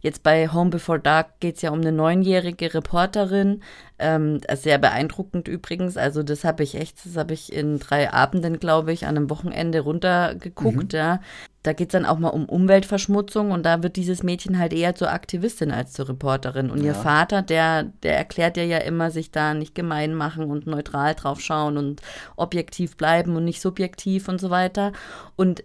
jetzt 0.00 0.22
bei 0.22 0.48
Home 0.48 0.70
Before 0.70 1.00
Dark 1.00 1.40
geht 1.40 1.56
es 1.56 1.62
ja 1.62 1.70
um 1.70 1.80
eine 1.80 1.92
neunjährige 1.92 2.74
Reporterin. 2.74 3.62
Ähm, 3.98 4.40
sehr 4.54 4.78
beeindruckend 4.78 5.48
übrigens. 5.48 5.96
Also, 5.96 6.22
das 6.22 6.44
habe 6.44 6.62
ich 6.62 6.74
echt, 6.74 7.04
das 7.04 7.16
habe 7.16 7.34
ich 7.34 7.52
in 7.52 7.78
drei 7.78 8.12
Abenden, 8.12 8.58
glaube 8.58 8.92
ich, 8.92 9.06
an 9.06 9.16
einem 9.16 9.30
Wochenende 9.30 9.80
runtergeguckt, 9.80 10.92
mhm. 10.92 10.98
ja 10.98 11.20
da 11.62 11.74
geht 11.74 11.88
es 11.88 11.92
dann 11.92 12.06
auch 12.06 12.18
mal 12.18 12.28
um 12.28 12.46
Umweltverschmutzung 12.46 13.50
und 13.50 13.64
da 13.64 13.82
wird 13.82 13.96
dieses 13.96 14.22
Mädchen 14.22 14.58
halt 14.58 14.72
eher 14.72 14.94
zur 14.94 15.12
Aktivistin 15.12 15.70
als 15.70 15.92
zur 15.92 16.08
Reporterin. 16.08 16.70
Und 16.70 16.78
ja. 16.78 16.86
ihr 16.86 16.94
Vater, 16.94 17.42
der, 17.42 17.84
der 18.02 18.16
erklärt 18.16 18.56
ihr 18.56 18.64
ja 18.64 18.78
immer, 18.78 19.10
sich 19.10 19.30
da 19.30 19.52
nicht 19.52 19.74
gemein 19.74 20.14
machen 20.14 20.44
und 20.44 20.66
neutral 20.66 21.14
drauf 21.14 21.40
schauen 21.40 21.76
und 21.76 22.00
objektiv 22.36 22.96
bleiben 22.96 23.36
und 23.36 23.44
nicht 23.44 23.60
subjektiv 23.60 24.28
und 24.28 24.40
so 24.40 24.48
weiter. 24.48 24.92
Und 25.36 25.62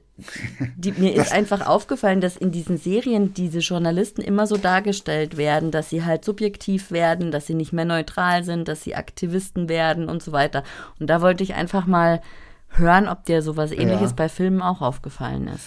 die, 0.77 0.93
mir 0.93 1.13
ist 1.13 1.31
einfach 1.31 1.65
aufgefallen, 1.65 2.21
dass 2.21 2.37
in 2.37 2.51
diesen 2.51 2.77
Serien 2.77 3.33
diese 3.33 3.59
Journalisten 3.59 4.21
immer 4.21 4.47
so 4.47 4.55
dargestellt 4.55 5.35
werden, 5.35 5.71
dass 5.71 5.89
sie 5.89 6.05
halt 6.05 6.23
subjektiv 6.23 6.91
werden, 6.91 7.31
dass 7.31 7.47
sie 7.47 7.53
nicht 7.53 7.73
mehr 7.73 7.85
neutral 7.85 8.43
sind, 8.43 8.67
dass 8.67 8.83
sie 8.83 8.95
Aktivisten 8.95 9.67
werden 9.67 10.07
und 10.07 10.23
so 10.23 10.31
weiter. 10.31 10.63
Und 10.99 11.09
da 11.09 11.21
wollte 11.21 11.43
ich 11.43 11.55
einfach 11.55 11.85
mal 11.85 12.21
hören, 12.69 13.07
ob 13.07 13.25
dir 13.25 13.41
sowas 13.41 13.71
ähnliches 13.71 14.11
ja. 14.11 14.15
bei 14.15 14.29
Filmen 14.29 14.61
auch 14.61 14.81
aufgefallen 14.81 15.47
ist. 15.47 15.65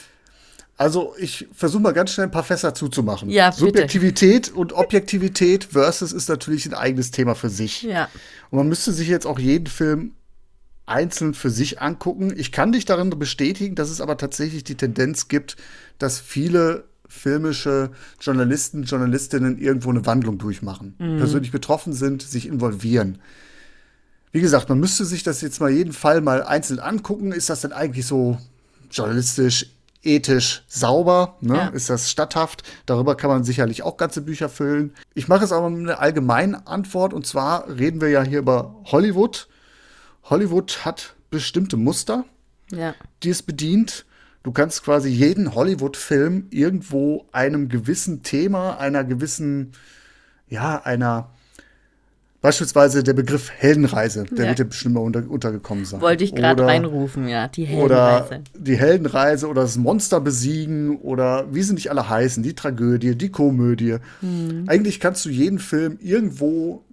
Also 0.79 1.15
ich 1.19 1.49
versuche 1.53 1.83
mal 1.83 1.93
ganz 1.93 2.13
schnell 2.13 2.29
ein 2.29 2.31
paar 2.31 2.45
Fässer 2.45 2.73
zuzumachen. 2.73 3.29
Ja. 3.29 3.51
Subjektivität 3.51 4.51
und 4.51 4.73
Objektivität 4.73 5.65
versus 5.65 6.13
ist 6.13 6.29
natürlich 6.29 6.67
ein 6.67 6.75
eigenes 6.75 7.11
Thema 7.11 7.35
für 7.35 7.51
sich. 7.51 7.83
Ja. 7.83 8.09
Und 8.51 8.59
man 8.59 8.69
müsste 8.69 8.93
sich 8.93 9.09
jetzt 9.09 9.27
auch 9.27 9.41
jeden 9.41 9.67
Film 9.67 10.13
einzeln 10.88 11.35
für 11.35 11.51
sich 11.51 11.81
angucken. 11.81 12.33
Ich 12.37 12.53
kann 12.53 12.72
dich 12.72 12.85
darin 12.85 13.11
bestätigen, 13.11 13.74
dass 13.74 13.90
es 13.90 14.01
aber 14.01 14.16
tatsächlich 14.16 14.64
die 14.64 14.77
Tendenz 14.77 15.29
gibt, 15.29 15.57
dass 15.98 16.18
viele 16.20 16.85
filmische 17.09 17.90
Journalisten, 18.20 18.85
Journalistinnen 18.85 19.59
irgendwo 19.59 19.90
eine 19.90 20.05
Wandlung 20.07 20.38
durchmachen, 20.38 20.94
mhm. 20.98 21.18
persönlich 21.18 21.51
betroffen 21.51 21.92
sind, 21.92 22.22
sich 22.22 22.46
involvieren. 22.46 23.18
Wie 24.31 24.40
gesagt, 24.40 24.68
man 24.68 24.79
müsste 24.79 25.05
sich 25.05 25.22
das 25.22 25.40
jetzt 25.40 25.61
mal 25.61 25.70
jeden 25.70 25.92
Fall 25.92 26.20
mal 26.20 26.42
einzeln 26.42 26.81
angucken. 26.81 27.33
Ist 27.33 27.48
das 27.48 27.62
denn 27.62 27.72
eigentlich 27.72 28.07
so 28.07 28.37
journalistisch 28.90 29.66
ethisch 30.03 30.64
sauber? 30.68 31.37
Ne? 31.40 31.55
Ja. 31.55 31.68
Ist 31.68 31.88
das 31.88 32.11
statthaft? 32.11 32.62
Darüber 32.85 33.16
kann 33.16 33.31
man 33.31 33.44
sicherlich 33.44 33.83
auch 33.83 33.96
ganze 33.96 34.20
Bücher 34.20 34.51
füllen. 34.51 34.92
Ich 35.14 35.29
mache 35.29 35.44
es 35.44 35.53
aber 35.53 35.71
mit 35.71 35.88
einer 35.88 36.00
allgemeinen 36.00 36.54
Antwort 36.54 37.15
und 37.15 37.27
zwar 37.27 37.69
reden 37.69 38.00
wir 38.00 38.08
ja 38.08 38.23
hier 38.23 38.40
über 38.40 38.75
Hollywood. 38.85 39.48
Hollywood 40.25 40.85
hat 40.85 41.14
bestimmte 41.31 41.77
Muster, 41.77 42.25
ja. 42.71 42.94
die 43.23 43.31
es 43.31 43.42
bedient. 43.42 44.04
Du 44.42 44.52
kannst 44.52 44.85
quasi 44.85 45.08
jeden 45.08 45.54
Hollywood-Film 45.54 46.46
irgendwo 46.50 47.27
einem 47.33 47.69
gewissen 47.69 48.23
Thema, 48.23 48.79
einer 48.79 49.04
gewissen, 49.04 49.73
ja, 50.48 50.81
einer 50.83 51.31
Beispielsweise 52.40 53.02
der 53.02 53.14
Begriff 53.14 53.50
Heldenreise, 53.50 54.23
der 54.25 54.44
ja. 54.44 54.50
wird 54.50 54.58
ja 54.60 54.64
bestimmt 54.64 54.94
mal 54.94 55.00
unter, 55.00 55.29
untergekommen 55.29 55.85
sein. 55.85 56.00
Wollte 56.00 56.23
ich 56.23 56.37
gerade 56.37 56.64
reinrufen, 56.64 57.27
ja, 57.27 57.48
die 57.48 57.64
Heldenreise. 57.64 58.25
Oder 58.27 58.40
die 58.56 58.77
Heldenreise 58.77 59.48
oder 59.48 59.62
das 59.62 59.77
Monster 59.77 60.21
besiegen 60.21 60.98
oder 60.98 61.52
wie 61.52 61.62
sie 61.62 61.75
nicht 61.75 61.90
alle 61.90 62.08
heißen, 62.08 62.44
die 62.44 62.54
Tragödie, 62.54 63.16
die 63.16 63.31
Komödie. 63.31 63.96
Mhm. 64.21 64.64
Eigentlich 64.69 65.00
kannst 65.00 65.25
du 65.25 65.31
jeden 65.31 65.58
Film 65.58 65.98
irgendwo 66.00 66.85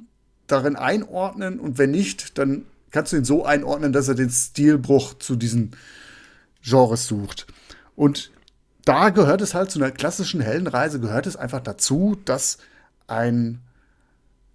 darin 0.48 0.76
einordnen 0.76 1.60
und 1.60 1.78
wenn 1.78 1.92
nicht, 1.92 2.40
dann 2.40 2.64
kannst 2.96 3.12
du 3.12 3.18
ihn 3.18 3.26
so 3.26 3.44
einordnen, 3.44 3.92
dass 3.92 4.08
er 4.08 4.16
den 4.16 4.30
Stilbruch 4.30 5.16
zu 5.16 5.36
diesen 5.36 5.72
Genres 6.64 7.08
sucht. 7.08 7.46
Und 7.94 8.32
da 8.86 9.10
gehört 9.10 9.42
es 9.42 9.54
halt 9.54 9.70
zu 9.70 9.80
einer 9.80 9.92
klassischen 9.92 10.40
Heldenreise, 10.40 11.02
gehört 11.02 11.28
es 11.28 11.36
einfach 11.36 11.60
dazu, 11.60 12.18
dass 12.24 12.58
ein, 13.08 13.60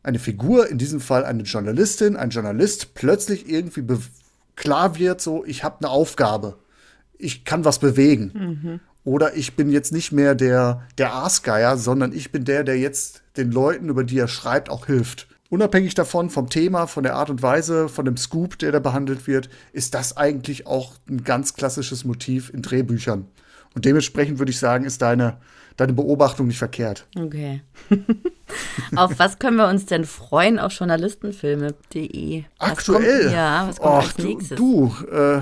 eine 0.03 0.19
Figur, 0.19 0.71
in 0.71 0.79
diesem 0.79 1.01
Fall 1.01 1.27
eine 1.27 1.43
Journalistin, 1.43 2.17
ein 2.17 2.31
Journalist, 2.31 2.95
plötzlich 2.95 3.47
irgendwie 3.47 3.85
klar 4.57 4.99
wird, 4.99 5.21
so, 5.21 5.45
ich 5.45 5.63
habe 5.63 5.81
eine 5.81 5.91
Aufgabe, 5.91 6.57
ich 7.19 7.45
kann 7.45 7.67
was 7.67 7.79
bewegen. 7.79 8.33
Mhm. 8.35 8.81
Oder 9.05 9.37
ich 9.37 9.55
bin 9.55 9.71
jetzt 9.71 9.93
nicht 9.93 10.13
mehr 10.13 10.35
der, 10.35 10.87
der 10.97 11.13
Aasgeier, 11.13 11.77
sondern 11.77 12.15
ich 12.15 12.33
bin 12.33 12.47
der, 12.47 12.65
der 12.65 12.79
jetzt 12.79 13.23
den 13.37 13.53
Leuten, 13.53 13.91
über 13.91 14.03
die 14.03 14.19
er 14.19 14.29
schreibt, 14.29 14.71
auch 14.71 14.87
hilft. 14.87 15.27
Unabhängig 15.51 15.95
davon, 15.95 16.31
vom 16.31 16.49
Thema, 16.49 16.87
von 16.87 17.03
der 17.03 17.17
Art 17.17 17.29
und 17.29 17.43
Weise, 17.43 17.89
von 17.89 18.05
dem 18.05 18.17
Scoop, 18.17 18.57
der 18.61 18.71
da 18.71 18.79
behandelt 18.79 19.27
wird, 19.27 19.51
ist 19.73 19.95
das 19.95 20.17
eigentlich 20.17 20.69
auch 20.69 20.95
ein 21.09 21.25
ganz 21.25 21.55
klassisches 21.55 22.05
Motiv 22.05 22.51
in 22.55 22.63
Drehbüchern. 22.63 23.27
Und 23.75 23.85
dementsprechend 23.85 24.39
würde 24.39 24.51
ich 24.51 24.61
sagen, 24.61 24.85
ist 24.85 25.03
deine, 25.03 25.39
deine 25.77 25.93
Beobachtung 25.93 26.47
nicht 26.47 26.59
verkehrt. 26.59 27.09
Okay. 27.19 27.63
auf 28.95 29.19
was 29.19 29.41
können 29.41 29.57
wir 29.57 29.69
uns 29.69 29.87
denn 29.87 30.05
freuen 30.05 30.61
auf 30.61 30.73
journalistenfilme.de? 30.73 32.45
Aktuell? 32.61 33.23
Kommt, 33.23 33.33
ja, 33.33 33.69
was 33.69 33.77
kommt 33.81 33.93
Ach, 33.93 34.07
als 34.07 34.19
nächstes? 34.19 34.57
Du, 34.57 34.95
du 35.01 35.07
äh, 35.09 35.41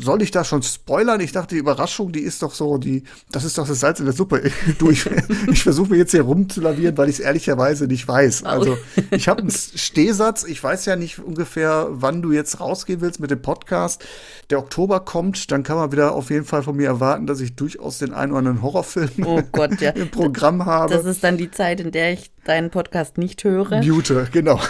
soll 0.00 0.22
ich 0.22 0.30
da 0.30 0.44
schon 0.44 0.62
spoilern? 0.62 1.20
Ich 1.20 1.32
dachte, 1.32 1.54
die 1.54 1.60
Überraschung, 1.60 2.12
die 2.12 2.20
ist 2.20 2.42
doch 2.42 2.54
so, 2.54 2.78
die, 2.78 3.04
das 3.30 3.44
ist 3.44 3.58
doch 3.58 3.66
das 3.66 3.80
Salz 3.80 4.00
in 4.00 4.06
der 4.06 4.14
Suppe. 4.14 4.50
Du, 4.78 4.90
ich, 4.90 5.08
ich 5.50 5.62
versuche 5.62 5.90
mir 5.90 5.96
jetzt 5.96 6.10
hier 6.10 6.22
rumzulavieren, 6.22 6.96
weil 6.98 7.08
ich 7.08 7.16
es 7.16 7.20
ehrlicherweise 7.20 7.86
nicht 7.86 8.06
weiß. 8.06 8.44
Also, 8.44 8.76
ich 9.10 9.28
habe 9.28 9.40
einen 9.40 9.50
Stehsatz. 9.50 10.44
Ich 10.44 10.62
weiß 10.62 10.84
ja 10.86 10.94
nicht 10.94 11.18
ungefähr, 11.18 11.88
wann 11.90 12.22
du 12.22 12.32
jetzt 12.32 12.60
rausgehen 12.60 13.00
willst 13.00 13.18
mit 13.18 13.30
dem 13.30 13.42
Podcast. 13.42 14.04
Der 14.50 14.58
Oktober 14.58 15.00
kommt, 15.00 15.50
dann 15.50 15.62
kann 15.62 15.76
man 15.76 15.90
wieder 15.90 16.12
auf 16.12 16.30
jeden 16.30 16.44
Fall 16.44 16.62
von 16.62 16.76
mir 16.76 16.86
erwarten, 16.86 17.26
dass 17.26 17.40
ich 17.40 17.56
durchaus 17.56 17.98
den 17.98 18.12
einen 18.12 18.32
oder 18.32 18.38
anderen 18.38 18.62
Horrorfilm 18.62 19.10
oh 19.24 19.42
Gott, 19.52 19.80
ja. 19.80 19.90
im 19.94 20.10
Programm 20.10 20.66
habe. 20.66 20.92
Das 20.94 21.04
ist 21.04 21.24
dann 21.24 21.36
die 21.36 21.50
Zeit, 21.50 21.80
in 21.80 21.90
der 21.90 22.12
ich 22.12 22.30
deinen 22.44 22.70
Podcast 22.70 23.18
nicht 23.18 23.44
höre. 23.44 23.82
Mute, 23.82 24.28
genau. 24.32 24.60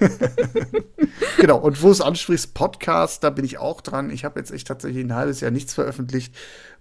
genau, 1.38 1.58
und 1.58 1.82
wo 1.82 1.90
es 1.90 2.00
ansprichst, 2.00 2.54
Podcast, 2.54 3.24
da 3.24 3.30
bin 3.30 3.44
ich 3.44 3.58
auch 3.58 3.80
dran. 3.80 4.10
Ich 4.10 4.24
habe 4.24 4.38
jetzt 4.38 4.50
echt 4.50 4.68
tatsächlich 4.76 5.04
ein 5.04 5.14
halbes 5.14 5.40
Jahr 5.40 5.50
nichts 5.50 5.74
veröffentlicht, 5.74 6.34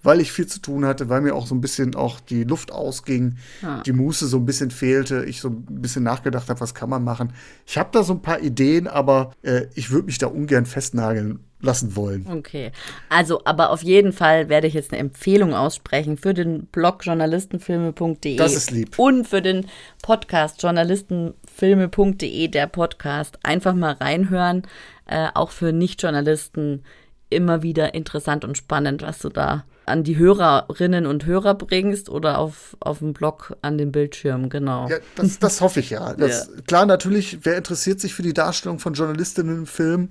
weil 0.04 0.22
ich 0.22 0.32
viel 0.32 0.48
zu 0.48 0.60
tun 0.60 0.86
hatte, 0.86 1.10
weil 1.10 1.22
mir 1.22 1.34
auch 1.34 1.48
so 1.48 1.56
ein 1.56 1.62
bisschen 1.62 1.96
auch 1.96 2.20
die 2.20 2.44
Luft 2.44 2.72
ausging, 2.72 3.38
ah. 3.64 3.82
die 3.84 3.94
Muße 3.94 4.28
so 4.28 4.38
ein 4.38 4.46
bisschen 4.46 4.72
fehlte, 4.72 5.26
ich 5.26 5.42
so 5.42 5.50
ein 5.50 5.66
bisschen 5.66 6.04
nachgedacht 6.04 6.50
habe, 6.50 6.60
was 6.60 6.76
kann 6.76 6.90
man 6.90 7.04
machen. 7.04 7.34
Ich 7.66 7.78
habe 7.78 7.90
da 7.92 8.04
so 8.04 8.14
ein 8.14 8.22
paar 8.22 8.40
Ideen, 8.40 8.88
aber 8.88 9.32
äh, 9.42 9.66
ich 9.74 9.90
würde 9.90 10.06
mich 10.06 10.18
da 10.18 10.28
ungern 10.28 10.66
festnageln 10.66 11.40
lassen 11.62 11.96
wollen. 11.96 12.28
Okay. 12.30 12.72
Also, 13.10 13.42
aber 13.46 13.72
auf 13.72 13.82
jeden 13.82 14.14
Fall 14.14 14.48
werde 14.50 14.68
ich 14.68 14.76
jetzt 14.76 14.92
eine 14.92 15.00
Empfehlung 15.00 15.54
aussprechen 15.54 16.18
für 16.18 16.34
den 16.34 16.68
Blog 16.68 17.06
journalistenfilme.de. 17.06 18.36
Das 18.36 18.56
ist 18.56 18.72
lieb. 18.72 19.00
Und 19.00 19.28
für 19.28 19.42
den 19.42 19.66
Podcast 20.02 20.62
journalistenfilme.de, 20.62 22.48
der 22.48 22.68
Podcast. 22.68 23.40
Einfach 23.44 23.74
mal 23.74 23.94
reinhören. 23.94 24.64
Äh, 25.08 25.30
auch 25.34 25.52
für 25.52 25.72
Nicht-Journalisten 25.72 26.84
immer 27.30 27.64
wieder 27.64 27.94
interessant 27.94 28.44
und 28.46 28.58
spannend, 28.58 29.02
was 29.02 29.20
du 29.20 29.30
da 29.30 29.66
an 29.86 30.04
die 30.04 30.18
Hörerinnen 30.18 31.06
und 31.06 31.26
Hörer 31.26 31.54
bringst 31.56 32.10
oder 32.10 32.40
auf, 32.40 32.76
auf 32.80 33.00
dem 33.00 33.14
Blog 33.14 33.56
an 33.62 33.78
den 33.78 33.92
Bildschirm, 33.92 34.50
genau. 34.50 34.90
Ja, 34.90 34.98
das, 35.16 35.40
das 35.40 35.62
hoffe 35.62 35.80
ich 35.80 35.92
ja. 35.92 36.14
Das, 36.18 36.48
ja. 36.48 36.62
Klar, 36.68 36.86
natürlich, 36.86 37.40
wer 37.44 37.58
interessiert 37.58 38.00
sich 38.00 38.14
für 38.14 38.24
die 38.24 38.34
Darstellung 38.34 38.80
von 38.80 38.94
Journalistinnen 38.94 39.56
im 39.60 39.68
Film? 39.68 40.10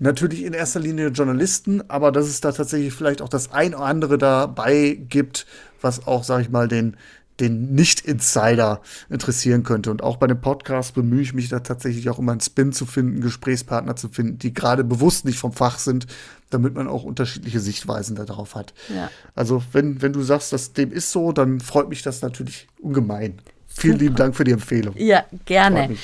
Natürlich 0.00 0.42
in 0.42 0.52
erster 0.52 0.80
Linie 0.80 1.08
Journalisten, 1.08 1.88
aber 1.88 2.10
dass 2.10 2.26
es 2.26 2.40
da 2.40 2.52
tatsächlich 2.52 2.92
vielleicht 2.92 3.22
auch 3.22 3.28
das 3.28 3.52
ein 3.52 3.74
oder 3.74 3.84
andere 3.84 4.18
dabei 4.18 4.98
gibt, 5.08 5.46
was 5.80 6.06
auch, 6.06 6.24
sag 6.24 6.42
ich 6.42 6.50
mal, 6.50 6.66
den, 6.66 6.96
den 7.40 7.74
Nicht-Insider 7.74 8.80
interessieren 9.10 9.62
könnte. 9.62 9.90
Und 9.90 10.02
auch 10.02 10.16
bei 10.16 10.26
dem 10.26 10.40
Podcast 10.40 10.94
bemühe 10.94 11.20
ich 11.20 11.34
mich 11.34 11.48
da 11.48 11.60
tatsächlich 11.60 12.08
auch 12.08 12.18
immer 12.18 12.32
einen 12.32 12.40
Spin 12.40 12.72
zu 12.72 12.86
finden, 12.86 13.20
Gesprächspartner 13.20 13.96
zu 13.96 14.08
finden, 14.08 14.38
die 14.38 14.54
gerade 14.54 14.84
bewusst 14.84 15.24
nicht 15.24 15.38
vom 15.38 15.52
Fach 15.52 15.78
sind, 15.78 16.06
damit 16.50 16.74
man 16.74 16.86
auch 16.86 17.04
unterschiedliche 17.04 17.60
Sichtweisen 17.60 18.14
darauf 18.16 18.54
hat. 18.54 18.74
Ja. 18.94 19.10
Also, 19.34 19.62
wenn, 19.72 20.00
wenn 20.02 20.12
du 20.12 20.22
sagst, 20.22 20.52
dass 20.52 20.72
dem 20.72 20.92
ist 20.92 21.10
so, 21.10 21.32
dann 21.32 21.60
freut 21.60 21.88
mich 21.88 22.02
das 22.02 22.22
natürlich 22.22 22.68
ungemein. 22.80 23.40
Vielen 23.66 23.98
lieben 23.98 24.14
Dank 24.14 24.36
für 24.36 24.44
die 24.44 24.52
Empfehlung. 24.52 24.94
Ja, 24.96 25.24
gerne. 25.46 25.96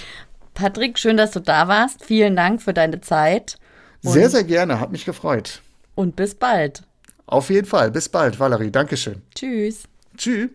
Patrick, 0.54 0.98
schön, 0.98 1.16
dass 1.16 1.30
du 1.30 1.40
da 1.40 1.68
warst. 1.68 2.04
Vielen 2.04 2.34
Dank 2.34 2.60
für 2.60 2.74
deine 2.74 3.00
Zeit. 3.00 3.58
Und 4.02 4.12
sehr, 4.12 4.28
sehr 4.28 4.44
gerne. 4.44 4.80
Hat 4.80 4.90
mich 4.90 5.04
gefreut. 5.04 5.62
Und 5.94 6.16
bis 6.16 6.34
bald. 6.34 6.82
Auf 7.26 7.48
jeden 7.50 7.66
Fall. 7.66 7.92
Bis 7.92 8.08
bald, 8.08 8.40
Valerie. 8.40 8.72
Dankeschön. 8.72 9.22
Tschüss. 9.34 9.84
Tschüss. 10.16 10.50